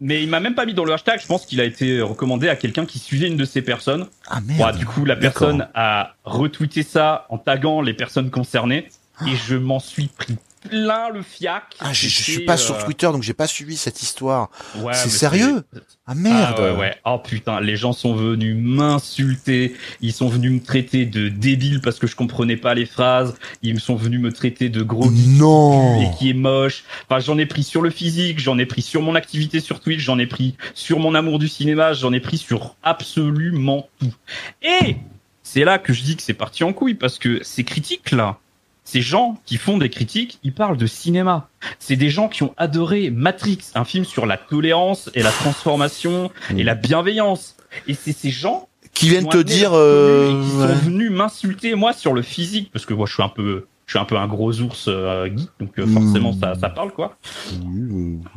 [0.00, 1.20] Mais il m'a même pas mis dans le hashtag.
[1.20, 4.06] Je pense qu'il a été recommandé à quelqu'un qui suivait une de ces personnes.
[4.28, 4.78] Ah merde.
[4.78, 8.88] du coup, la personne a retweeté ça en taguant les personnes concernées
[9.26, 10.36] et je m'en suis pris
[10.68, 11.64] plein le fiac.
[11.80, 14.50] Ah, je, je suis pas euh, sur Twitter, donc j'ai pas suivi cette histoire.
[14.78, 16.54] ouais, C'est sérieux c'est- Ah merde.
[16.58, 16.96] Ah ouais, ouais.
[17.04, 19.74] Oh putain, les gens sont venus m'insulter.
[20.00, 23.34] Ils sont venus me traiter de débile parce que je comprenais pas les phrases.
[23.62, 26.00] Ils me sont venus me traiter de gros Non.
[26.02, 26.84] et qui est moche.
[27.08, 30.00] Enfin, j'en ai pris sur le physique, j'en ai pris sur mon activité sur Twitch,
[30.00, 34.12] j'en ai pris sur mon amour du cinéma, j'en ai pris sur absolument tout.
[34.62, 34.96] Et
[35.42, 38.38] c'est là que je dis que c'est parti en couille parce que ces critiques là,
[38.90, 41.48] ces gens qui font des critiques, ils parlent de cinéma.
[41.78, 46.30] C'est des gens qui ont adoré Matrix, un film sur la tolérance et la transformation
[46.56, 47.56] et la bienveillance.
[47.86, 49.70] Et c'est ces gens Qui viennent te dire.
[49.74, 50.42] Euh...
[50.42, 50.66] ouais.
[50.68, 53.92] sont venus m'insulter moi sur le physique parce que moi je suis un peu je
[53.92, 57.16] suis un peu un gros ours euh, geek donc euh, forcément ça ça parle quoi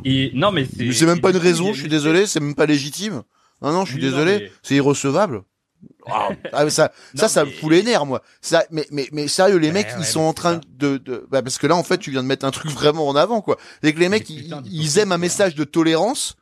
[0.04, 2.66] et non mais c'est c'est même pas une raison, je suis désolé, c'est même pas
[2.66, 3.22] légitime.
[3.62, 5.42] Non, non, je suis Oui, désolé, mais- c'est irrecevable.
[6.06, 8.22] Ah, ah, mais ça, ça, Non, ça me mais- fout les nerfs, moi.
[8.40, 10.60] Ça, mais, mais, mais sérieux, les Ouais, mecs, ouais, ils sont en train ça.
[10.78, 13.08] de, de, bah, parce que là, en fait, tu viens de mettre un truc vraiment
[13.08, 13.56] en avant, quoi.
[13.82, 16.36] C'est que les mecs, ils, aiment un message de tolérance,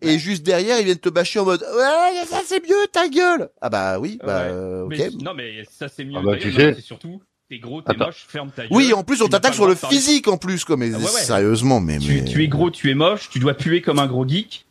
[0.00, 3.48] et juste derrière, ils viennent te bâcher en mode, ouais, ça c'est mieux, ta gueule.
[3.60, 4.48] Ah bah oui, bah, Ouais.
[4.50, 4.94] euh, ok.
[4.96, 6.74] Mais- non mais ça c'est mieux Ah bah, tu mais sais.
[6.76, 9.54] c'est surtout t'es gros t'es moche ferme ta gueule Oui, en plus, on tu t'attaque
[9.54, 11.08] sur le physique, en plus, quoi, mais Ah ouais, ouais.
[11.10, 12.24] sérieusement, mais, tu, mais...
[12.24, 14.66] tu es gros, tu es moche, tu dois puer comme un gros geek,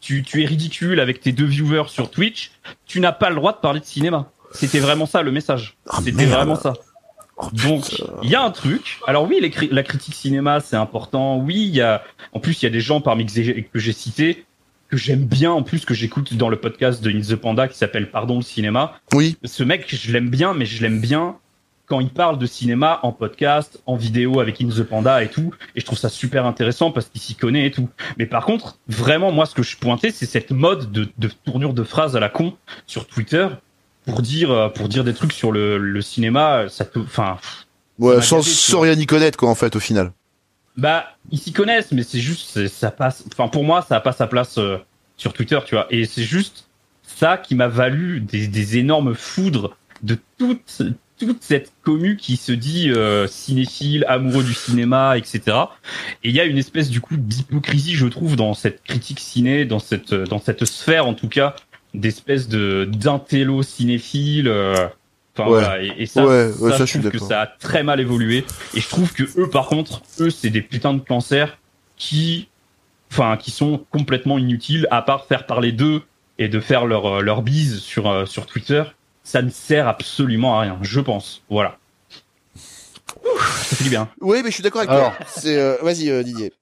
[0.00, 2.52] tu, tu es ridicule avec tes deux viewers sur Twitch,
[2.86, 4.30] tu n'as pas le droit de parler de cinéma.
[4.52, 5.76] C'était vraiment ça le message.
[5.88, 6.74] Ah, C'était vraiment ça.
[7.36, 8.98] Oh, Donc, il y a un truc.
[9.06, 11.38] Alors oui, les la critique cinéma, c'est important.
[11.38, 12.02] Oui, il y a.
[12.32, 14.44] En plus, il y a des gens parmi que j'ai cités
[14.90, 15.52] que j'aime bien.
[15.52, 18.42] En plus, que j'écoute dans le podcast de In the Panda qui s'appelle Pardon le
[18.42, 18.98] cinéma.
[19.12, 19.38] Oui.
[19.44, 21.36] Ce mec, je l'aime bien, mais je l'aime bien
[21.90, 25.52] quand il parle de cinéma en podcast, en vidéo avec In the Panda et tout.
[25.74, 27.88] Et je trouve ça super intéressant parce qu'il s'y connaît et tout.
[28.16, 31.74] Mais par contre, vraiment, moi, ce que je pointais, c'est cette mode de, de tournure
[31.74, 32.54] de phrases à la con
[32.86, 33.48] sur Twitter
[34.06, 36.68] pour dire, euh, pour dire des trucs sur le, le cinéma.
[36.68, 37.38] Ça te, enfin,
[37.98, 38.40] Ouais, sans,
[38.80, 40.12] rien y connaître, quoi, en fait, au final.
[40.76, 43.24] bah, ils s'y connaissent, mais c'est juste, ça passe.
[43.32, 44.78] Enfin, pour moi, ça a pas sa place euh,
[45.16, 45.86] sur Twitter, tu vois.
[45.90, 46.68] Et c'est juste
[47.02, 50.82] ça qui m'a valu des, des énormes foudres de toute
[51.20, 55.40] toute cette commu qui se dit euh, cinéphile, amoureux du cinéma, etc.
[56.24, 59.64] Et il y a une espèce du coup d'hypocrisie, je trouve, dans cette critique ciné,
[59.64, 61.54] dans cette dans cette sphère en tout cas,
[61.94, 64.48] d'espèce de d'intello cinéphile.
[64.48, 64.88] euh,
[65.38, 65.60] Enfin Ouais.
[65.60, 68.00] voilà, et, et ça, Ouais, ouais, ça, je je trouve que ça a très mal
[68.00, 68.44] évolué.
[68.74, 71.56] Et je trouve que eux, par contre, eux, c'est des putains de cancers
[71.96, 72.48] qui,
[73.12, 76.02] enfin, qui sont complètement inutiles, à part faire parler d'eux
[76.38, 78.82] et de faire leur euh, leur bise sur euh, sur Twitter.
[79.30, 81.44] Ça ne sert absolument à rien, je pense.
[81.48, 81.78] Voilà.
[82.56, 84.10] Ouh, ça fait du bien.
[84.20, 85.16] Oui, mais je suis d'accord avec Alors.
[85.16, 85.26] toi.
[85.28, 86.52] C'est, euh, vas-y, euh, Didier.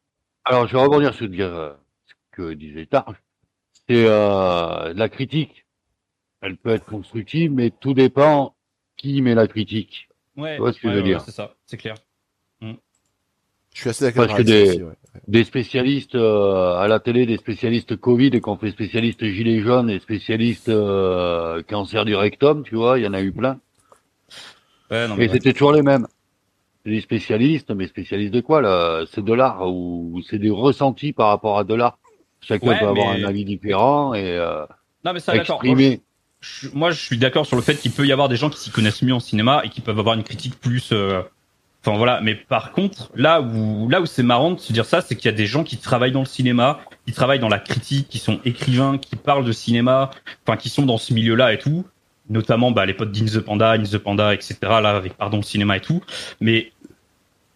[0.44, 1.72] Alors, je vais rebondir sur euh,
[2.04, 3.16] ce que disait Targe.
[3.88, 5.64] C'est euh, la critique.
[6.42, 8.54] Elle peut être constructive, mais tout dépend
[8.98, 10.10] qui met la critique.
[10.36, 10.56] Ouais.
[10.56, 11.22] Tu vois ce que ouais, je veux ouais, dire.
[11.22, 11.94] C'est ça, c'est clair.
[13.78, 14.92] Je suis assez d'accord Parce que avec ça des- aussi, ouais.
[15.28, 19.88] Des spécialistes euh, à la télé, des spécialistes Covid, et qu'on fait spécialistes gilets jaunes
[19.88, 23.60] et spécialistes euh, cancer du rectum, tu vois, il y en a eu plein.
[24.90, 26.06] Ouais, non, mais Et c'était toujours les mêmes.
[26.84, 29.04] Des spécialistes, mais spécialistes de quoi là?
[29.12, 31.98] C'est de l'art ou c'est des ressentis par rapport à de l'art?
[32.40, 34.64] Chacun Ouais, peut avoir un avis différent et euh,
[35.04, 35.62] Non, mais ça, d'accord.
[35.62, 36.00] Moi, exprimer.
[36.40, 38.58] je, moi, je suis d'accord sur le fait qu'il peut y avoir des gens qui
[38.58, 40.92] s'y connaissent mieux en cinéma et qui peuvent avoir une critique plus.
[41.84, 45.00] Enfin voilà, mais par contre, là où là où c'est marrant de se dire ça,
[45.00, 47.60] c'est qu'il y a des gens qui travaillent dans le cinéma, qui travaillent dans la
[47.60, 50.10] critique, qui sont écrivains, qui parlent de cinéma,
[50.44, 51.86] enfin qui sont dans ce milieu-là et tout,
[52.28, 54.56] notamment bah, les potes d'In the Panda, In the Panda, etc.
[54.62, 56.02] Là avec pardon le cinéma et tout.
[56.40, 56.72] Mais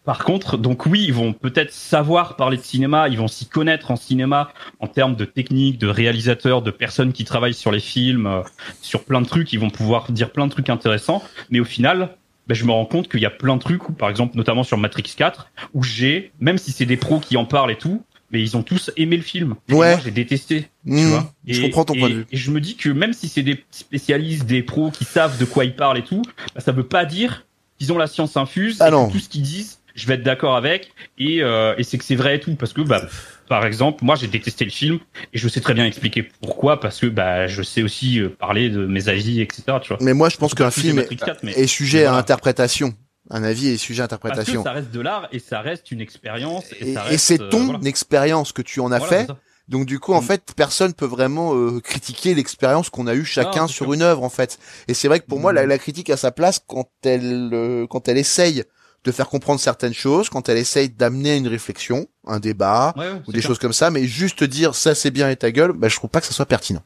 [0.05, 3.89] par contre, donc oui, ils vont peut-être savoir parler de cinéma, ils vont s'y connaître
[3.89, 8.27] en cinéma en termes de technique, de réalisateurs, de personnes qui travaillent sur les films,
[8.27, 8.41] euh,
[8.81, 11.23] sur plein de trucs, ils vont pouvoir dire plein de trucs intéressants.
[11.49, 12.17] Mais au final,
[12.47, 14.63] ben, je me rends compte qu'il y a plein de trucs, où, par exemple, notamment
[14.63, 18.03] sur Matrix 4, où j'ai, même si c'est des pros qui en parlent et tout,
[18.31, 19.55] mais ils ont tous aimé le film.
[19.69, 19.91] Et Ouais.
[19.91, 20.61] moi, j'ai détesté.
[20.61, 22.25] Tu Mmh, vois je comprends ton et- point de vue.
[22.31, 25.45] Et je me dis que même si c'est des spécialistes, des pros qui savent de
[25.45, 26.23] quoi ils parlent et tout,
[26.55, 27.45] bah, ça veut pas dire
[27.77, 29.07] qu'ils ont la science infuse Ah et non.
[29.07, 32.03] que tout ce qu'ils disent, je vais être d'accord avec et, euh, et c'est que
[32.03, 33.03] c'est vrai et tout parce que bah
[33.53, 34.97] par exemple moi j'ai détesté le film
[35.31, 38.71] et je sais très bien expliquer pourquoi parce que bah je sais aussi euh, parler
[38.71, 41.51] de mes avis etc tu vois Mais moi, je pense qu'un film Matrix 4, mais-
[41.51, 42.95] est sujet mais à interprétation.
[43.29, 44.63] Un avis est sujet à parce que interprétation.
[44.63, 47.79] ça reste de l'art et ça reste une expérience et, c'est euh, ton voilà.
[47.87, 49.31] expérience que tu en as Voilà, fait.
[49.67, 50.25] Donc du coup, en Mm.
[50.25, 53.93] fait, personne peut vraiment euh, critiquer l'expérience qu'on a eu chacun sur sûr.
[53.93, 54.57] une œuvre, en fait.
[54.87, 55.69] Et c'est vrai que pour moi, la, Mm.
[55.69, 58.63] la critique a sa place quand elle, euh, quand elle essaye
[59.03, 63.11] de faire comprendre certaines choses, quand elle essaye d'amener une réflexion, un débat Ouais, ouais,
[63.27, 63.47] ou des clair.
[63.49, 63.89] choses comme ça.
[63.91, 66.33] Mais juste dire ça c'est bien et ta gueule, bah, je trouve pas que ça
[66.33, 66.81] soit pertinent.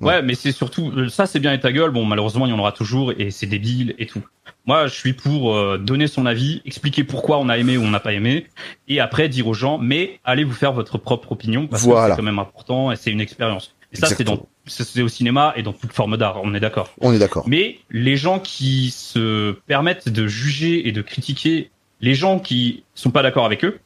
[0.00, 1.92] Ouais, mais c'est surtout euh, ça, c'est bien et ta gueule.
[1.92, 4.20] Bon, malheureusement, il y en aura toujours et c'est débile et tout.
[4.66, 7.90] Moi, je suis pour euh, donner son avis, expliquer pourquoi on a aimé ou on
[7.90, 8.48] n'a pas aimé,
[8.88, 12.16] et après dire aux gens, mais allez vous faire votre propre opinion parce que c'est
[12.16, 13.76] quand même important et c'est une expérience.
[13.92, 16.40] Et ça, c'est dans c'est au cinéma et dans toute forme d'art.
[16.42, 16.92] On est d'accord.
[17.00, 17.48] On est d'accord.
[17.48, 21.70] Mais les gens qui se permettent de juger et de critiquer
[22.00, 23.78] les gens qui sont pas d'accord avec eux,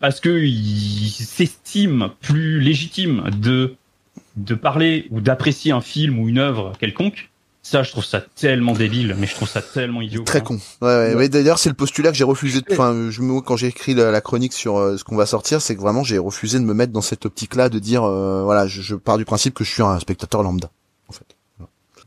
[0.00, 3.74] parce que ils s'estiment plus légitimes de
[4.36, 7.30] de parler ou d'apprécier un film ou une œuvre quelconque,
[7.70, 10.22] ça je trouve ça tellement débile, mais je trouve ça tellement idiot.
[10.24, 10.56] Très quoi.
[10.56, 10.60] con.
[10.86, 11.14] Ouais, ouais.
[11.16, 12.60] Mais d'ailleurs, c'est le postulat que j'ai refusé.
[12.60, 12.66] De...
[12.72, 13.40] Enfin, je me...
[13.40, 16.02] quand j'ai écrit la, la chronique sur euh, ce qu'on va sortir, c'est que vraiment
[16.02, 19.18] j'ai refusé de me mettre dans cette optique-là, de dire, euh, voilà, je, je pars
[19.18, 20.70] du principe que je suis un spectateur lambda,
[21.08, 21.26] en fait.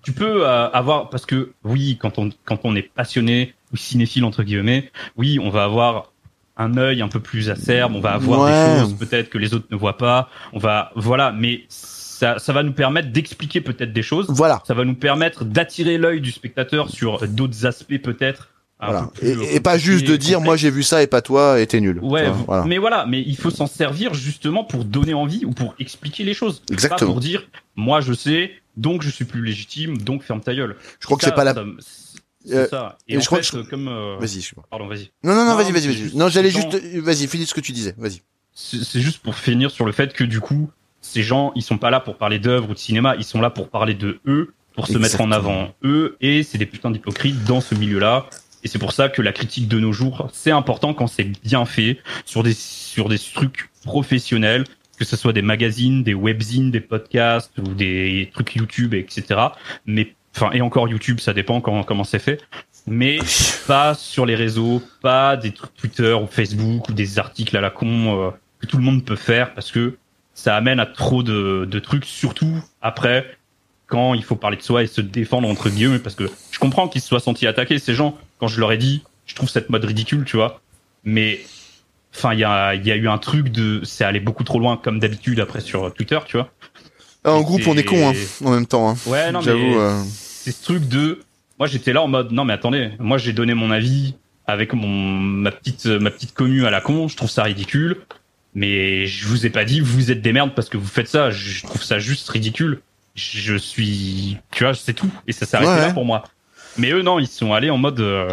[0.04, 4.26] Tu peux euh, avoir parce que oui, quand on quand on est passionné ou cinéphile
[4.26, 6.12] entre guillemets, oui, on va avoir
[6.58, 8.74] un œil un peu plus acerbe, on va avoir Ouais.
[8.76, 11.66] des choses peut-être que les autres ne voient pas, on va voilà, mais
[12.22, 14.62] ça ça va nous permettre d'expliquer peut-être des choses, Voilà.
[14.68, 18.50] ça va nous permettre d'attirer l'œil du spectateur sur d'autres aspects peut-être.
[18.80, 19.12] Voilà.
[19.22, 21.80] Et, et pas juste de dire, moi j'ai vu ça et pas toi et t'es
[21.82, 22.00] nul.
[22.02, 22.64] Ouais, vois, voilà.
[22.66, 26.34] mais voilà, mais il faut s'en servir justement pour donner envie ou pour expliquer les
[26.34, 26.62] choses.
[26.72, 27.00] Exactement.
[27.10, 27.44] Pas pour dire,
[27.76, 30.78] moi je sais, donc je suis plus légitime, donc ferme ta gueule.
[31.00, 31.54] Je crois que Ça, c'est pas la.
[31.54, 31.64] ça-
[32.52, 32.98] Euh, ça.
[33.08, 33.88] et Et, en je crois que je- euh, comme.
[33.88, 34.66] euh, Vas-y, excuse-moi.
[34.72, 35.12] Pardon, vas-y.
[35.24, 36.16] Non, non, non, vas-y, vas-y, vas-y.
[36.18, 36.74] Non, j'allais juste.
[36.96, 37.94] Vas-y, finis ce que tu disais.
[38.00, 38.22] Vas-y.
[38.54, 40.72] C'est juste pour finir sur le fait que du coup,
[41.02, 43.50] ces gens, ils sont pas là pour parler d'œuvres ou de cinéma, ils sont là
[43.50, 47.44] pour parler de eux, pour se mettre en avant eux, et c'est des putains d'hypocrites
[47.44, 48.28] dans ce milieu-là.
[48.64, 51.66] Et c'est pour ça que la critique de nos jours, c'est important quand c'est bien
[51.66, 54.66] fait, sur des, sur des trucs professionnels,
[54.98, 59.40] que ce soit des magazines, des webzines, des podcasts ou des trucs YouTube, etc.
[59.88, 62.40] Mais, enfin, et encore YouTube, ça dépend quand, comment c'est fait.
[62.86, 63.18] Mais
[63.68, 67.72] pas sur les réseaux, pas des trucs Twitter ou Facebook ou des articles à la
[67.72, 68.30] con euh,
[68.60, 69.98] que tout le monde peut faire parce que
[70.34, 73.38] ça amène à trop de, de trucs, surtout après
[73.88, 76.88] quand il faut parler de soi et se défendre entre guillemets parce que je comprends
[76.88, 79.70] qu'ils se soient sentis attaqués ces gens quand je leur ai dit je trouve cette
[79.70, 80.62] mode ridicule tu vois
[81.04, 81.42] mais
[82.16, 84.78] enfin il y a, y a eu un truc de c'est allé beaucoup trop loin
[84.78, 86.50] comme d'habitude après sur Twitter tu vois
[87.26, 88.14] Ah, en Et groupe, on est con, hein,
[88.46, 88.90] en même temps.
[88.90, 88.96] Hein.
[89.08, 89.60] ouais non J'avoue.
[89.60, 91.20] mais euh, c'est ce truc de
[91.60, 94.16] moi j'étais là en mode non mais attendez moi j'ai donné mon avis
[94.48, 97.98] avec mon ma petite ma petite commu à la con je trouve ça ridicule
[98.54, 101.30] mais je vous ai pas dit vous êtes des merdes parce que vous faites ça.
[101.32, 102.82] Je trouve ça juste ridicule.
[103.16, 105.12] Je suis tu vois c'est tout.
[105.28, 106.24] Et ça s'est arrêté Ouais, là pour moi.
[106.78, 108.30] Mais eux non ils sont allés en mode euh,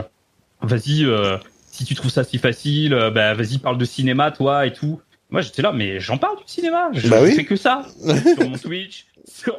[0.62, 1.36] vas-y euh,
[1.70, 5.00] si tu trouves ça si facile euh, bah vas-y parle de cinéma toi et tout.
[5.30, 6.88] Moi j'étais là mais j'en parle du cinéma.
[6.92, 7.34] Je Bah oui.
[7.34, 7.86] fais que ça.
[8.36, 9.06] Sur mon Twitch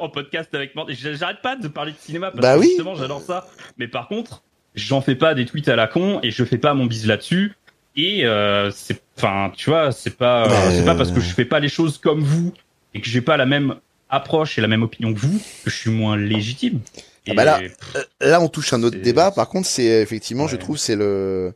[0.00, 2.66] en podcast avec moi j'arrête pas de parler de cinéma parce Bah que oui.
[2.68, 3.46] justement j'adore ça.
[3.78, 4.42] Mais par contre
[4.74, 7.54] j'en fais pas des tweets à la con et je fais pas mon bise là-dessus
[8.02, 11.44] et euh, c'est enfin tu vois c'est pas euh, c'est pas parce que je fais
[11.44, 12.52] pas les choses comme vous
[12.94, 13.74] et que j'ai pas la même
[14.08, 16.80] approche et la même opinion que vous que je suis moins légitime
[17.28, 17.60] Ah bah là,
[17.96, 19.30] Euh, Là, on touche un autre débat.
[19.30, 21.52] Par contre, c'est effectivement, je trouve, c'est le,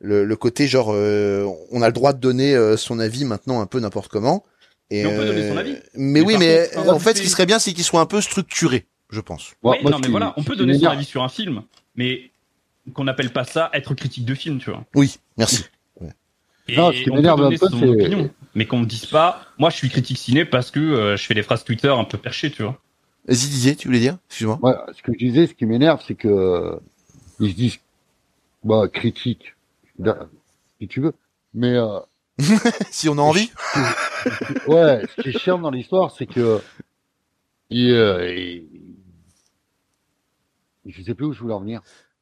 [0.00, 3.60] le le côté genre, euh, on a le droit de donner euh, son avis maintenant
[3.60, 4.44] un peu n'importe comment.
[4.90, 5.76] Et, Mais on peut donner son avis.
[5.94, 8.06] Mais, Mais oui, mais contre, en fait, ce qui serait bien, c'est qu'il soit un
[8.06, 9.52] peu structuré, je pense.
[9.62, 11.62] Moi, non mais voilà on peut donner son avis sur un film
[11.96, 12.30] mais
[12.92, 15.64] qu'on n'appelle pas ça être critique de film tu vois Oui, merci.
[16.68, 19.46] Et Non, ce qui m'énerve un peu, son c'est- opinion, mais qu'on me dise pas
[19.58, 22.18] moi je suis critique ciné parce que euh, je fais des phrases Twitter un peu
[22.18, 22.80] perchées tu vois
[23.26, 24.18] Vas-y, Didier, tu voulais dire?
[24.28, 24.58] Excuse-moi.
[24.62, 26.76] Ouais, ce que je disais, ce qui m'énerve, c'est que euh,
[27.40, 27.78] ils se disent,
[28.64, 29.54] bah, critique,
[30.78, 31.14] si tu veux.
[31.54, 32.00] Mais euh,
[32.90, 33.50] Si on a envie.
[34.66, 36.60] ouais, ce qui est chiant dans l'histoire, c'est que
[37.70, 38.66] il, euh, il-
[40.86, 41.80] je sais plus où je voulais en venir.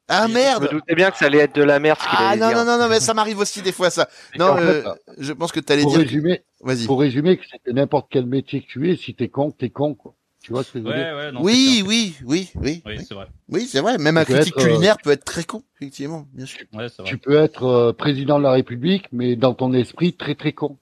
[0.09, 2.37] Ah Je me merde doutais bien que ça allait être de la merde ce Ah
[2.37, 2.57] non, dire.
[2.57, 4.09] non, non, non, mais ça m'arrive aussi des fois, ça.
[4.39, 4.89] Non, euh, fait,
[5.19, 6.01] je pense que t'allais Pour dire...
[6.01, 6.87] résumer, Vas-y.
[6.87, 9.95] pour résumer, que c'était n'importe quel métier que tu es, si t'es con, t'es con,
[9.95, 10.15] quoi.
[10.43, 11.03] Tu vois ce que je veux dire?
[11.05, 12.83] ouais ouais non, c'est Oui, oui, oui, oui.
[12.85, 13.97] oui c'est vrai Oui, c'est vrai.
[13.99, 16.67] Même un critique être, euh, culinaire peut être très con, effectivement, bien sûr.
[16.75, 20.15] ouais c'est vrai Tu peux être euh, président de la République, mais dans ton esprit
[20.15, 20.79] très très con.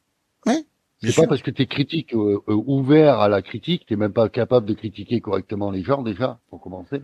[0.47, 0.65] Ouais,
[1.03, 4.31] C'est pas parce que t'es critique euh, euh, ouvert à la critique, t'es même pas
[4.31, 7.03] capable de critiquer correctement les gens déjà, pour commencer.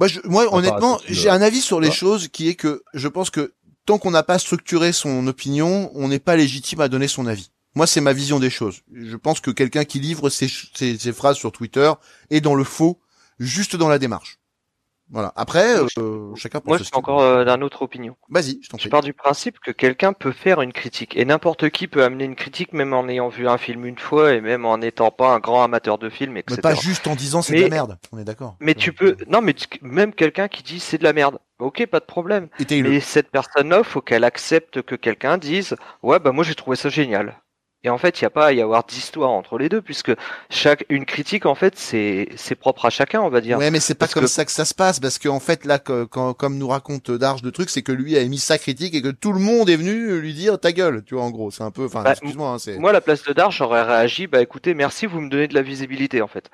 [0.00, 1.94] Moi, je, moi honnêtement, j'ai un avis sur les Ouais.
[1.94, 3.52] choses qui est que je pense que
[3.86, 7.50] tant qu'on n'a pas structuré son opinion, on n'est pas légitime à donner son avis.
[7.76, 8.80] Moi, c'est ma vision des choses.
[8.92, 11.92] Je pense que quelqu'un qui livre ses, ses, ses phrases sur Twitter
[12.30, 12.98] est dans le faux,
[13.38, 14.39] juste dans la démarche.
[15.12, 15.32] Voilà.
[15.34, 18.16] Après, euh, chacun pense Moi, je suis encore euh, d'un autre opinion.
[18.28, 18.88] Vas-y, je t'en Je prie.
[18.90, 22.36] pars du principe que quelqu'un peut faire une critique et n'importe qui peut amener une
[22.36, 25.40] critique même en ayant vu un film une fois et même en n'étant pas un
[25.40, 26.60] grand amateur de film, Mais etc.
[26.62, 27.98] pas juste en disant c'est de la Mais- merde.
[28.12, 28.56] On est d'accord.
[28.60, 31.38] Mais tu peux, non, mais tu- même quelqu'un qui dit c'est de la merde.
[31.58, 32.48] Ok, pas de problème.
[32.58, 32.88] Étaye-le.
[32.88, 36.88] Mais cette personne-là, faut qu'elle accepte que quelqu'un dise, ouais, bah moi j'ai trouvé ça
[36.88, 37.38] génial.
[37.82, 40.12] Et en fait, il n'y a pas à y avoir d'histoire entre les deux, puisque
[40.50, 43.56] chaque une critique, en fait, c'est c'est propre à chacun, on va dire.
[43.56, 45.64] Ouais, mais c'est pas Parce comme que- ça que ça se passe, parce qu'en fait,
[45.64, 48.58] là, que- quand, comme nous raconte Darge de trucs, c'est que lui a émis sa
[48.58, 51.30] critique et que tout le monde est venu lui dire ta gueule, tu vois, en
[51.30, 51.50] gros.
[51.50, 52.76] C'est un peu, enfin, Bah, excuse-moi, hein, c'est.
[52.76, 55.54] Moi, à la place de Dar, j'aurais réagi, bah écoutez, merci, vous me donnez de
[55.54, 56.50] la visibilité, en fait.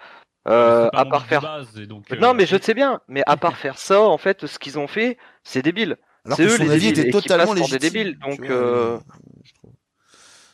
[0.49, 1.41] Euh, à part faire.
[1.43, 4.17] base, et donc, euh, Non, mais je sais bien, mais à part faire ça, en
[4.17, 5.97] fait, ce qu'ils ont fait, c'est débile.
[6.25, 8.55] Alors C'est que eux son les avis débiles, était totalement des débiles, donc, tu vois,
[8.57, 8.99] euh,
[9.45, 9.73] je trouve.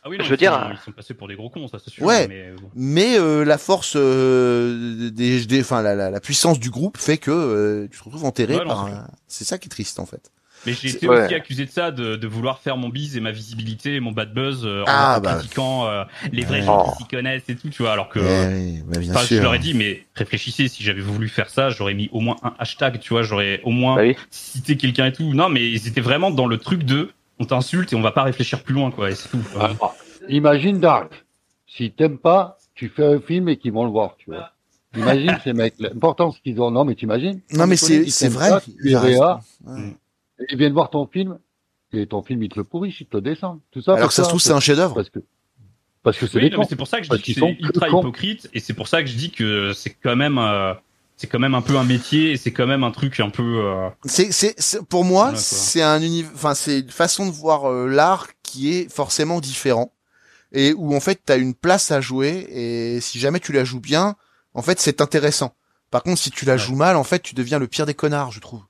[0.05, 1.49] Ah oui, non, je veux ils dire, sont- euh, ils sont passés pour des gros
[1.49, 2.05] cons, ça c'est sûr.
[2.05, 2.27] Ouais.
[2.29, 2.69] Mais bon.
[2.75, 7.19] Mais euh, la force euh, des, des, enfin, la, la, la puissance du groupe fait
[7.19, 8.87] que euh, tu te retrouves enterré Ouais, par.
[8.89, 10.31] c'est un- C'est ça qui est triste, en fait.
[10.65, 11.25] Mais j'ai été ouais.
[11.25, 14.13] aussi accusé de ça, de, de vouloir faire mon bise et ma visibilité et mon
[14.13, 15.35] bad buzz euh, en- Ah, en, bah.
[15.35, 17.93] critiquant euh, les vrais gens qui s'y connaissent et tout, tu vois.
[17.93, 21.01] Alors que, Eh oui, bah, bien enfin, je leur ai dit, mais réfléchissez, si j'avais
[21.01, 24.03] voulu faire ça, j'aurais mis au moins un hashtag, tu vois, j'aurais au moins Bah
[24.03, 24.17] oui.
[24.31, 25.35] cité quelqu'un et tout.
[25.35, 27.11] Non, mais ils étaient vraiment dans le truc de,
[27.43, 29.11] on t'insulte et on va pas réfléchir plus loin, quoi.
[29.11, 29.39] Et c'est tout.
[29.59, 29.95] Alors,
[30.29, 31.25] imagine Dark.
[31.67, 34.53] Si t'aimes pas, tu fais un film et qu'ils vont le voir, tu vois.
[34.97, 35.75] Imagine ces mecs.
[35.79, 36.71] L'importance qu'ils ont.
[36.71, 38.51] Non, mais t'imagines Non, mais c'est- c'est vrai.
[38.51, 39.21] pas, Tu es Il a raison.
[39.21, 39.97] réa, Ouais.
[40.51, 41.39] Ils viennent voir ton film.
[41.95, 43.61] Et ton film, ils te le pourrissent, ils te le descendent.
[43.71, 43.95] Tout ça.
[43.95, 44.95] Alors que ça se trouve, c'est un chef-d'œuvre.
[44.95, 45.19] Parce que,
[46.03, 47.67] parce que c'est Oui, c'est pour ça que je Parce dis que qu'ils sont c'est
[47.67, 50.73] ultra hypocrite et c'est pour ça que je dis que c'est quand même, euh,
[51.17, 53.43] c'est quand même un peu un métier et c'est quand même un truc un peu.
[53.65, 57.71] euh, C'est, c'est, pour moi, Voilà, c'est un uni, enfin, c'est une façon de voir
[57.71, 59.93] euh, l'art qui est forcément différent
[60.53, 63.81] et où en fait t'as une place à jouer et si jamais tu la joues
[63.81, 64.17] bien,
[64.55, 65.55] en fait c'est intéressant.
[65.91, 66.59] Par contre, si tu la Ouais.
[66.59, 68.63] joues mal, en fait, tu deviens le pire des connards, je trouve.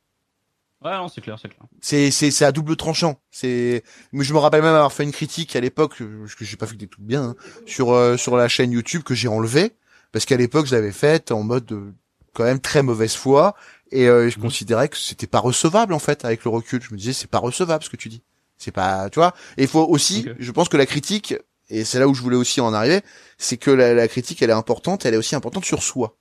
[0.85, 1.62] Ouais, non, c'est clair, c'est clair.
[1.81, 3.20] C'est, c'est, c'est à double tranchant.
[3.31, 6.56] C'est, mais je me rappelle même avoir fait une critique à l'époque, parce que j'ai
[6.56, 7.35] pas fait des trucs bien, hein,
[7.66, 9.73] sur euh, sur la chaîne YouTube que j'ai enlevé
[10.10, 11.93] parce qu'à l'époque je l'avais faite en mode euh,
[12.34, 13.54] quand même très mauvaise foi
[13.90, 14.42] et euh, je Mhm.
[14.44, 16.82] considérais que c'était pas recevable en fait avec le recul.
[16.82, 18.22] Je me disais c'est pas recevable ce que tu dis.
[18.59, 19.34] C'est pas, tu vois.
[19.59, 21.34] Et il faut aussi, je pense que la critique
[21.68, 23.00] et c'est là où je voulais aussi en arriver,
[23.38, 26.16] c'est que la, la critique elle est importante, elle est aussi importante sur soi.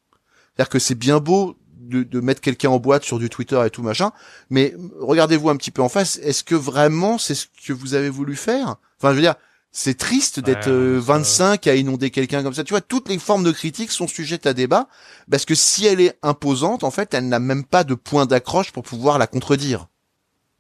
[0.56, 3.70] C'est-à-dire que c'est bien beau de, de mettre quelqu'un en boîte sur du Twitter et
[3.70, 4.12] tout machin,
[4.50, 6.18] mais regardez-vous un petit peu en face.
[6.24, 8.76] Est-ce que vraiment c'est ce que vous avez voulu faire?
[9.00, 9.36] Enfin, je veux dire,
[9.72, 12.64] c'est triste d'être Ouais, euh, ça- 25 à inonder quelqu'un comme ça.
[12.64, 14.88] Tu vois, toutes les formes de critique sont sujettes à débat
[15.30, 18.72] parce que si elle est imposante, en fait, elle n'a même pas de point d'accroche
[18.72, 19.88] pour pouvoir la contredire.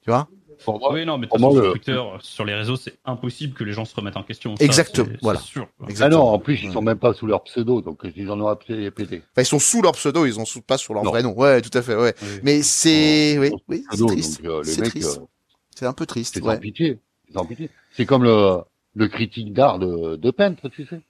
[0.03, 0.27] Tu vois?
[0.63, 3.63] Pour moi, Oui, non, mais moi, sur le- Twitter, sur les réseaux, c'est impossible que
[3.63, 4.53] les gens se remettent en question.
[4.59, 5.39] Exactement, voilà.
[5.39, 5.67] sûr.
[5.99, 8.47] Ah non, en plus, ils sont même pas sous leur pseudo, donc ils en ont
[8.47, 9.23] appelé pété.
[9.31, 11.09] Enfin, ils sont sous leur pseudo, ils en sont pas sur leur Non.
[11.09, 11.33] vrai nom.
[11.33, 11.95] Ouais, tout à fait.
[11.95, 12.13] Ouais.
[12.21, 12.27] Oui.
[12.43, 14.41] Mais c'est, oui, oui, sous c'est triste.
[14.45, 16.35] euh, C'est euh, un peu triste.
[16.35, 16.59] c'est Ouais.
[16.59, 16.99] pitié.
[17.27, 17.69] C'est sans pitié.
[17.97, 18.59] C'est comme le,
[18.95, 21.01] le critique d'art de, de peintre, tu sais.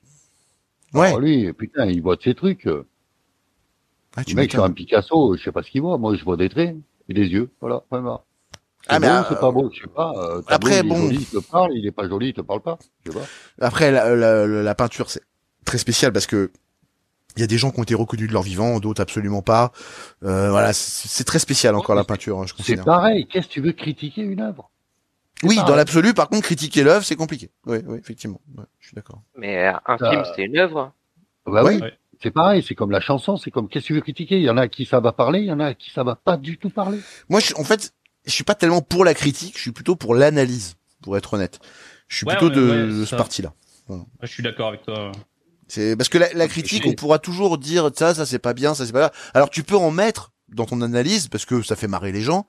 [0.94, 1.08] Ouais.
[1.08, 2.68] Alors lui, putain, il voit de ces trucs.
[4.16, 5.98] Ah, tu Le mec sur un Picasso, je sais pas ce qu'il voit.
[5.98, 6.76] Moi, je vois des traits
[7.08, 7.49] et des yeux.
[7.62, 8.24] Voilà, point barre.
[8.84, 10.12] C'est Ah, mais, beau, euh, c'est pas beau, je sais pas.
[10.18, 10.98] euh, après, il est bon.
[11.03, 12.78] joli, il te parle, il est pas joli, il te parle pas.
[13.06, 13.26] Je sais pas.
[13.66, 15.22] Après, la, la, la- peinture, c'est
[15.66, 16.52] très spécial parce que
[17.38, 19.72] il y a des gens qui ont été reconnus de leur vivant, d'autres absolument pas.
[20.24, 22.84] Euh, voilà, c'est c'est très spécial encore la peinture, hein, je C'est considère.
[22.84, 23.26] pareil.
[23.28, 24.70] Qu'est-ce que tu veux critiquer une œuvre?
[25.43, 25.69] Oui, pareil.
[25.69, 27.49] dans l'absolu, par contre, critiquer l'œuvre, c'est compliqué.
[27.65, 28.41] Oui, oui, effectivement.
[28.57, 29.22] Ouais, je suis d'accord.
[29.38, 30.93] Mais euh, un Ça- film, c'est une œuvre.
[31.45, 31.77] Bah oui.
[31.80, 31.93] Ouais.
[32.22, 32.63] C'est pareil.
[32.68, 33.35] C'est comme la chanson.
[33.38, 34.38] C'est comme qu'est-ce que tu veux critiquer?
[34.38, 35.89] Il y en a à qui ça va parler, il y en a à qui
[35.91, 36.99] ça va pas du tout parler.
[37.30, 37.93] Moi, je, en fait,
[38.26, 41.59] je suis pas tellement pour la critique, je suis plutôt pour l'analyse, pour être honnête.
[42.07, 43.53] Je suis Ouais, plutôt de, ouais, de ce parti-là.
[44.22, 45.11] Je suis d'accord avec toi.
[45.68, 48.73] C'est parce que la, la critique, on pourra toujours dire ça, ça c'est pas bien,
[48.76, 49.11] ça c'est pas bien.
[49.34, 52.45] Alors tu peux en mettre dans ton analyse parce que ça fait marrer les gens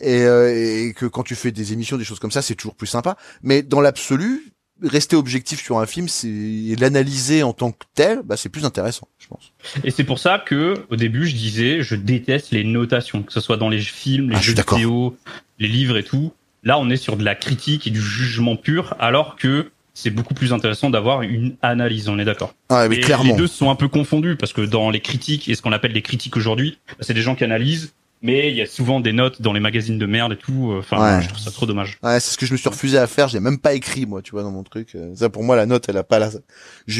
[0.00, 2.74] et, euh, et que quand tu fais des émissions, des choses comme ça, c'est toujours
[2.74, 3.16] plus sympa.
[3.42, 4.52] Mais dans l'absolu,
[4.82, 8.64] rester objectif sur un film, c'est et l'analyser en tant que tel, bah c'est plus
[8.64, 9.52] intéressant, je pense.
[9.84, 13.40] Et c'est pour ça que, au début, je disais, je déteste les notations, que ce
[13.40, 15.16] soit dans les films, les Ah, jeux vidéo,
[15.58, 16.32] les livres et tout.
[16.64, 20.34] Là, on est sur de la critique et du jugement pur, alors que c'est beaucoup
[20.34, 22.08] plus intéressant d'avoir une analyse.
[22.08, 22.54] On est d'accord.
[22.68, 23.24] Ah mais Et clairement.
[23.32, 25.92] Les deux sont un peu confondus parce que dans les critiques et ce qu'on appelle
[25.92, 29.12] les critiques aujourd'hui, bah, c'est des gens qui analysent, mais il y a souvent des
[29.12, 30.72] notes dans les magazines de merde et tout.
[30.72, 31.22] euh, Enfin, Ouais.
[31.22, 31.98] je trouve ça trop dommage.
[32.02, 33.28] Ouais, c'est ce que je me suis refusé à faire.
[33.28, 34.94] J'ai même pas écrit moi, tu vois, dans mon truc.
[34.94, 36.38] Euh, Ça pour moi, la note, elle a pas la, je,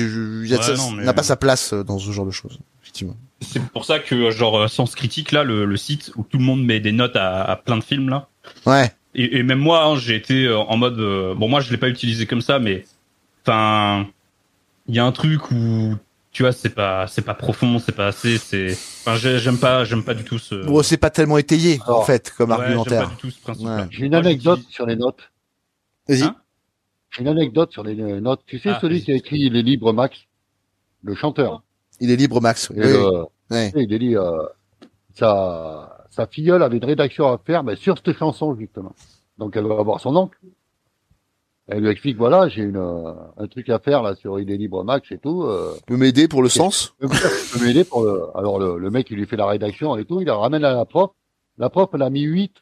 [0.08, 2.26] je- y a- Ouais, ça- non, mais- n'a pas sa place euh, dans ce genre
[2.26, 2.58] de choses.
[2.82, 3.16] Effectivement.
[3.40, 6.44] C'est pour ça que, genre, euh, Sens Critique, là, le, le site où tout le
[6.44, 8.28] monde met des notes à, à plein de films, là,
[8.66, 8.92] Ouais.
[9.14, 11.76] Et, et même moi, hein, j'ai été euh, en mode, euh, bon, moi, je l'ai
[11.78, 12.84] pas utilisé comme ça, mais
[13.42, 14.06] enfin,
[14.88, 15.94] il y a un truc où,
[16.32, 19.84] tu vois, c'est pas, c'est pas profond, c'est pas assez, c'est, enfin, j'ai- j'aime pas,
[19.84, 20.54] j'aime pas du tout ce.
[20.66, 23.04] Bon, c'est pas tellement étayé, en fait, comme Ouais, j'aime argumentaire.
[23.08, 23.66] pas du tout ce principe.
[23.66, 23.86] Ouais.
[23.90, 25.30] J'ai une anecdote sur les notes.
[26.08, 26.22] Vas-y.
[26.24, 26.36] Hein?
[27.10, 28.40] J'ai une anecdote sur les notes.
[28.46, 30.16] Tu sais, Ah, celui qui a écrit les libres Max,
[31.04, 31.62] le chanteur.
[32.00, 32.70] Il est libre, Max.
[32.70, 32.78] Oui.
[32.80, 34.42] le- il a dit, euh,
[36.14, 38.92] sa, filleule avait une rédaction à faire, mais sur cette chanson, justement.
[39.38, 40.38] Donc, elle va voir son oncle.
[41.66, 44.56] Elle lui explique, voilà, j'ai une, euh, un truc à faire, là, sur Il est
[44.56, 45.44] libre Max et tout.
[45.44, 46.94] Euh, Tu peux m'aider pour le sens?
[47.00, 48.24] tu peux m'aider pour le...
[48.34, 50.74] Alors, le, le mec, il lui fait la rédaction et tout, il la ramène à
[50.74, 51.10] la prof.
[51.56, 52.54] La prof, elle a mis 8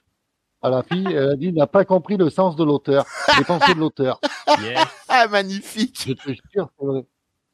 [0.62, 3.04] à la fille, elle a dit, il n'a pas compris le sens de l'auteur,
[3.36, 4.20] les pensées de l'auteur.
[4.62, 4.86] Yes.
[5.08, 6.68] Ah, magnifique Je te jure,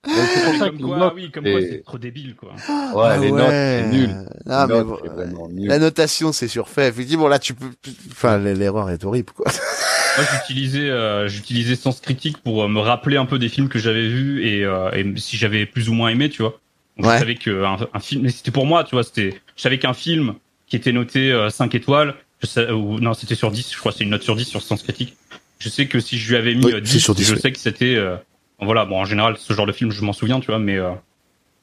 [0.08, 2.50] c'est pour ça comme quoi, notes, oui, comme quoi, c'est- trop débile, quoi.
[2.50, 2.56] ouais,
[3.04, 3.38] Ah les ouais.
[3.38, 4.10] notes, c'est nul.
[4.48, 5.68] Ah, Les mais notes, bon, nul.
[5.68, 6.88] La notation, c'est surfait.
[6.88, 7.66] Effectivement, là, tu peux.
[8.10, 9.46] Enfin, l'erreur est horrible, quoi.
[10.16, 13.78] Moi, j'utilisais, euh, j'utilisais Sens Critique pour euh, me rappeler un peu des films que
[13.78, 16.58] j'avais vus et, euh, et si j'avais plus ou moins aimé, tu vois.
[16.96, 17.14] Donc, Ouais.
[17.14, 19.92] Je savais qu'un un film, mais c'était pour moi, tu vois, c'était, je savais qu'un
[19.94, 20.34] film
[20.66, 23.92] qui était noté euh, 5 étoiles, je sais, ou non, c'était sur 10, je crois,
[23.92, 25.16] que c'est une note sur 10 sur Sens Critique.
[25.60, 27.36] Je sais que si je lui avais mis Oui, euh, c'est 10, sur 10, je
[27.36, 28.16] sais que c'était, euh,
[28.60, 30.90] voilà, bon, en général, ce genre de film, je m'en souviens, tu vois, mais, euh,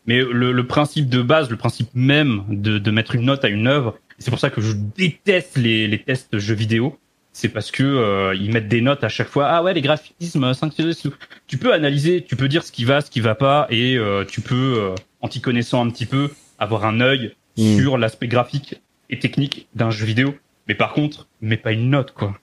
[0.05, 3.49] mais le, le principe de base, le principe même de, de mettre une note à
[3.49, 6.97] une œuvre, c'est pour ça que je déteste les, les tests jeux vidéo.
[7.33, 9.47] C'est parce que euh, ils mettent des notes à chaque fois.
[9.49, 11.07] Ah ouais, les graphismes, 5 sur 10.
[11.47, 14.23] Tu peux analyser, tu peux dire ce qui va, ce qui va pas, et euh,
[14.23, 17.77] tu peux, euh, en t'y connaissant un petit peu, avoir un œil Mm.
[17.77, 20.35] sur l'aspect graphique et technique d'un jeu vidéo.
[20.67, 22.37] Mais par contre, mets pas une note, quoi.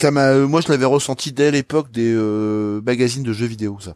[0.00, 3.78] Ça m'a- euh, moi, je l'avais ressenti dès l'époque des euh, magazines de jeux vidéo,
[3.80, 3.94] ça.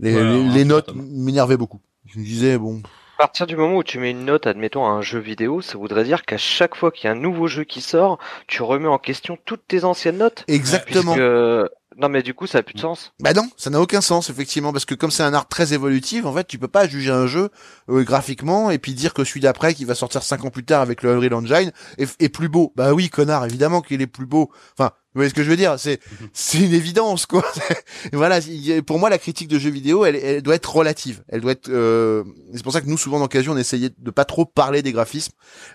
[0.00, 1.80] Les, Ouais, les- les notes m'énervaient beaucoup.
[2.06, 2.82] Je me disais, bon,
[3.18, 5.78] À partir du moment où tu mets une note, admettons, à un jeu vidéo, ça
[5.78, 8.18] voudrait dire qu'à chaque fois qu'il y a un nouveau jeu qui sort,
[8.48, 10.44] tu remets en question toutes tes anciennes notes.
[10.48, 11.12] exactement.
[11.12, 13.12] Puisque- Non, mais du coup, ça a plus de sens.
[13.20, 16.24] Bah non, ça n'a aucun sens effectivement parce que comme c'est un art très évolutif,
[16.24, 17.50] en fait, tu peux pas juger un jeu
[17.90, 20.80] euh, graphiquement et puis dire que celui d'après qui va sortir cinq ans plus tard
[20.80, 22.72] avec le Unreal Engine est, est plus beau.
[22.76, 24.50] Bah oui, connard, évidemment qu'il est plus beau.
[24.76, 25.74] Enfin, vous voyez ce que je veux dire?
[25.78, 26.00] C'est
[26.32, 27.44] c'est une évidence quoi.
[28.12, 28.38] Voilà,
[28.86, 31.22] pour moi la critique de jeux vidéo, elle, elle doit être relative.
[31.28, 32.24] Elle doit être euh,
[32.54, 34.92] c'est pour ça que nous souvent dans Occasion on essayait de pas trop parler des
[34.92, 35.32] graphismes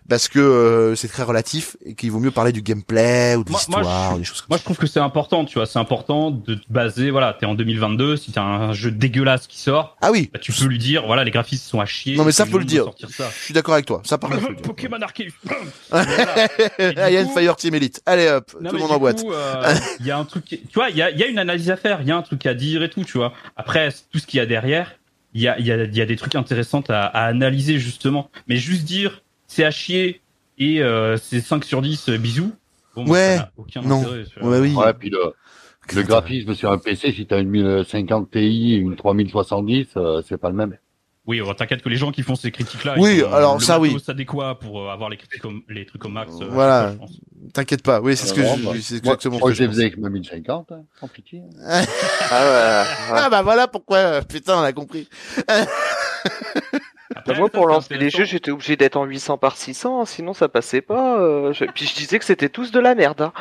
[0.09, 3.49] parce que euh, c'est très relatif et qu'il vaut mieux parler du gameplay ou de
[3.49, 5.65] l'histoire des choses comme Moi, je trouve que c'est important, tu vois.
[5.65, 7.11] C'est important de te baser.
[7.11, 8.17] Voilà, t'es en 2022.
[8.17, 9.97] Si t'as un jeu dégueulasse qui sort.
[10.01, 10.29] Ah oui.
[10.33, 12.15] bah, tu peux lui dire, voilà, les graphismes sont à chier.
[12.17, 12.85] Non mais ça faut le dire.
[13.09, 13.29] ça.
[13.39, 14.01] Je suis d'accord avec toi.
[14.05, 14.61] Ça par contre.
[14.61, 15.31] Pokémon Arceus.
[15.93, 18.01] Il y a une coup- Fire Team Elite.
[18.05, 19.23] Allez hop, Non, tout le monde en boîte.
[19.27, 21.23] Coup, euh, Il y a un truc, qui- tu vois, il y a, il y
[21.23, 23.17] a une analyse à faire, il y a un truc à dire et tout, tu
[23.17, 23.33] vois.
[23.55, 24.95] Après, tout ce qu'il y a derrière,
[25.33, 27.79] il y a, il y a, il y a des trucs intéressants à, à analyser
[27.79, 28.29] justement.
[28.47, 30.21] Mais juste dire, c'est à chier
[30.57, 32.53] et euh, c'est 5 sur 10, euh, bisous.
[32.95, 34.01] Bon, Ouais, ça aucun non.
[34.01, 34.39] intérêt, tu.
[34.41, 34.73] Ouais, oui.
[34.73, 35.33] Ouais, puis le,
[35.93, 40.37] le graphisme sur un PC, si t'as une 1050 Ti et une 3070, euh, c'est
[40.37, 40.77] pas le même.
[41.27, 43.59] Oui, oh, t'inquiète que les gens qui font ces critiques-là, Oui, ils ont alors le
[43.59, 43.95] ça, oui.
[44.07, 46.31] adéquat pour euh, avoir les critiques au, les trucs au max.
[46.41, 46.95] euh, Voilà.
[47.53, 47.99] T'inquiète pas.
[48.01, 49.83] Oui, c'est ce que je, bah, c'est exactement moi, ce je que les je faisais
[49.83, 51.41] avec ma 1050, hein, sans pitié.
[51.41, 51.87] pense.
[52.31, 53.19] Ah ouais, ouais.
[53.19, 53.97] Ah bah voilà pourquoi.
[53.97, 55.07] euh, Putain, on a compris.
[57.27, 60.49] Bah, moi, pour lancer les jeux, j'étais obligé d'être en 800 par 600, sinon ça
[60.49, 61.19] passait pas.
[61.19, 63.21] euh, je- Puis je disais que c'était tous de la merde.
[63.21, 63.33] hein.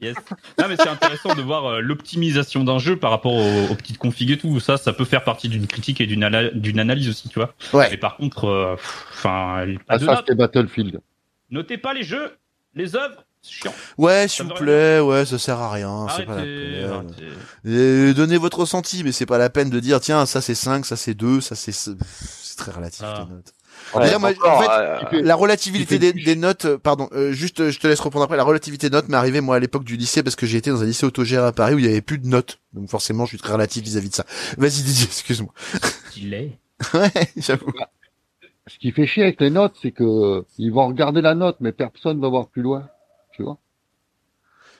[0.00, 0.14] Yes.
[0.58, 3.98] Non, mais c'est intéressant de voir euh, l'optimisation d'un jeu par rapport aux, aux petites
[3.98, 4.60] configs et tout.
[4.60, 7.54] Ça, ça peut faire partie d'une critique et d'une ala- d'une analyse aussi, tu vois.
[7.72, 7.88] Ouais.
[7.90, 8.74] Mais par contre, euh,
[9.12, 11.00] enfin, pas Ah, de ça, c'était Battlefield.
[11.50, 12.36] Notez pas les jeux,
[12.74, 13.74] les œuvres, c'est chiant.
[13.98, 15.00] Ouais, s'il vous plaît.
[15.00, 16.06] Ouais, ça sert à rien.
[16.16, 17.12] C'est pas la peine.
[17.66, 20.86] Euh, donnez votre ressenti, mais c'est pas la peine de dire tiens ça c'est 5,
[20.86, 21.72] ça c'est 2, ça c'est
[22.62, 23.26] très relatif Ah.
[23.28, 23.52] les notes.
[23.94, 27.32] Ouais, Déjà, moi, encore, en fait, euh, La relativité Il des, notes, euh, pardon, euh,
[27.32, 28.36] juste euh, je te laisse répondre après.
[28.36, 30.70] La relativité des notes m'est arrivée moi à l'époque du lycée parce que j'ai été
[30.70, 32.58] dans un lycée autogéré à Paris où il y avait plus de notes.
[32.74, 34.24] Donc forcément je suis très relatif vis-à-vis de ça.
[34.58, 35.52] Vas-y Didier, excuse-moi.
[36.10, 36.58] Stylé.
[36.94, 37.72] Ouais, j'avoue.
[38.66, 41.70] Ce qui fait chier avec les notes, c'est que ils vont regarder la note, mais
[41.72, 42.88] personne va voir plus loin.
[43.32, 43.58] Tu vois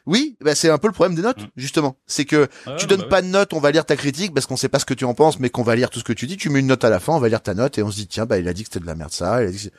[0.04, 1.46] Oui, bah c'est un peu le problème des notes, Mm.
[1.56, 1.96] justement.
[2.06, 3.08] C'est que Ah, tu bah donnes ouais.
[3.08, 5.04] pas de note, on va lire ta critique parce qu'on sait pas ce que tu
[5.04, 6.36] en penses, mais qu'on va lire tout ce que tu dis.
[6.36, 7.96] Tu mets une note à la fin, on va lire ta note et on se
[7.96, 9.42] dit tiens bah il a dit que c'était de la merde ça.
[9.42, 9.72] il a dit que c'est-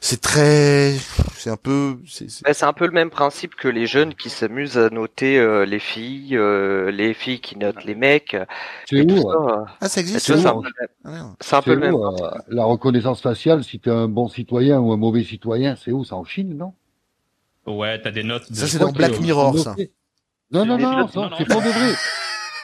[0.00, 0.94] C'est très,
[1.36, 4.14] c'est un peu, c'est c'est- bah, c'est un peu le même principe que les jeunes
[4.14, 8.36] qui s'amusent à noter euh, les filles, euh, les filles qui notent les mecs.
[8.88, 10.20] C'est où, euh, ça, euh, ah ça existe.
[10.26, 11.34] ça c'est un peu le Ah, merde.
[11.40, 11.94] c'est un peu c'est le même.
[11.94, 15.90] où, euh, la reconnaissance faciale, si t'es un bon citoyen ou un mauvais citoyen, c'est
[15.92, 16.04] où?
[16.04, 16.72] C'est en Chine, non?
[17.76, 18.50] Ouais, t'as des notes.
[18.50, 19.74] de- Ça, c'est dans Black Mirror, ça.
[20.50, 21.36] Non, non, non, notes- non, non, non.
[21.38, 21.94] c'est pas de vrai.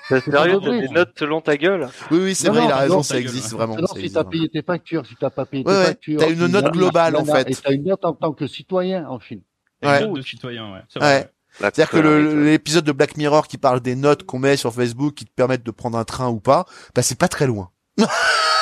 [0.08, 1.88] C'est sérieux, vrai, des notes selon ta gueule.
[2.10, 3.56] Oui oui c'est vrai, non, il a raison, non, ça existe gueule.
[3.58, 3.76] vraiment.
[3.76, 6.20] Non, si t'as payé tes factures, si t'as pas payé tes Ouais, ouais, factures.
[6.20, 7.50] t'as une note globale, en fait.
[7.50, 9.40] Et t'as une note en tant que citoyen en Chine.
[9.82, 10.06] Ouais.
[10.06, 10.80] de citoyen, ouais.
[10.88, 11.20] C'est Ouais.
[11.20, 11.30] vrai.
[11.58, 11.98] C'est-à-dire que
[12.44, 15.62] l'épisode de Black Mirror qui parle des notes qu'on met sur Facebook qui te permettent
[15.64, 16.64] de prendre un train ou pas,
[16.94, 17.70] bah c'est pas très loin.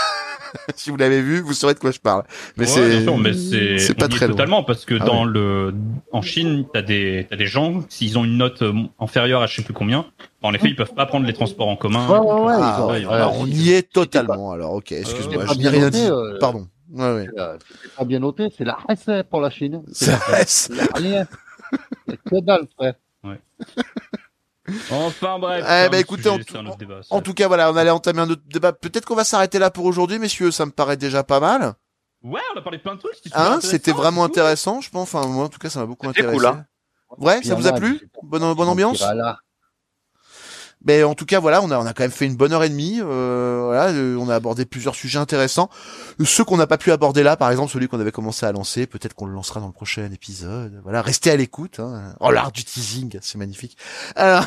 [0.77, 2.25] si vous l'avez vu, vous saurez de quoi je parle.
[2.57, 4.35] Mais Ouais, c'est c'est pas très loin.
[4.37, 5.31] totalement parce que Ah dans ouais.
[5.33, 5.75] le
[6.13, 9.57] en Chine, t'as des t'as des gens s'ils ont une note euh, inférieure à je
[9.57, 10.07] sais plus combien,
[10.43, 12.09] en effet ils peuvent pas prendre les transports en commun.
[12.09, 14.53] Ouais, ouais, ouais, Ah, ouais, ouais, alors, ouais, on y est totalement.
[14.53, 16.11] Alors ok, excuse-moi, Euh, je n'ai rien noté, dit.
[16.11, 16.67] euh, Pardon.
[16.93, 17.27] Ouais, ouais.
[17.39, 19.83] Euh, C'est pas bien noté, c'est la RSA pour la Chine.
[19.93, 21.27] C'est la- c'est la rien.
[22.07, 22.95] C'est que dalle, frère.
[24.91, 25.65] Enfin bref.
[25.69, 27.01] Eh autre écoutez, en tout- débat.
[27.11, 28.73] En cas, voilà, on allait entamer un autre débat.
[28.73, 30.51] Peut-être qu'on va s'arrêter là pour aujourd'hui, messieurs.
[30.51, 31.75] Ça me paraît déjà pas mal.
[32.23, 33.17] Ouais, on a parlé de plein de trucs.
[33.35, 35.13] Hein, c'était vraiment intéressant, je pense.
[35.13, 36.37] Enfin, moi, en tout cas, ça m'a beaucoup intéressé.
[36.37, 36.65] cool, hein.
[37.19, 39.03] Ouais, ça vous a plu bonne, bonne ambiance
[40.85, 40.93] là.
[40.93, 42.65] Ben en tout cas voilà, on a on a quand même fait une bonne heure
[42.65, 43.01] et demie.
[43.01, 45.71] Euh, voilà, euh, on a abordé plusieurs sujets intéressants.
[46.25, 48.87] Ceux qu'on n'a pas pu aborder là, par exemple celui qu'on avait commencé à lancer,
[48.87, 50.81] peut-être qu'on le lancera dans le prochain épisode.
[50.83, 51.81] Voilà, restez à l'écoute.
[51.81, 52.15] Hein.
[52.21, 53.77] Oh l'art du teasing, c'est magnifique.
[54.17, 54.45] Alors,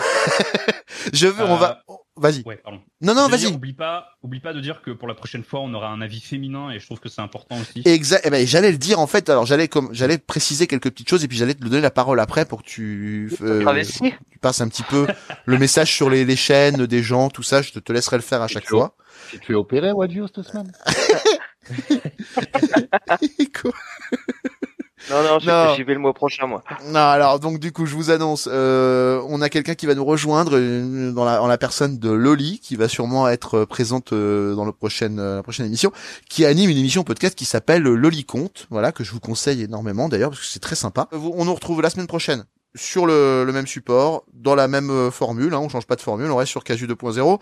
[1.13, 1.83] je veux, on va,
[2.17, 2.43] vas-y.
[2.43, 2.81] Ouais, pardon.
[3.01, 3.47] Non non, vas-y.
[3.47, 6.21] Oublie pas, oublie pas de dire que pour la prochaine fois, on aura un avis
[6.21, 7.81] féminin et je trouve que c'est important aussi.
[7.85, 8.21] Exact.
[8.25, 9.29] Eh ben, j'allais le dire en fait.
[9.29, 12.19] Alors j'allais comme j'allais préciser quelques petites choses et puis j'allais te donner la parole
[12.19, 13.83] après pour que tu euh,
[14.31, 15.07] tu passes un petit peu
[15.45, 17.61] le message sur les, les chaînes des gens, tout ça.
[17.61, 18.95] Je te, te laisserai le faire à chaque tu fois.
[19.31, 20.71] Tu te fais opérer, Wadjo, cette semaine?
[25.09, 25.75] Non, non, Non.
[25.75, 26.63] j'y vais le mois prochain, moi.
[26.87, 30.05] Non, alors donc du coup, je vous annonce, euh, on a quelqu'un qui va nous
[30.05, 34.13] rejoindre euh, dans la, en la personne de Loli, qui va sûrement être euh, présente
[34.13, 35.91] euh, dans le prochaine, euh, la prochaine émission,
[36.29, 40.09] qui anime une émission podcast qui s'appelle Loli Compte, voilà que je vous conseille énormément
[40.09, 41.07] d'ailleurs parce que c'est très sympa.
[41.11, 42.45] On nous retrouve la semaine prochaine
[42.77, 46.01] sur le, le même support, dans la même euh, formule, hein, on change pas de
[46.01, 47.39] formule, on reste sur Casu 2.0.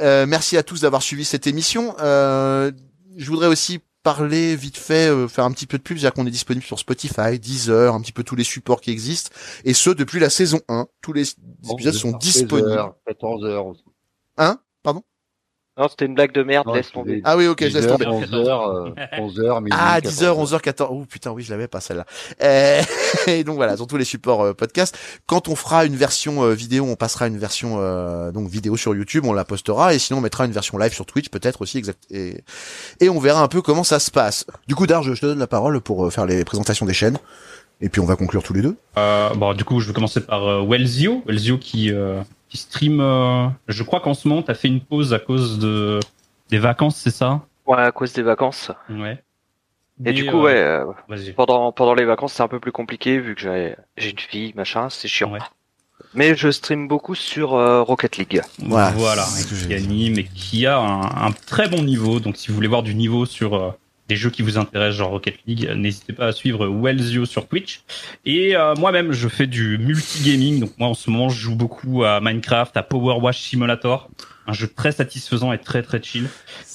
[0.00, 1.94] Euh, merci à tous d'avoir suivi cette émission.
[2.00, 2.72] Euh,
[3.16, 6.26] je voudrais aussi parler vite fait, euh, faire un petit peu de pub, c'est-à-dire qu'on
[6.26, 9.30] est disponible sur Spotify, Deezer, un petit peu tous les supports qui existent,
[9.64, 10.86] et ce depuis la saison 1.
[11.00, 11.34] Tous les
[11.72, 12.92] épisodes sont disponibles.
[13.06, 13.84] 14 heures aussi.
[14.38, 14.58] Hein?
[14.82, 15.02] Pardon?
[15.78, 17.22] Non, c'était une blague de merde, Non, laisse tomber.
[17.24, 18.06] Ah oui, ok, je laisse 10 heures, tomber.
[18.06, 21.50] 11 heures, euh, 11 heures, midi, Ah, 14 10h, 11h, 14 Oh putain, oui, je
[21.50, 22.04] l'avais pas celle-là.
[22.42, 22.82] Euh,
[23.26, 24.98] et donc voilà, sur tous les supports euh, podcast.
[25.26, 28.94] Quand on fera une version euh, vidéo, on passera une version euh, donc vidéo sur
[28.94, 31.78] YouTube, on la postera et sinon on mettra une version live sur Twitch peut-être aussi
[31.78, 32.44] exact et
[33.00, 34.44] et on verra un peu comment ça se passe.
[34.68, 37.16] Du coup, Darge, je te donne la parole pour euh, faire les présentations des chaînes
[37.80, 38.76] et puis on va conclure tous les deux.
[38.98, 41.22] Euh, bon, du coup, je vais commencer par euh, Wellzio.
[41.26, 42.20] Wellzio qui, euh,
[42.52, 43.00] qui stream.
[43.00, 46.00] euh, je crois qu'en ce moment, t'as fait une pause à cause de
[46.50, 47.40] des vacances, c'est ça?
[47.64, 48.70] Ouais, à cause des vacances.
[48.90, 49.12] Ouais.
[49.12, 49.18] Et
[50.04, 51.32] Mais, du coup, euh, ouais, euh, Vas-y.
[51.32, 54.52] pendant, pendant les vacances, c'est un peu plus compliqué vu que j'ai j'ai une fille,
[54.54, 55.32] machin, c'est chiant.
[55.32, 55.38] Ouais.
[56.12, 58.42] Mais je stream beaucoup sur euh, Rocket League.
[58.58, 62.20] Voilà, Voilà, et j'ai qui anime et qui a un, un très bon niveau.
[62.20, 63.70] Donc, si vous voulez voir du niveau sur euh,
[64.12, 67.48] des jeux qui vous intéressent, genre Rocket League, euh, n'hésitez pas à suivre Wellzio sur
[67.48, 67.80] Twitch.
[68.26, 70.60] Et euh, moi-même, je fais du multigaming.
[70.60, 74.10] Donc, moi, en ce moment, je joue beaucoup à Minecraft, à Power Wash Simulator.
[74.46, 76.26] Un jeu très satisfaisant et très très chill.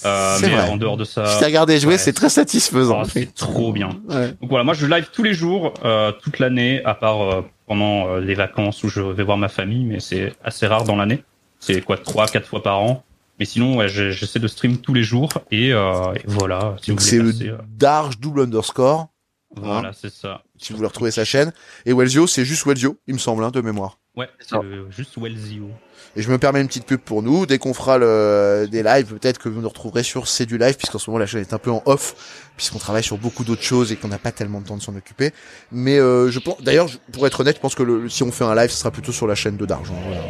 [0.05, 0.69] Euh, C'est mais vrai.
[0.69, 3.01] en dehors de ça, Je t'ai regardé jouer, ouais, c'est très satisfaisant.
[3.03, 3.89] oh, c'est trop bien.
[4.09, 4.30] Ouais.
[4.41, 8.15] Donc voilà, moi je live tous les jours, euh, toute l'année, à part euh, pendant
[8.15, 11.23] les vacances où je vais voir ma famille, mais c'est assez rare dans l'année.
[11.59, 13.03] C'est quoi, trois, quatre fois par an.
[13.39, 16.76] Mais sinon, ouais, j'ai- j'essaie de stream tous les jours et, euh, et voilà.
[16.81, 19.09] Si Donc vous c'est voulez passer, euh, Darge double underscore.
[19.55, 20.43] voilà, c'est ça.
[20.57, 21.53] Si vous voulez retrouver sa chaîne.
[21.85, 23.99] Et Wellzio, c'est juste Wellzio, il me semble, hein, de mémoire.
[24.15, 25.69] Ouais, c'est le- juste Wellzio.
[26.15, 27.45] Et je me permets une petite pub pour nous.
[27.45, 30.76] Dès qu'on fera le, des lives, peut-être que vous nous retrouverez sur C'est du live,
[30.76, 32.15] puisqu'en ce moment la chaîne est un peu en off,
[32.57, 34.95] puisqu'on travaille sur beaucoup d'autres choses et qu'on n'a pas tellement de temps de s'en
[34.95, 35.32] occuper.
[35.72, 38.32] Mais euh, je pense, d'ailleurs, je- pour être honnête, je pense que le- si on
[38.32, 39.90] fait un live, ce sera plutôt sur la chaîne de Darge.
[39.91, 40.22] hein, Voilà.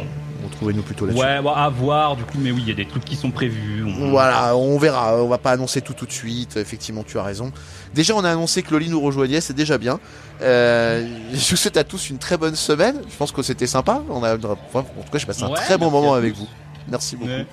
[0.50, 1.22] Retrouvez-nous plutôt là-dessus.
[1.22, 3.84] Ouais, à voir du coup, mais oui, il y a des trucs qui sont prévus.
[3.84, 5.16] On- Voilà, on verra.
[5.22, 6.56] On va pas annoncer tout tout de suite.
[6.56, 7.52] Effectivement, tu as raison.
[7.94, 10.00] Déjà, on a annoncé que Loli nous rejoignait, c'est déjà bien.
[10.42, 13.00] Euh, je vous souhaite à tous une très bonne semaine.
[13.08, 14.02] Je pense que c'était sympa.
[14.08, 16.48] On a, enfin, en tout cas, j'ai passé un Ouais, très bon moment avec vous.
[16.88, 17.30] Merci beaucoup.
[17.30, 17.46] Ouais.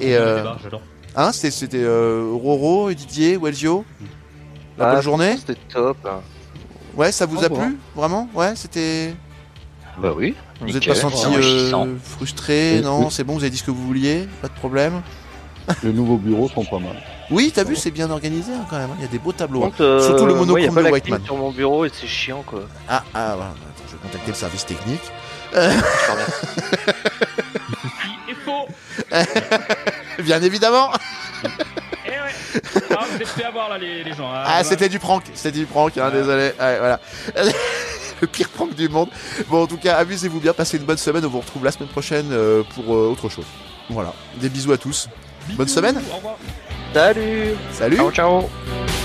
[0.00, 0.56] Et euh, débat,
[1.16, 3.84] hein, c'était c'était euh, Roro et Didier, Wellzio.
[4.78, 5.36] La Ah, bonne journée.
[5.38, 5.96] C'était top.
[6.04, 6.20] hein.
[6.96, 8.28] Ouais, ça vous a plu Vraiment?
[8.34, 9.14] Ouais, c'était.
[9.98, 10.34] Bah oui.
[10.60, 12.80] Vous êtes nickel, pas senti euh, frustré?
[12.82, 13.06] Non, oui.
[13.10, 13.34] c'est bon.
[13.34, 14.28] Vous avez dit ce que vous vouliez.
[14.42, 15.00] Pas de problème.
[15.82, 16.96] Les nouveaux bureaux sont pas mal.
[17.30, 18.90] Oui, t'as vu, c'est bien organisé hein, quand même.
[18.90, 18.96] hein.
[18.98, 19.62] Il y a des beaux tableaux.
[19.64, 19.70] hein.
[19.70, 21.24] Contre, euh, Surtout le a monochrome pas de Whiteman.
[21.24, 22.60] sur mon bureau et c'est chiant quoi.
[22.88, 23.50] Ah, ah, voilà.
[23.50, 25.00] Attends, je vais contacter le service technique.
[25.54, 25.58] Je
[30.20, 30.90] Bien évidemment.
[32.06, 32.60] Eh ouais.
[32.90, 34.30] Ah, vous êtes fait avoir là, les, les gens.
[34.32, 34.64] Ah, voilà.
[34.64, 36.12] c'était du prank, c'était du prank, hein, Ouais.
[36.12, 36.52] désolé.
[36.58, 37.00] Ouais, voilà.
[38.20, 39.10] le pire prank du monde.
[39.48, 41.24] Bon, en tout cas, amusez-vous bien, passez une bonne semaine.
[41.24, 43.46] On vous retrouve la semaine prochaine euh, pour euh, autre chose.
[43.90, 44.12] Voilà.
[44.36, 45.08] Des bisous à tous.
[45.50, 46.00] Bonne semaine.
[46.12, 46.36] Au revoir.
[46.94, 47.96] Salut Salut.
[47.96, 48.95] Ciao ciao